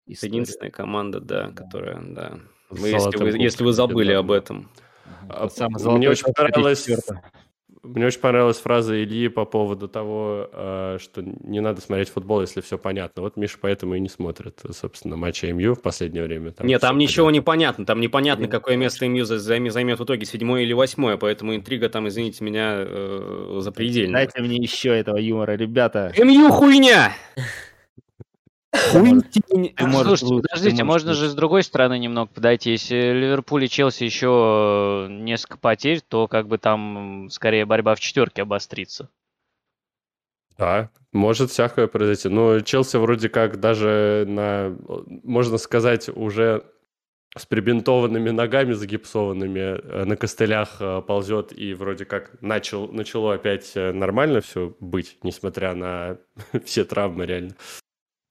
Это 0.06 0.14
История. 0.14 0.32
единственная 0.32 0.72
команда, 0.72 1.20
да, 1.20 1.48
Да. 1.48 1.64
которая, 1.64 2.00
да. 2.02 2.40
Вы, 2.70 2.90
если, 2.90 3.06
вы, 3.08 3.12
кубком, 3.12 3.36
если 3.40 3.64
вы 3.64 3.74
забыли 3.74 4.14
да. 4.14 4.20
об 4.20 4.32
этом. 4.32 4.70
Ага. 5.30 5.50
А, 5.60 5.92
мне 5.98 6.10
очень 6.10 6.32
понравилось- 6.34 6.84
2004. 6.86 7.22
Мне 7.84 8.06
очень 8.06 8.22
понравилась 8.22 8.60
фраза 8.60 9.02
Ильи 9.04 9.28
по 9.28 9.44
поводу 9.44 9.90
того, 9.90 10.50
э, 10.54 10.98
что 11.02 11.22
не 11.22 11.60
надо 11.60 11.82
смотреть 11.82 12.08
футбол, 12.10 12.40
если 12.40 12.62
все 12.62 12.78
понятно. 12.78 13.22
Вот 13.24 13.36
Миша 13.36 13.58
поэтому 13.60 13.96
и 13.96 14.00
не 14.00 14.08
смотрит, 14.08 14.62
собственно, 14.72 15.18
матчи 15.18 15.48
МЮ 15.48 15.76
в 15.76 15.82
последнее 15.82 16.24
время. 16.24 16.54
Нет, 16.62 16.80
там 16.80 16.98
ничего 16.98 17.26
понятно. 17.26 17.36
не 17.36 17.42
понятно. 17.42 17.86
Там 17.86 18.00
непонятно, 18.00 18.44
Блин, 18.48 18.52
какое 18.52 18.78
место 18.78 19.06
МЮ 19.08 19.26
за- 19.26 19.36
займе- 19.36 19.70
займет 19.70 20.00
в 20.00 20.06
итоге, 20.06 20.26
седьмое 20.26 20.62
или 20.64 20.72
восьмое. 20.72 21.18
Поэтому 21.18 21.56
интрига 21.56 21.90
там, 21.90 22.08
извините 22.08 22.42
меня, 22.46 22.76
э, 22.78 23.58
запредельная. 23.60 24.14
Дайте 24.28 24.42
мне 24.42 24.56
еще 24.56 24.90
этого 24.98 25.18
юмора, 25.18 25.52
ребята. 25.58 26.14
МЮ 26.18 26.50
хуйня! 26.52 27.12
Можешь 28.74 30.20
Слушайте, 30.20 30.48
подождите, 30.48 30.84
можно 30.84 31.14
же 31.14 31.30
с 31.30 31.36
другой 31.36 31.64
стороны 31.64 32.00
немного 32.00 32.32
подойти. 32.32 32.72
Если 32.72 32.96
Ливерпуль 33.14 33.66
и 33.66 33.70
Челси 33.70 34.04
еще 34.04 35.08
несколько 35.10 35.58
потерь, 35.58 36.02
то 36.02 36.28
как 36.28 36.48
бы 36.48 36.58
там 36.58 37.30
скорее 37.30 37.66
борьба 37.66 37.96
в 37.96 38.00
четверке 38.00 38.42
обострится. 38.42 39.10
Да, 40.58 40.90
может 41.12 41.52
всякое 41.52 41.88
произойти. 41.88 42.30
Но 42.30 42.60
Челси 42.62 42.98
вроде 42.98 43.30
как 43.30 43.60
даже 43.60 44.26
на, 44.28 44.76
можно 45.24 45.58
сказать, 45.58 46.10
уже 46.10 46.64
с 47.36 47.46
прибинтованными 47.46 48.30
ногами, 48.30 48.74
загипсованными, 48.74 49.60
э, 49.60 50.06
на 50.06 50.16
костылях 50.16 50.78
э, 50.80 51.02
ползет 51.02 51.52
и 51.52 51.74
вроде 51.74 52.06
как 52.06 52.40
начал, 52.42 52.88
начало 52.92 53.34
опять 53.34 53.72
э, 53.76 53.92
нормально 53.92 54.42
все 54.42 54.76
быть, 54.80 55.18
несмотря 55.24 55.74
на 55.74 56.20
все 56.66 56.86
травмы 56.86 57.26
реально. 57.26 57.56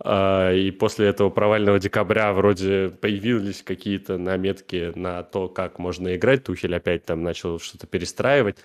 А, 0.05 0.53
И 0.53 0.70
после 0.72 1.07
этого 1.07 1.30
провального 1.30 1.78
декабря 1.78 2.32
вроде 2.32 2.88
появились 2.90 3.62
какие-то 3.62 4.18
наметки 4.18 4.92
на 4.96 5.22
то, 5.22 5.48
как 5.48 5.78
можно 5.78 6.16
играть. 6.16 6.44
Тухель 6.44 6.74
опять 6.74 7.05
там 7.05 7.22
начал 7.22 7.59
что-то 7.61 7.86
перестраивать. 7.86 8.59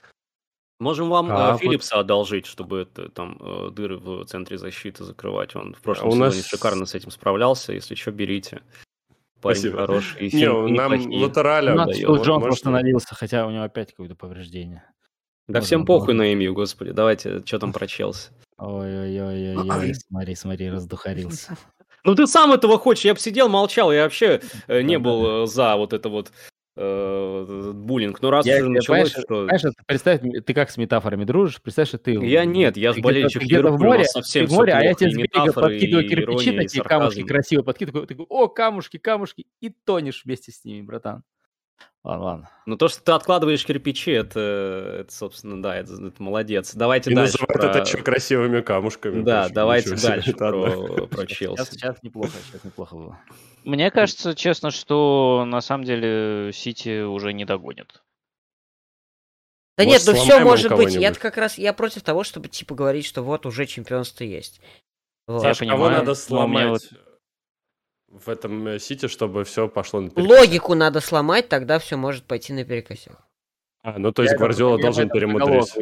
Можем 0.79 1.09
вам 1.09 1.31
А, 1.31 1.49
э, 1.49 1.51
вот- 1.53 1.61
Филлипса 1.61 1.99
одолжить, 1.99 2.45
чтобы 2.45 2.79
это, 2.81 3.09
там 3.09 3.37
э, 3.39 3.69
дыры 3.71 3.97
в 3.97 4.25
центре 4.25 4.57
защиты 4.57 5.03
закрывать. 5.03 5.55
Он 5.55 5.73
в 5.73 5.81
прошлом 5.81 6.05
А 6.05 6.09
у 6.09 6.11
сезоне 6.13 6.25
нас- 6.27 6.47
шикарно 6.47 6.85
с 6.85 6.93
этим 6.95 7.11
справлялся. 7.11 7.73
Если 7.73 7.95
что, 7.95 8.11
берите. 8.11 8.61
Парень 9.41 9.57
Спасибо. 9.59 9.77
хороший. 9.77 10.27
И 10.27 10.35
Не, 10.35 10.47
нам 10.51 10.93
неплохие. 10.93 11.23
латераля... 11.23 11.73
У 11.73 11.75
нас 11.75 11.95
Джонс 11.97 12.27
может, 12.27 12.51
восстановился, 12.51 13.13
хотя 13.15 13.45
у 13.45 13.51
него 13.51 13.63
опять 13.63 13.91
какое-то 13.91 14.15
повреждение. 14.15 14.83
Да 15.47 15.59
Можно 15.59 15.65
всем 15.65 15.85
было. 15.85 15.99
похуй 15.99 16.13
на 16.13 16.33
МЮ, 16.35 16.53
господи. 16.53 16.91
Давайте, 16.91 17.41
что 17.45 17.59
там 17.59 17.71
про 17.71 17.87
Челси. 17.87 18.31
Ой-ой-ой-ой, 18.57 19.93
смотри, 19.95 20.35
смотри, 20.35 20.69
раздухарился. 20.69 21.57
Ну 22.03 22.15
ты 22.15 22.25
сам 22.25 22.53
этого 22.53 22.77
хочешь, 22.77 23.03
я 23.03 23.13
бы 23.13 23.19
сидел, 23.19 23.49
молчал, 23.49 23.91
я 23.91 24.03
вообще 24.03 24.39
э, 24.67 24.81
не 24.81 24.97
был 24.97 25.43
э, 25.43 25.47
за 25.47 25.75
вот 25.75 25.91
это 25.91 26.07
вот 26.07 26.31
э, 26.77 27.71
буллинг. 27.73 28.21
Ну 28.21 28.29
раз 28.29 28.45
Я- 28.45 28.57
уже 28.61 28.69
началось, 28.69 29.11
понимаешь, 29.11 29.25
что... 29.25 29.43
Знаешь, 29.43 29.63
вот 29.63 29.73
представь, 29.85 30.21
ты 30.21 30.53
как 30.53 30.69
с 30.69 30.77
метафорами 30.77 31.25
дружишь, 31.25 31.61
представь, 31.61 31.89
что 31.89 31.97
ты... 31.97 32.11
Я 32.13 32.45
нет, 32.45 32.77
я 32.77 32.93
ты 32.93 33.01
болельщик 33.01 33.41
где-то- 33.41 33.71
в 33.71 33.81
море, 33.81 34.05
совсем 34.05 34.45
ты 34.45 34.51
в 34.53 34.55
море, 34.55 34.73
а 34.73 34.81
я 34.83 34.93
тебе 34.93 35.11
с 35.11 35.15
берега 35.17 35.51
подкидываю 35.51 36.05
и 36.05 36.07
кирпичи, 36.07 36.55
такие 36.55 36.83
камушки 36.83 37.23
красиво 37.23 37.63
подкидываю, 37.63 38.07
такой, 38.07 38.25
о, 38.29 38.47
камушки, 38.47 38.97
камушки, 38.97 39.45
и 39.59 39.69
тонешь 39.69 40.23
вместе 40.23 40.53
с 40.53 40.63
ними, 40.63 40.83
братан. 40.85 41.23
Ладно, 42.03 42.23
ладно. 42.25 42.49
Ну 42.65 42.77
то, 42.77 42.87
что 42.87 43.03
ты 43.03 43.11
откладываешь 43.11 43.65
кирпичи, 43.65 44.11
это, 44.11 44.39
это 45.01 45.13
собственно, 45.13 45.61
да, 45.61 45.75
это, 45.75 45.93
это 45.93 46.23
молодец. 46.23 46.73
Давайте 46.73 47.11
И 47.11 47.15
дальше 47.15 47.33
называют 47.33 47.61
про- 47.61 47.69
это 47.69 47.87
еще 47.89 47.97
красивыми 48.01 48.61
камушками. 48.61 49.21
Да, 49.23 49.39
Вообще, 49.41 49.53
давайте 49.53 49.95
дальше 49.95 50.29
это 50.29 50.37
про, 50.37 51.07
про 51.07 51.27
Сейчас, 51.27 51.37
Челси. 51.37 51.71
сейчас 51.73 52.03
неплохо, 52.03 52.31
сейчас 52.49 52.63
неплохо 52.63 52.95
было. 52.95 53.19
Мне 53.65 53.91
кажется, 53.91 54.35
честно, 54.35 54.71
что 54.71 55.43
на 55.45 55.59
самом 55.59 55.83
деле 55.83 56.51
Сити 56.53 57.03
уже 57.03 57.33
не 57.33 57.43
догонит. 57.43 58.01
Да 59.77 59.83
Может, 59.83 60.07
нет, 60.07 60.15
ну 60.15 60.23
все 60.23 60.39
может 60.39 60.75
быть. 60.75 60.95
Я 60.95 61.13
как 61.13 61.37
раз 61.37 61.57
я 61.57 61.73
против 61.73 62.01
того, 62.03 62.23
чтобы 62.23 62.47
типа 62.47 62.73
говорить, 62.73 63.05
что 63.05 63.21
вот 63.21 63.45
уже 63.45 63.65
чемпионство 63.65 64.23
есть. 64.23 64.61
Вот. 65.27 65.43
Я 65.43 65.49
Саша, 65.53 65.65
кого 65.65 65.83
понимаю, 65.83 65.97
надо 65.99 66.15
сломать 66.15 66.89
в 68.09 68.29
этом 68.29 68.67
э, 68.67 68.79
Сити, 68.79 69.07
чтобы 69.07 69.43
все 69.43 69.67
пошло 69.67 70.01
на 70.01 70.11
Логику 70.15 70.75
надо 70.75 71.01
сломать, 71.01 71.49
тогда 71.49 71.79
все 71.79 71.97
может 71.97 72.23
пойти 72.23 72.53
наперекосяк. 72.53 73.17
А, 73.83 73.97
ну 73.99 74.11
то 74.11 74.23
есть 74.23 74.33
Я 74.33 74.37
Гвардиола 74.37 74.79
должен 74.79 75.09
перемудрить. 75.09 75.73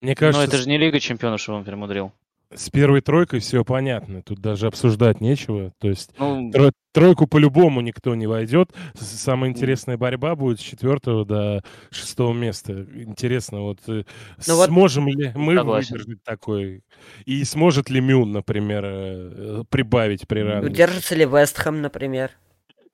Мне 0.00 0.12
Но 0.12 0.14
кажется, 0.14 0.46
это 0.46 0.56
же 0.58 0.68
не 0.68 0.78
Лига 0.78 1.00
Чемпионов, 1.00 1.40
чтобы 1.40 1.58
он 1.58 1.64
перемудрил. 1.64 2.12
С 2.54 2.70
первой 2.70 3.00
тройкой 3.00 3.40
все 3.40 3.64
понятно. 3.64 4.22
Тут 4.22 4.40
даже 4.40 4.66
обсуждать 4.68 5.20
нечего. 5.20 5.72
То 5.80 5.88
есть 5.88 6.10
Ну, 6.18 6.50
тро- 6.50 6.72
тройку 6.92 7.26
по-любому 7.26 7.80
никто 7.80 8.14
не 8.14 8.26
войдет. 8.26 8.70
Самая 8.94 9.50
интересная 9.50 9.96
борьба 9.96 10.36
будет 10.36 10.60
с 10.60 10.62
четвертого 10.62 11.24
до 11.24 11.62
шестого 11.90 12.32
места. 12.32 12.72
Интересно, 12.94 13.60
вот, 13.62 13.80
э, 13.88 14.04
Ну 14.46 14.56
вот- 14.56 14.66
сможем 14.68 15.08
ли 15.08 15.32
мы 15.34 15.56
Согласен. 15.56 15.96
выдержать 15.96 16.22
такой? 16.24 16.82
И 17.24 17.42
сможет 17.44 17.90
ли 17.90 18.00
Мюн, 18.00 18.32
например, 18.32 18.84
э, 18.86 19.64
прибавить 19.68 20.26
при 20.28 20.40
равенстве? 20.40 20.70
Удержится 20.72 21.14
ли 21.14 21.24
Вестхэм, 21.24 21.82
например? 21.82 22.30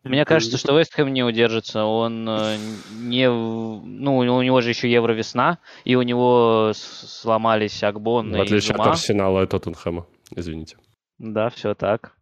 Мне 0.05 0.25
кажется, 0.25 0.59
что 0.59 0.77
Вест 0.77 0.95
Хэм 0.95 1.13
не 1.13 1.23
удержится. 1.23 1.85
Он 1.85 2.29
э, 2.29 2.57
не... 2.99 3.29
Ну, 3.29 4.17
у 4.17 4.43
него 4.43 4.61
же 4.61 4.71
еще 4.71 4.91
Евровесна, 4.91 5.59
и 5.85 5.95
у 5.95 6.03
него 6.03 6.73
сломались 6.75 7.83
Акбон 7.83 8.33
В 8.33 8.37
и 8.37 8.41
отличие 8.41 8.73
от 8.73 8.79
Зума. 8.79 8.91
Арсенала 8.91 9.43
и 9.45 9.47
Тоттенхэма. 9.47 10.07
Извините. 10.35 10.77
Да, 11.19 11.51
все 11.51 11.75
так. 11.75 12.17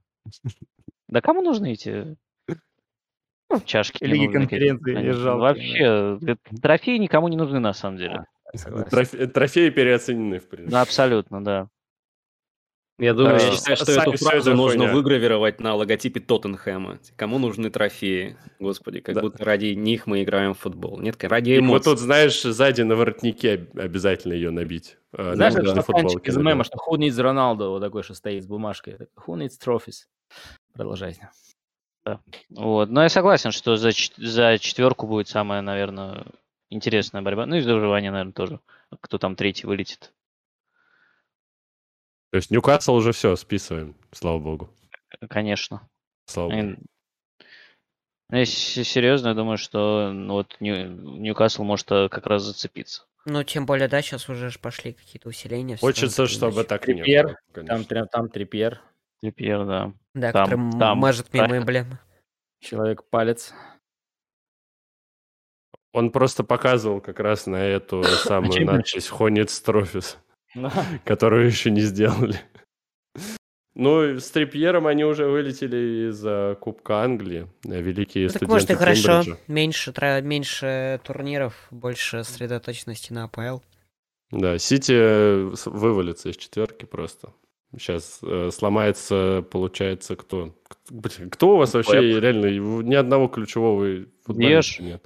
Да 1.08 1.20
кому 1.20 1.42
нужны 1.42 1.72
эти 1.72 2.16
чашки? 3.64 4.04
Лиги 4.04 4.30
конференции 4.30 5.10
жалко, 5.10 5.40
Вообще, 5.40 6.18
э, 6.22 6.36
трофеи 6.60 6.98
никому 6.98 7.28
не 7.28 7.36
нужны 7.36 7.60
на 7.60 7.72
самом 7.72 7.96
деле. 7.96 8.26
Трофеи 9.32 9.70
переоценены, 9.70 10.38
в 10.38 10.48
принципе. 10.48 10.76
Абсолютно, 10.76 11.42
да. 11.42 11.68
Я 13.00 13.14
думаю, 13.14 13.38
Да. 13.38 13.44
я 13.46 13.52
считаю, 13.52 13.76
что 13.76 13.92
эту 13.92 14.12
фразу 14.18 14.54
нужно 14.54 14.80
хуйня. 14.84 14.94
выгравировать 14.94 15.58
на 15.60 15.74
логотипе 15.74 16.20
Тоттенхэма. 16.20 16.98
Кому 17.16 17.38
нужны 17.38 17.70
трофеи? 17.70 18.36
Господи, 18.58 19.00
как 19.00 19.14
Да. 19.14 19.22
будто 19.22 19.42
ради 19.44 19.68
них 19.74 20.06
мы 20.06 20.22
играем 20.22 20.52
в 20.52 20.58
футбол. 20.58 21.00
Нет, 21.00 21.16
ради 21.24 21.50
И 21.52 21.58
вот 21.58 21.64
эмоций. 21.64 21.84
тут, 21.92 21.98
знаешь, 21.98 22.42
сзади 22.42 22.82
на 22.82 22.96
воротнике 22.96 23.54
об- 23.54 23.78
обязательно 23.78 24.34
ее 24.34 24.50
набить. 24.50 24.98
Э, 25.12 25.34
Знаешь, 25.34 25.54
на- 25.54 25.60
это 25.60 25.74
на 25.74 25.82
футболке 25.82 26.30
из 26.30 26.36
мема, 26.36 26.62
что 26.64 26.76
who 26.76 26.98
needs 26.98 27.16
Ronaldo, 27.18 27.70
вот 27.70 27.80
такой, 27.80 28.02
что 28.02 28.12
стоит 28.14 28.44
с 28.44 28.46
бумажкой. 28.46 28.96
Who 29.26 29.36
needs 29.38 29.58
trophies? 29.64 30.04
Продолжайте. 30.74 31.30
Вот. 32.50 32.90
Но 32.90 33.02
я 33.02 33.08
согласен, 33.08 33.50
что 33.50 33.76
за, 33.76 33.90
за 34.16 34.58
четверку 34.58 35.06
будет 35.06 35.28
самая, 35.28 35.62
наверное, 35.62 36.24
интересная 36.70 37.22
борьба. 37.22 37.46
Ну 37.46 37.56
и 37.56 37.60
за 37.60 37.74
выживание, 37.74 38.10
наверное, 38.10 38.32
тоже. 38.32 38.60
Кто 39.00 39.18
там 39.18 39.36
третий 39.36 39.66
вылетит. 39.66 40.12
То 42.30 42.36
есть 42.36 42.50
Ньюкасл 42.50 42.94
уже 42.94 43.12
все, 43.12 43.34
списываем, 43.36 43.96
слава 44.12 44.38
богу. 44.38 44.70
Конечно. 45.28 45.88
Слава 46.26 46.50
богу. 46.50 46.76
Ну, 48.30 48.36
Если 48.38 48.84
серьезно, 48.84 49.28
я 49.28 49.34
думаю, 49.34 49.58
что 49.58 50.12
ну, 50.12 50.34
вот 50.34 50.56
Нью- 50.60 50.88
Ньюкасл 51.18 51.64
может 51.64 51.90
э, 51.90 52.08
как 52.08 52.26
раз 52.26 52.44
зацепиться. 52.44 53.04
Ну, 53.26 53.42
тем 53.42 53.66
более, 53.66 53.88
да, 53.88 54.00
сейчас 54.02 54.28
уже 54.28 54.50
ж 54.50 54.60
пошли 54.60 54.92
какие-то 54.92 55.28
усиления. 55.28 55.76
Хочется, 55.76 56.26
чтобы 56.28 56.62
так 56.64 56.88
и 56.88 56.94
не 56.94 57.02
Трипьер, 57.02 57.26
было. 57.26 57.36
Там, 57.52 57.66
конечно. 57.66 57.94
тря- 57.94 58.06
там 58.06 58.28
трипьер, 58.28 58.80
Трипьер, 59.20 59.66
да. 59.66 59.92
Да, 60.14 60.32
там- 60.32 60.44
который 60.44 60.78
там, 60.78 60.98
мажет 60.98 61.32
мимо 61.32 61.56
эмблемы. 61.58 61.98
человек 62.60 63.02
палец. 63.10 63.52
Он 65.92 66.12
просто 66.12 66.44
показывал 66.44 67.00
как 67.00 67.18
раз 67.18 67.46
на 67.46 67.56
эту 67.56 68.02
самую 68.04 68.64
надпись 68.64 69.08
«Хонец 69.08 69.60
Трофис», 69.60 70.18
которую 71.04 71.46
еще 71.46 71.70
не 71.70 71.80
сделали. 71.80 72.40
Ну, 73.74 74.18
с 74.18 74.30
Трипьером 74.30 74.86
они 74.86 75.04
уже 75.04 75.26
вылетели 75.26 76.10
из 76.10 76.22
э, 76.26 76.56
Кубка 76.60 77.02
Англии. 77.02 77.46
Великие 77.62 78.26
Ну, 78.26 78.32
так 78.32 78.36
студенты 78.38 78.52
может 78.52 78.70
и 78.70 78.74
хорошо. 78.74 79.38
Меньше, 79.46 79.92
тра- 79.92 80.20
меньше 80.20 81.00
турниров, 81.04 81.54
больше 81.70 82.24
сосредоточенности 82.24 83.12
на 83.12 83.24
АПЛ. 83.24 83.60
Да, 84.32 84.58
Сити 84.58 84.92
э, 84.92 85.52
вывалится 85.66 86.30
из 86.30 86.36
четверки 86.36 86.84
просто. 86.84 87.32
Сейчас 87.78 88.18
э, 88.22 88.50
сломается, 88.52 89.44
получается, 89.50 90.16
кто? 90.16 90.52
Кто 91.30 91.54
у 91.54 91.56
вас 91.56 91.72
вообще 91.72 91.92
реально? 92.20 92.46
Его- 92.46 92.82
Ни 92.82 92.96
одного 92.96 93.28
ключевого 93.28 94.04
футболиста 94.24 94.82
нет. 94.82 95.04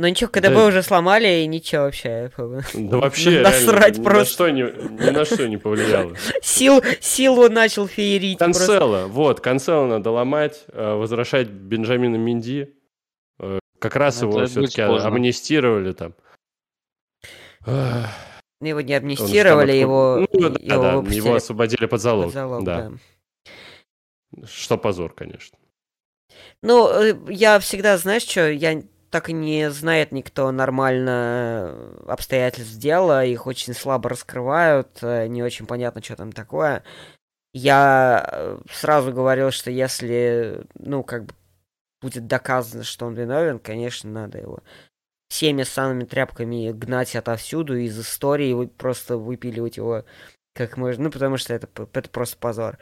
Ну 0.00 0.06
ничего, 0.06 0.30
КДБ 0.30 0.54
Да. 0.54 0.66
уже 0.66 0.82
сломали, 0.84 1.40
и 1.42 1.46
ничего 1.48 1.82
вообще. 1.82 2.30
Да 2.72 2.98
вообще, 2.98 3.40
Насрать 3.42 3.96
реально, 3.96 3.98
ни 3.98 4.04
просто. 4.04 4.20
На 4.20 4.24
что 4.26 4.50
не, 4.50 4.62
ни 4.62 5.10
на 5.10 5.24
что 5.24 5.48
не 5.48 5.56
повлияло. 5.56 6.14
сил, 6.40 6.80
силу 7.00 7.48
начал 7.48 7.88
феерить. 7.88 8.38
просто. 8.38 8.66
Канцела, 8.66 9.06
вот, 9.08 9.40
Канцела 9.40 9.86
надо 9.86 10.12
ломать, 10.12 10.64
э, 10.68 10.94
возвращать 10.94 11.48
Бенджамина 11.50 12.14
Минди. 12.14 12.76
Э, 13.40 13.58
Как 13.80 13.96
раз 13.96 14.20
Ну, 14.22 14.28
его 14.28 14.46
все-таки 14.46 14.82
амнистировали 14.82 15.92
там. 15.92 16.14
Ах, 17.66 18.08
Его 18.60 18.80
не 18.80 18.94
амнистировали, 18.94 19.72
его, 19.72 20.26
Ну, 20.32 20.48
да, 20.48 20.58
его 20.60 20.82
да, 20.82 20.96
выпустили 20.96 21.16
его 21.26 21.34
освободили 21.34 21.86
под 21.86 22.00
залог. 22.00 22.24
под 22.26 22.34
залог, 22.34 22.64
да. 22.64 22.90
да. 24.32 24.46
Что 24.46 24.78
позор, 24.78 25.12
конечно. 25.12 25.58
Ну, 26.62 26.88
э, 26.88 27.14
я 27.30 27.58
всегда, 27.58 27.96
знаешь 27.98 28.22
что, 28.22 28.48
я 28.48 28.80
так 29.10 29.28
и 29.30 29.32
не 29.32 29.70
знает 29.70 30.12
никто 30.12 30.50
нормально 30.52 31.70
э, 31.70 32.04
обстоятельств 32.08 32.76
дела, 32.76 33.24
их 33.24 33.46
очень 33.46 33.74
слабо 33.74 34.10
раскрывают, 34.10 34.98
э, 35.02 35.26
не 35.28 35.42
очень 35.42 35.66
понятно, 35.66 36.02
что 36.02 36.16
там 36.16 36.32
такое. 36.32 36.82
Я 37.54 38.28
э, 38.30 38.58
сразу 38.70 39.12
говорил, 39.12 39.50
что 39.50 39.70
если, 39.70 40.66
ну, 40.74 41.02
как 41.02 41.26
бы 41.26 41.34
будет 42.02 42.26
доказано, 42.26 42.84
что 42.84 43.06
он 43.06 43.14
виновен, 43.14 43.58
конечно, 43.58 44.10
надо 44.10 44.38
его 44.38 44.62
всеми 45.28 45.62
самыми 45.62 46.04
тряпками 46.04 46.72
гнать 46.72 47.16
отовсюду, 47.16 47.76
из 47.76 47.98
истории 47.98 48.52
вы- 48.52 48.68
просто 48.68 49.16
выпиливать 49.16 49.76
его 49.76 50.04
как 50.54 50.76
можно, 50.76 51.04
ну, 51.04 51.10
потому 51.10 51.36
что 51.36 51.54
это, 51.54 51.68
это 51.92 52.10
просто 52.10 52.36
позор. 52.38 52.78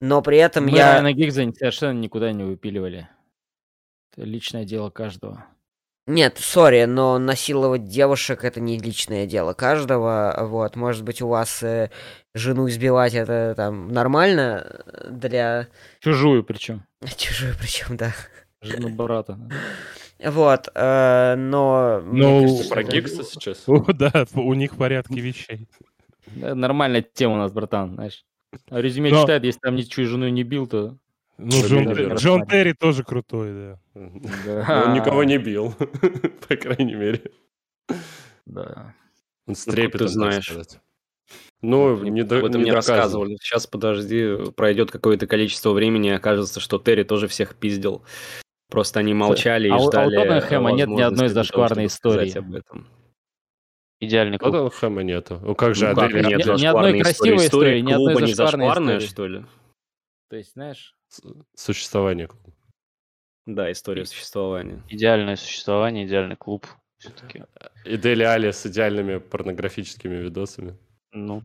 Но 0.00 0.22
при 0.22 0.38
этом 0.38 0.64
Мы 0.64 0.76
я... 0.76 0.92
Райана 0.92 1.12
Гиггса 1.12 1.50
совершенно 1.52 1.98
никуда 1.98 2.32
не 2.32 2.44
выпиливали. 2.44 3.08
Это 4.12 4.26
личное 4.26 4.64
дело 4.64 4.90
каждого. 4.90 5.46
Нет, 6.06 6.38
сори, 6.38 6.84
но 6.84 7.18
насиловать 7.18 7.84
девушек 7.84 8.44
это 8.44 8.60
не 8.60 8.78
личное 8.78 9.26
дело 9.26 9.54
каждого. 9.54 10.36
Вот, 10.42 10.76
может 10.76 11.02
быть, 11.02 11.20
у 11.20 11.26
вас 11.26 11.62
э, 11.64 11.90
жену 12.32 12.68
избивать 12.68 13.14
это 13.14 13.54
там 13.56 13.88
нормально 13.88 14.84
для 15.10 15.66
Чужую 16.00 16.44
причем. 16.44 16.84
чужой, 17.16 17.54
причем, 17.58 17.96
да. 17.96 18.14
Жену 18.62 18.88
брата. 18.90 19.36
Вот, 20.24 20.68
э, 20.74 21.34
но 21.36 22.00
Ну, 22.04 22.40
кажется, 22.42 22.68
Про 22.70 22.80
это- 22.82 22.92
Гиггса 22.92 23.24
сейчас? 23.24 23.64
О, 23.68 23.84
да, 23.92 24.26
у 24.34 24.54
них 24.54 24.74
в 24.74 24.78
порядке 24.78 25.20
вещей. 25.20 25.68
Нормальная 26.36 27.02
тема 27.02 27.34
у 27.34 27.38
нас, 27.38 27.50
братан, 27.52 27.94
знаешь. 27.94 28.24
Резюме 28.70 29.10
Но- 29.10 29.22
читает, 29.22 29.42
если 29.44 29.58
там 29.58 29.74
ничью 29.74 30.06
жену 30.06 30.28
не 30.28 30.44
бил, 30.44 30.68
то... 30.68 30.96
Ну, 31.38 31.50
Джон, 31.50 31.92
Джон. 32.14 32.46
Терри 32.46 32.72
тоже 32.72 33.04
крутой, 33.04 33.52
да. 33.94 34.82
Он 34.86 34.94
никого 34.94 35.22
не 35.24 35.38
бил, 35.38 35.74
по 36.48 36.56
крайней 36.56 36.94
мере. 36.94 37.30
Да. 38.46 38.94
Он 39.46 39.54
с 39.54 39.66
Ну, 39.66 39.72
трепетом, 39.72 39.92
ты 39.92 40.04
так 40.04 40.08
знаешь. 40.08 40.52
Ну, 41.62 41.96
не, 42.04 42.22
до- 42.22 42.38
Об 42.38 42.44
этом 42.46 42.62
не 42.62 42.70
рассказывали. 42.70 43.36
Сейчас, 43.40 43.66
подожди, 43.66 44.50
пройдет 44.56 44.90
какое-то 44.90 45.26
количество 45.26 45.72
времени, 45.72 46.08
и 46.08 46.12
окажется, 46.12 46.60
что 46.60 46.78
Терри 46.78 47.02
тоже 47.02 47.28
всех 47.28 47.54
пиздил. 47.56 48.04
Просто 48.70 49.00
они 49.00 49.14
молчали 49.14 49.68
А 49.68 49.74
у- 49.76 49.76
а 49.76 49.80
и 49.82 49.86
у 49.86 49.90
ждали 49.90 50.16
Тоттенхэма 50.16 50.72
нет 50.72 50.88
ни 50.88 51.00
одной 51.02 51.28
зашкварной 51.28 51.86
истории. 51.86 52.36
об 52.36 52.54
этом. 52.54 52.88
Идеальный 54.00 54.38
клуб. 54.38 54.52
Тоттенхэма 54.52 55.02
нету. 55.02 55.38
Ну 55.42 55.54
как 55.54 55.74
же, 55.74 55.88
Ну, 55.88 55.94
как 55.94 56.10
Адель 56.10 56.26
нет 56.26 56.38
ни- 56.38 56.42
одной 56.42 56.58
зашкварной 56.58 57.00
красивой 57.00 57.36
истории, 57.46 57.80
ни 57.80 57.92
одной 57.92 58.14
не 58.22 58.32
зашкварной 58.34 58.66
зашкварная, 58.66 58.98
истории. 58.98 59.08
что 59.08 59.26
ли? 59.26 59.44
То 60.30 60.36
есть, 60.36 60.52
знаешь... 60.52 60.95
Существование 61.54 62.28
клуба. 62.28 62.52
Да, 63.46 63.70
история 63.70 64.04
существования. 64.04 64.82
Идеальное 64.88 65.36
существование, 65.36 66.06
идеальный 66.06 66.36
клуб. 66.36 66.66
Все-таки. 66.98 67.44
И 67.84 67.96
Дели 67.96 68.24
Али 68.24 68.50
с 68.50 68.66
идеальными 68.66 69.18
порнографическими 69.18 70.16
видосами. 70.16 70.76
Ну, 71.12 71.42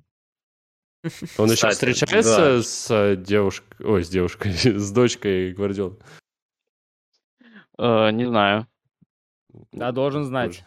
Он 1.38 1.45
еще 1.45 1.70
Кстати, 1.70 1.74
встречается 1.74 2.57
да. 2.57 2.64
с 2.64 2.91
э, 2.91 3.16
девушкой, 3.16 3.86
ой, 3.86 4.03
с 4.03 4.09
девушкой, 4.09 4.51
с 4.53 4.91
дочкой 4.91 5.53
Гвардиолы? 5.53 5.97
э, 7.78 8.12
не 8.12 8.26
знаю. 8.26 8.68
Да, 9.72 9.91
должен 9.91 10.26
знать. 10.26 10.64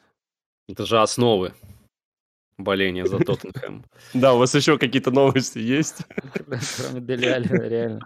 Это 0.69 0.87
же 0.87 1.01
основы 1.01 1.55
боления 2.59 3.07
за 3.07 3.19
Тоттенхэм. 3.19 3.85
Да, 4.15 4.35
у 4.35 4.39
вас 4.39 4.55
еще 4.55 4.79
какие-то 4.79 5.11
новости 5.11 5.59
есть? 5.59 6.05
Кроме 6.77 7.01
Дели 7.01 7.69
реально. 7.69 8.01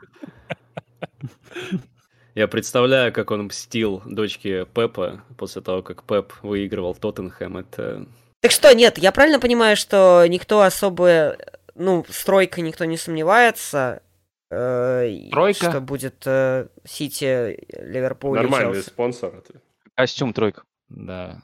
Я 2.34 2.46
представляю, 2.46 3.12
как 3.12 3.30
он 3.30 3.44
мстил 3.44 4.02
дочке 4.06 4.64
Пепа 4.66 5.22
после 5.36 5.60
того, 5.62 5.82
как 5.82 6.04
Пеп 6.04 6.32
выигрывал 6.42 6.94
Тоттенхэм. 6.94 7.56
Это 7.56 8.06
Так 8.40 8.52
что, 8.52 8.72
нет, 8.74 8.98
я 8.98 9.10
правильно 9.10 9.40
понимаю, 9.40 9.76
что 9.76 10.24
никто 10.28 10.62
особо, 10.62 11.36
ну, 11.74 12.04
стройка 12.08 12.60
никто 12.60 12.84
не 12.84 12.96
сомневается, 12.96 14.02
э, 14.50 15.28
Тройка? 15.32 15.70
что 15.70 15.80
будет 15.80 16.22
э, 16.26 16.68
Сити, 16.84 17.66
Ливерпуль 17.72 18.36
Нормальный 18.38 18.74
Челси. 18.74 18.88
спонсор. 18.88 19.34
это. 19.34 19.60
Костюм 19.96 20.32
тройка. 20.32 20.62
Да. 20.88 21.42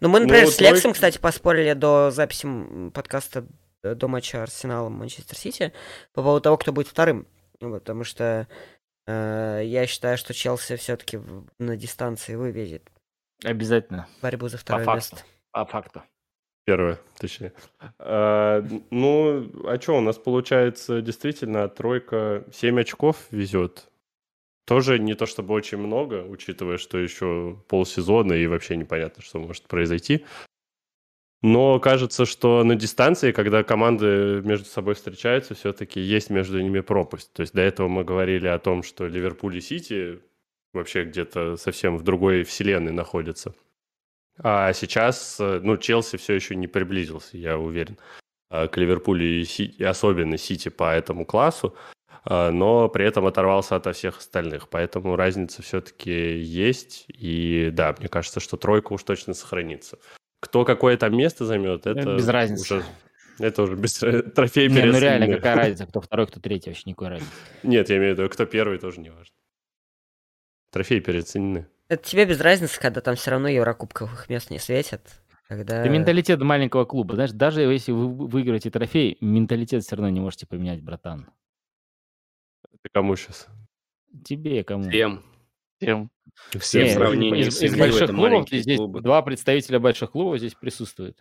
Ну, 0.00 0.08
мы, 0.08 0.20
например, 0.20 0.46
Ну, 0.46 0.50
с 0.50 0.60
Лексом, 0.60 0.90
тройка- 0.90 0.94
кстати, 0.94 1.18
поспорили 1.18 1.74
до 1.74 2.10
записи 2.10 2.48
подкаста 2.92 3.46
э, 3.84 3.94
до 3.94 4.08
матча 4.08 4.42
Арсенала 4.42 4.88
Манчестер 4.88 5.36
Сити 5.36 5.72
по 6.14 6.22
поводу 6.22 6.40
того, 6.40 6.56
кто 6.56 6.72
будет 6.72 6.88
вторым. 6.88 7.28
Ну, 7.62 7.72
Потому 7.74 8.04
что 8.04 8.48
э, 9.06 9.62
я 9.64 9.86
считаю, 9.86 10.18
что 10.18 10.34
Челси 10.34 10.76
все-таки 10.76 11.20
на 11.58 11.76
дистанции 11.76 12.34
выведет 12.34 12.90
Обязательно. 13.44 14.08
борьбу 14.20 14.48
за 14.48 14.58
второе 14.58 14.84
факту. 14.84 14.96
место. 14.96 15.16
По 15.52 15.64
факту. 15.64 16.02
Первое, 16.64 16.98
точнее. 17.18 17.52
А, 17.98 18.64
ну, 18.90 19.50
а 19.66 19.80
что, 19.80 19.98
у 19.98 20.00
нас 20.00 20.16
получается 20.16 21.00
действительно 21.02 21.68
тройка 21.68 22.44
7 22.52 22.80
очков 22.80 23.26
везет. 23.30 23.88
Тоже 24.64 25.00
не 25.00 25.14
то 25.14 25.26
чтобы 25.26 25.54
очень 25.54 25.78
много, 25.78 26.24
учитывая, 26.24 26.78
что 26.78 26.98
еще 26.98 27.60
полсезона 27.68 28.32
и 28.32 28.46
вообще 28.46 28.76
непонятно, 28.76 29.22
что 29.22 29.40
может 29.40 29.64
произойти. 29.64 30.24
Но 31.42 31.80
кажется, 31.80 32.24
что 32.24 32.62
на 32.62 32.76
дистанции, 32.76 33.32
когда 33.32 33.64
команды 33.64 34.40
между 34.42 34.64
собой 34.66 34.94
встречаются, 34.94 35.54
все-таки 35.54 36.00
есть 36.00 36.30
между 36.30 36.60
ними 36.60 36.80
пропасть. 36.80 37.32
То 37.32 37.40
есть 37.40 37.52
до 37.52 37.62
этого 37.62 37.88
мы 37.88 38.04
говорили 38.04 38.46
о 38.46 38.60
том, 38.60 38.84
что 38.84 39.08
Ливерпуль 39.08 39.56
и 39.56 39.60
Сити 39.60 40.20
вообще 40.72 41.04
где-то 41.04 41.56
совсем 41.56 41.96
в 41.98 42.04
другой 42.04 42.44
вселенной 42.44 42.92
находятся. 42.92 43.54
А 44.38 44.72
сейчас, 44.72 45.36
ну, 45.40 45.76
Челси 45.76 46.16
все 46.16 46.34
еще 46.34 46.54
не 46.54 46.68
приблизился, 46.68 47.36
я 47.36 47.58
уверен, 47.58 47.98
э, 48.50 48.68
к 48.68 48.76
Ливерпулю 48.78 49.24
и, 49.24 49.44
Си- 49.44 49.74
и 49.78 49.84
особенно 49.84 50.38
Сити 50.38 50.70
по 50.70 50.94
этому 50.94 51.26
классу, 51.26 51.74
э, 52.24 52.50
но 52.50 52.88
при 52.88 53.04
этом 53.04 53.26
оторвался 53.26 53.76
от 53.76 53.94
всех 53.94 54.18
остальных. 54.18 54.68
Поэтому 54.68 55.16
разница 55.16 55.60
все-таки 55.60 56.38
есть. 56.38 57.04
И 57.08 57.70
да, 57.72 57.94
мне 57.98 58.08
кажется, 58.08 58.40
что 58.40 58.56
тройка 58.56 58.92
уж 58.94 59.02
точно 59.02 59.34
сохранится. 59.34 59.98
Кто 60.42 60.64
какое 60.64 60.96
там 60.96 61.16
место 61.16 61.46
займет, 61.46 61.86
это 61.86 62.16
без 62.16 62.26
разницы. 62.26 62.78
уже 62.78 62.84
это 63.38 63.62
уже 63.62 63.76
без 63.76 63.94
трофей 63.94 64.68
Не, 64.68 64.84
ну 64.86 64.98
реально, 64.98 65.36
какая 65.36 65.54
разница, 65.56 65.86
кто 65.86 66.00
второй, 66.00 66.26
кто 66.26 66.40
третий, 66.40 66.70
вообще 66.70 66.82
никакой 66.86 67.08
разницы. 67.08 67.32
Нет, 67.62 67.88
я 67.90 67.98
имею 67.98 68.16
в 68.16 68.18
виду, 68.18 68.28
кто 68.28 68.44
первый, 68.44 68.78
тоже 68.78 69.00
не 69.00 69.10
важно. 69.10 69.34
Трофеи 70.72 70.98
переоценены. 70.98 71.68
Это 71.86 72.02
тебе 72.02 72.24
без 72.24 72.40
разницы, 72.40 72.80
когда 72.80 73.00
там 73.00 73.14
все 73.14 73.30
равно 73.30 73.46
еврокубковых 73.48 74.28
мест 74.28 74.50
не 74.50 74.58
светят. 74.58 75.22
Когда... 75.46 75.80
Это 75.80 75.90
менталитет 75.90 76.40
маленького 76.40 76.86
клуба. 76.86 77.14
Знаешь, 77.14 77.30
даже 77.30 77.60
если 77.60 77.92
вы 77.92 78.08
выиграете 78.08 78.70
трофей, 78.70 79.18
менталитет 79.20 79.84
все 79.84 79.94
равно 79.94 80.08
не 80.08 80.18
можете 80.18 80.48
поменять, 80.48 80.82
братан. 80.82 81.30
Это 82.64 82.88
кому 82.92 83.14
сейчас? 83.14 83.46
Тебе 84.24 84.64
кому? 84.64 84.88
всем. 84.88 85.22
Всем. 85.78 86.10
Всем 86.58 86.82
Не, 86.84 86.88
в 86.90 86.92
сравнении 86.92 87.40
из, 87.42 87.58
с 87.58 87.62
из 87.62 87.76
больших 87.76 88.10
клубов 88.10 88.48
здесь 88.50 88.76
клубы. 88.76 89.00
два 89.00 89.22
представителя 89.22 89.78
больших 89.78 90.10
клубов 90.12 90.38
здесь 90.38 90.54
присутствуют. 90.54 91.16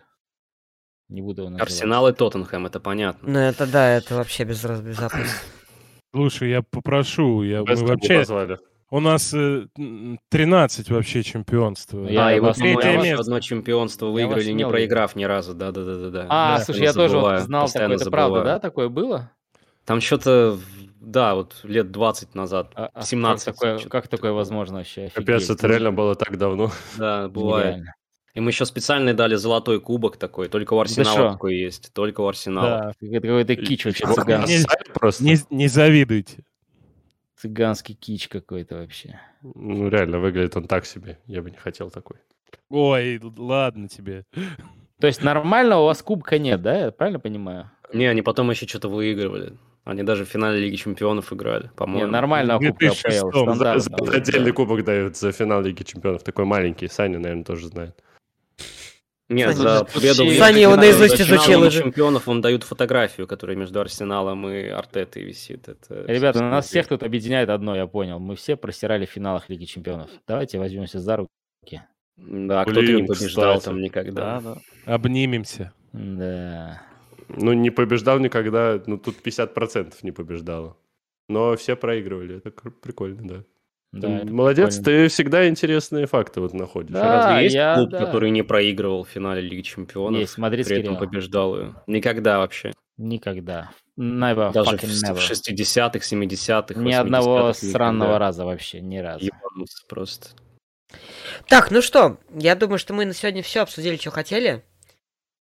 Не 1.09 1.21
буду 1.21 1.41
его 1.43 1.49
называть. 1.49 1.69
Арсенал 1.69 2.07
и 2.07 2.13
Тоттенхэм, 2.13 2.65
это 2.67 2.79
понятно. 2.79 3.29
Ну 3.29 3.39
это 3.39 3.65
да, 3.67 3.89
это 3.95 4.15
вообще 4.15 4.43
без 4.43 4.63
раз 4.63 4.81
без 4.81 4.99
вопросов. 4.99 5.43
Слушай, 6.13 6.49
я 6.49 6.61
попрошу, 6.61 7.43
я, 7.43 7.63
мы 7.63 7.75
вообще, 7.75 8.19
позвали. 8.19 8.59
у 8.89 8.99
нас 8.99 9.33
э, 9.33 9.67
м, 9.77 10.19
13 10.29 10.89
вообще 10.89 11.23
чемпионства. 11.23 12.05
Я 12.07 12.27
а, 12.27 12.33
и 12.33 12.39
по-моему, 12.39 13.03
место. 13.03 13.21
одно 13.21 13.39
чемпионство 13.39 14.07
Я 14.07 14.11
выиграли, 14.11 14.51
не 14.51 14.67
проиграв 14.67 15.15
ни 15.15 15.23
разу. 15.23 15.53
Да-да-да-да. 15.53 16.27
А, 16.29 16.57
Да, 16.57 16.63
слушай, 16.65 16.83
я 16.83 16.93
тоже 16.93 17.17
вот 17.17 17.39
знал 17.41 17.69
такое, 17.69 17.95
это 17.95 18.11
правда, 18.11 18.43
да, 18.43 18.59
такое 18.59 18.89
было? 18.89 19.31
Там 19.91 19.99
что-то, 19.99 20.57
да, 21.01 21.35
вот 21.35 21.59
лет 21.63 21.91
20 21.91 22.33
назад, 22.33 22.71
А- 22.75 22.91
а 22.93 23.01
17. 23.01 23.45
Как 23.45 23.55
такое, 23.55 23.89
как 23.89 24.07
такое 24.07 24.31
возможно 24.31 24.77
вообще? 24.77 25.09
Капец, 25.13 25.41
Офигеть. 25.43 25.49
это 25.49 25.67
реально 25.67 25.91
было 25.91 26.15
так 26.15 26.37
давно. 26.37 26.71
Да, 26.97 27.27
бывает. 27.27 27.65
Нереально. 27.75 27.93
И 28.33 28.39
мы 28.39 28.51
еще 28.51 28.65
специально 28.65 29.13
дали 29.13 29.35
золотой 29.35 29.81
кубок 29.81 30.15
такой, 30.15 30.47
только 30.47 30.75
у 30.75 30.79
Арсенала 30.79 31.17
шо? 31.17 31.31
такой 31.33 31.57
есть, 31.57 31.91
только 31.91 32.21
у 32.21 32.27
Арсенала. 32.27 32.93
Да, 33.01 33.05
это 33.05 33.27
какой-то 33.27 33.55
кич 33.57 33.83
вообще 33.83 34.05
цыганский. 34.07 34.59
Не- 34.59 34.93
просто. 34.93 35.23
Не, 35.25 35.35
не 35.49 35.67
завидуйте. 35.67 36.45
Цыганский 37.35 37.93
кич 37.95 38.29
какой-то 38.29 38.75
вообще. 38.77 39.19
Ну, 39.41 39.89
реально, 39.89 40.19
выглядит 40.19 40.55
он 40.55 40.69
так 40.69 40.85
себе. 40.85 41.19
Я 41.25 41.41
бы 41.41 41.51
не 41.51 41.57
хотел 41.57 41.89
такой. 41.89 42.15
Ой, 42.69 43.19
ладно 43.35 43.89
тебе. 43.89 44.23
То 45.01 45.07
есть 45.07 45.21
нормально 45.21 45.79
у 45.79 45.85
вас 45.85 46.01
кубка 46.01 46.39
нет, 46.39 46.61
да? 46.61 46.85
Я 46.85 46.91
правильно 46.91 47.19
понимаю? 47.19 47.69
Не, 47.91 48.05
они 48.05 48.21
потом 48.21 48.49
еще 48.51 48.65
что-то 48.65 48.87
выигрывали. 48.87 49.57
Они 49.83 50.03
даже 50.03 50.25
в 50.25 50.29
финале 50.29 50.59
Лиги 50.59 50.75
Чемпионов 50.75 51.33
играли, 51.33 51.63
Не, 51.63 51.69
по-моему. 51.75 52.11
нормального 52.11 52.59
В 52.59 52.67
кубка 52.67 52.85
2006 52.85 53.23
АПЛ, 53.23 53.31
За, 53.31 53.43
стандартно. 53.43 54.05
за 54.05 54.11
отдельный 54.17 54.51
кубок 54.51 54.83
дают 54.85 55.17
за 55.17 55.31
финал 55.31 55.61
Лиги 55.63 55.83
Чемпионов. 55.83 56.23
Такой 56.23 56.45
маленький. 56.45 56.87
Саня, 56.87 57.17
наверное, 57.19 57.43
тоже 57.43 57.67
знает. 57.67 57.95
Нет, 59.29 59.55
Саня 59.55 59.79
за 59.79 59.85
победу 59.85 60.15
Саня 60.15 60.59
его 60.59 60.73
Чемпионов- 60.73 60.77
наизусть 60.77 61.17
за 61.17 61.23
изучил 61.23 61.61
уже. 61.61 61.81
Чемпионов 61.83 62.27
вам 62.27 62.41
дают 62.41 62.63
фотографию, 62.63 63.27
которая 63.27 63.55
между 63.55 63.79
Арсеналом 63.79 64.47
и 64.49 64.67
Артетой 64.67 65.23
висит. 65.23 65.69
Это, 65.69 66.03
Ребята, 66.05 66.41
нас 66.43 66.67
всех 66.67 66.87
тут 66.87 67.01
объединяет 67.01 67.49
одно, 67.49 67.75
я 67.75 67.87
понял. 67.87 68.19
Мы 68.19 68.35
все 68.35 68.57
просирали 68.57 69.05
в 69.05 69.09
финалах 69.09 69.49
Лиги 69.49 69.63
Чемпионов. 69.65 70.09
Давайте 70.27 70.59
возьмемся 70.59 70.99
за 70.99 71.15
руки. 71.15 71.81
Да, 72.17 72.65
кто-то 72.65 72.81
не 72.81 73.03
побеждал 73.03 73.57
кстати. 73.57 73.63
там 73.65 73.81
никогда. 73.81 74.41
Да, 74.41 74.55
да. 74.85 74.93
Обнимемся. 74.93 75.73
Да. 75.93 76.81
Ну, 77.37 77.53
не 77.53 77.69
побеждал 77.69 78.19
никогда. 78.19 78.81
Ну, 78.85 78.97
тут 78.97 79.15
50% 79.25 79.93
не 80.03 80.11
побеждало. 80.11 80.77
Но 81.29 81.55
все 81.55 81.75
проигрывали. 81.75 82.37
Это 82.37 82.51
прикольно, 82.51 83.27
да. 83.27 83.43
да 83.93 84.23
молодец, 84.25 84.77
прикольно. 84.77 84.99
ты 85.03 85.07
всегда 85.09 85.47
интересные 85.47 86.07
факты 86.07 86.41
вот 86.41 86.53
находишь. 86.53 86.91
Да. 86.91 87.29
Разве 87.29 87.43
есть 87.43 87.55
я- 87.55 87.75
клуб, 87.75 87.89
да. 87.89 88.05
который 88.05 88.31
не 88.31 88.43
проигрывал 88.43 89.03
в 89.03 89.09
финале 89.09 89.41
Лиги 89.41 89.61
Чемпионов? 89.61 90.19
Есть, 90.19 90.37
мадридский 90.37 90.75
при 90.75 90.81
этом 90.83 90.93
Реал. 90.95 91.05
побеждал 91.05 91.57
ее? 91.57 91.75
Никогда 91.87 92.39
вообще. 92.39 92.73
Никогда. 92.97 93.71
Never 93.97 94.51
Даже 94.51 94.77
в, 94.77 94.83
never. 94.83 95.15
в 95.15 95.31
60-х, 95.31 95.99
70-х, 95.99 96.79
Ни 96.79 96.93
одного 96.93 97.49
80-х 97.49 97.53
странного 97.67 98.09
никогда. 98.09 98.19
раза 98.19 98.45
вообще, 98.45 98.81
ни 98.81 98.97
разу. 98.97 99.25
Ебануться 99.25 99.83
просто. 99.87 100.27
Так, 101.47 101.71
ну 101.71 101.81
что, 101.81 102.17
я 102.33 102.55
думаю, 102.55 102.77
что 102.77 102.93
мы 102.93 103.05
на 103.05 103.13
сегодня 103.13 103.41
все 103.43 103.61
обсудили, 103.61 103.95
что 103.95 104.11
хотели. 104.11 104.63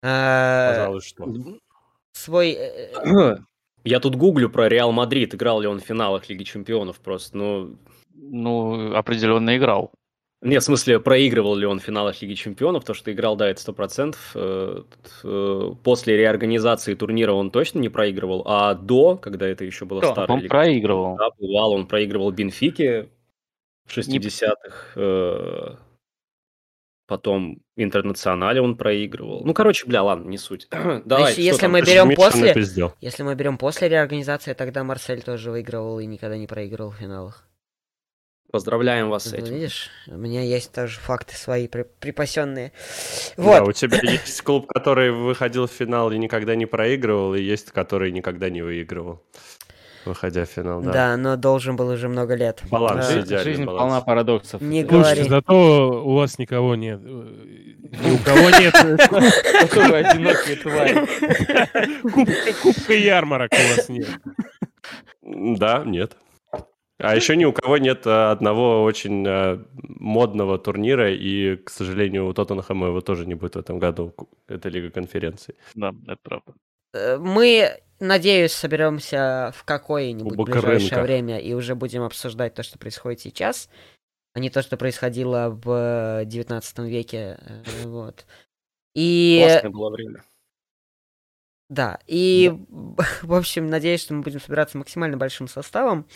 Э, 0.03 0.71
Пожалуй, 0.75 1.01
что. 1.01 1.25
Свой... 2.19 2.53
э, 2.53 3.37
Я 3.85 4.01
тут 4.01 4.17
гуглю 4.17 4.51
про 4.51 4.69
Реал 4.69 4.93
Мадрид, 4.93 5.35
играл 5.35 5.61
ли 5.61 5.69
он 5.69 5.81
в 5.81 5.85
финалах 5.85 6.29
Лиги 6.29 6.43
Чемпионов 6.43 6.99
просто, 7.01 7.37
ну... 7.37 7.77
Ну, 8.15 8.95
определенно 8.95 9.57
играл. 9.57 9.93
Нет, 10.41 10.63
в 10.63 10.67
смысле, 10.67 11.01
проигрывал 11.01 11.55
ли 11.57 11.67
он 11.67 11.79
в 11.81 11.83
финалах 11.83 12.21
Лиги 12.21 12.35
Чемпионов, 12.35 12.85
то, 12.85 12.95
что 12.95 13.13
играл, 13.13 13.37
да, 13.37 13.49
это 13.49 13.61
100%. 13.61 14.17
Э, 14.35 14.83
э, 15.25 15.73
После 15.85 16.17
реорганизации 16.17 16.95
турнира 16.95 17.33
он 17.33 17.51
точно 17.51 17.79
не 17.79 17.89
проигрывал, 17.89 18.43
а 18.47 18.75
до, 18.75 19.17
когда 19.17 19.47
это 19.47 19.65
еще 19.65 19.85
было 19.85 20.01
Кто? 20.01 20.13
старая 20.13 20.37
Он 20.37 20.43
Лига 20.43 20.51
проигрывал. 20.51 21.17
Да, 21.17 21.31
бывал, 21.39 21.73
он 21.73 21.87
проигрывал 21.87 22.31
Бенфике 22.33 23.09
в 23.87 23.97
60-х. 23.97 24.93
э, 24.97 25.77
Потом 27.09 27.63
Интернационале 27.75 28.61
он 28.61 28.77
проигрывал. 28.77 29.43
Ну, 29.45 29.55
короче, 29.55 29.87
бля, 29.87 30.03
ладно, 30.03 30.29
не 30.29 30.37
суть. 30.37 30.69
Давай, 31.07 31.31
если- 31.31 31.33
что 31.33 31.41
если 31.41 31.61
там? 31.63 31.73
мы 31.73 31.81
берем 31.81 32.15
после-. 32.15 32.55
Если 33.01 33.23
мы 33.23 33.35
берем 33.35 33.57
после 33.57 33.89
реорганизации, 33.89 34.53
тогда 34.53 34.85
Марсель 34.85 35.23
тоже 35.23 35.51
выигрывал 35.51 35.99
и 36.01 36.07
никогда 36.07 36.37
не 36.37 36.47
проигрывал 36.47 36.91
в 36.91 36.97
финалах. 36.97 37.45
Поздравляем 38.53 39.09
вас 39.11 39.25
с 39.25 39.33
Ну, 39.33 39.39
этим. 39.39 39.55
видишь, 39.55 39.91
у 40.07 40.17
меня 40.17 40.43
есть 40.43 40.73
тоже 40.73 40.99
факты 41.01 41.35
свои 41.35 41.67
при- 41.67 41.85
припасенные. 42.01 42.73
Да, 43.37 43.43
Вот. 43.43 43.69
у 43.69 43.73
тебя 43.73 43.99
есть 44.03 44.41
клуб, 44.43 44.67
который 44.67 45.11
выходил 45.11 45.67
в 45.67 45.71
финал 45.71 46.11
и 46.13 46.19
никогда 46.19 46.55
не 46.57 46.65
проигрывал, 46.67 47.35
и 47.35 47.43
есть, 47.43 47.73
который 47.73 48.11
никогда 48.13 48.49
не 48.51 48.63
выигрывал, 48.63 49.23
выходя 50.09 50.45
в 50.45 50.49
финал, 50.49 50.81
да. 50.83 50.93
Да, 50.93 51.17
но 51.17 51.37
должен 51.37 51.77
был 51.77 51.89
уже 51.89 52.09
много 52.09 52.35
лет. 52.35 52.63
Баланс 52.71 53.07
Да. 53.07 53.13
Жизнь, 53.15 53.27
идеальный 53.29 53.45
жизнь 53.53 53.65
баланс. 53.65 53.81
полна 53.81 54.01
парадоксов. 54.01 54.61
Не 54.61 54.81
Это- 54.83 54.91
говори. 54.91 55.05
Слушайте, 55.07 55.31
зато 55.31 56.03
у 56.05 56.15
вас 56.15 56.39
никого 56.39 56.75
нет. 56.75 57.01
э, 57.05 57.07
Ни 57.07 58.11
у 58.15 58.19
кого 58.19 58.51
нет 58.61 58.75
Зато 59.63 59.81
вы 59.89 59.97
одинокие 59.99 60.57
твари. 60.57 61.07
кубка, 62.63 62.93
ярмарок 62.95 63.51
у 63.53 63.77
вас 63.77 63.89
нет. 63.89 64.09
Да, 65.23 65.83
нет. 65.87 66.17
А 67.01 67.15
еще 67.15 67.37
ни 67.37 67.45
у 67.45 67.53
кого 67.53 67.79
нет 67.79 68.03
а, 68.07 68.33
одного 68.33 68.83
очень 68.83 69.25
а, 69.29 69.65
модного 70.01 70.59
турнира, 70.59 71.13
и, 71.15 71.55
к 71.57 71.71
сожалению, 71.71 72.27
у 72.27 72.33
Тоттенхэма 72.33 72.89
его 72.89 73.01
тоже 73.01 73.25
не 73.25 73.35
будет 73.37 73.55
в 73.55 73.59
этом 73.59 73.79
году. 73.79 74.13
Это 74.49 74.69
Лига 74.69 74.91
конференций. 74.91 75.55
Да, 75.77 75.93
это 76.09 76.19
правда. 76.25 76.55
Э, 76.93 77.19
Мы, 77.19 77.81
надеюсь, 78.01 78.53
соберемся 78.53 79.53
в 79.57 79.65
какое-нибудь 79.65 80.37
ближайшее 80.37 81.03
время 81.03 81.39
и 81.39 81.53
уже 81.55 81.75
будем 81.75 82.03
обсуждать 82.03 82.55
то, 82.55 82.63
что 82.63 82.79
происходит 82.79 83.21
сейчас, 83.21 83.69
а 84.35 84.41
не 84.41 84.51
то, 84.51 84.63
что 84.63 84.77
происходило 84.77 85.51
в 85.51 86.25
19 86.25 86.79
веке. 86.81 87.39
э, 87.41 87.63
Вот. 87.85 88.27
И 88.95 89.41
Классное 89.45 89.71
было 89.71 89.91
время. 89.91 90.25
Да, 91.69 91.99
и, 92.07 92.53
в 93.23 93.35
общем, 93.35 93.67
надеюсь, 93.69 94.01
что 94.03 94.15
мы 94.15 94.23
будем 94.23 94.41
собираться 94.41 94.79
максимально 94.79 95.17
большим 95.17 95.49
составом. 95.49 96.07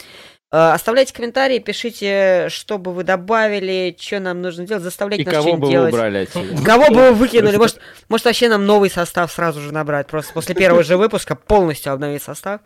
Э, 0.53 0.73
Оставляйте 0.73 1.15
комментарии, 1.15 1.59
пишите, 1.59 2.49
что 2.51 2.77
бы 2.77 2.93
вы 2.93 3.05
добавили, 3.05 3.97
что 3.99 4.21
нам 4.21 4.43
нужно 4.43 4.67
делать, 4.67 4.83
заставляйте 4.83 5.23
И 5.23 5.27
нас 5.27 5.35
кого 5.35 5.49
что-нибудь 5.49 5.61
бы 5.61 5.67
вы 5.67 5.73
делать. 5.73 5.95
убрали 5.95 6.19
отсюда? 6.19 6.63
Кого 6.63 6.89
бы 6.89 6.95
вы 6.95 7.13
выкинули? 7.15 7.57
Может, 7.57 7.81
может, 8.11 8.27
вообще 8.27 8.49
нам 8.51 8.67
новый 8.67 8.91
состав 8.91 9.33
сразу 9.33 9.61
же 9.61 9.73
набрать. 9.73 10.09
Просто 10.09 10.35
после 10.35 10.55
первого 10.55 10.83
же 10.83 10.99
выпуска 10.99 11.35
полностью 11.37 11.93
обновить 11.93 12.23
состав. 12.23 12.61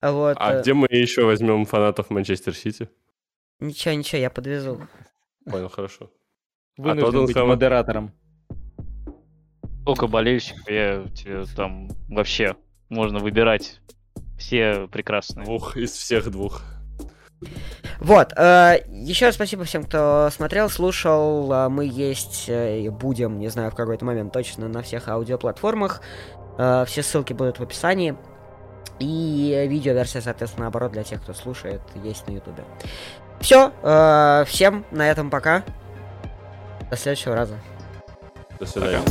Вот. 0.00 0.36
А 0.38 0.60
где 0.60 0.72
мы 0.72 0.86
еще 0.88 1.24
возьмем 1.24 1.66
фанатов 1.66 2.10
Манчестер 2.10 2.54
Сити? 2.54 2.88
Ничего, 3.58 3.94
ничего, 3.94 4.20
я 4.20 4.30
подвезу. 4.30 4.86
Понял, 5.50 5.68
хорошо. 5.68 6.10
Вынужден 6.76 7.06
быть 7.22 7.28
Тоттенхэма? 7.28 7.46
модератором. 7.48 8.12
Сколько 9.82 10.06
болельщиков, 10.06 10.68
я 10.68 11.04
тебе 11.14 11.44
там 11.56 11.88
вообще 12.08 12.54
можно 12.88 13.18
выбирать. 13.18 13.80
Все 14.38 14.86
прекрасные. 14.92 15.44
Двух 15.44 15.76
из 15.76 15.90
всех 15.92 16.30
двух. 16.30 16.62
Вот, 18.00 18.32
э, 18.36 18.82
еще 18.88 19.26
раз 19.26 19.34
спасибо 19.34 19.64
всем, 19.64 19.84
кто 19.84 20.28
смотрел, 20.32 20.68
слушал. 20.68 21.52
Э, 21.52 21.68
Мы 21.68 21.86
есть 21.86 22.46
э, 22.48 22.80
и 22.80 22.88
будем, 22.88 23.38
не 23.38 23.48
знаю, 23.48 23.70
в 23.70 23.74
какой-то 23.74 24.04
момент 24.04 24.32
точно 24.32 24.68
на 24.68 24.82
всех 24.82 25.08
аудиоплатформах. 25.08 26.00
Э, 26.58 26.84
Все 26.86 27.02
ссылки 27.02 27.32
будут 27.32 27.58
в 27.58 27.62
описании. 27.62 28.16
И 28.98 29.66
видеоверсия, 29.68 30.22
соответственно, 30.22 30.64
наоборот, 30.64 30.92
для 30.92 31.02
тех, 31.04 31.22
кто 31.22 31.34
слушает, 31.34 31.82
есть 32.02 32.26
на 32.26 32.32
ютубе. 32.32 32.64
Все, 33.40 33.70
всем 34.46 34.86
на 34.90 35.10
этом 35.10 35.28
пока. 35.28 35.62
До 36.90 36.96
следующего 36.96 37.34
раза. 37.34 37.58
До 38.58 38.64
свидания. 38.64 39.02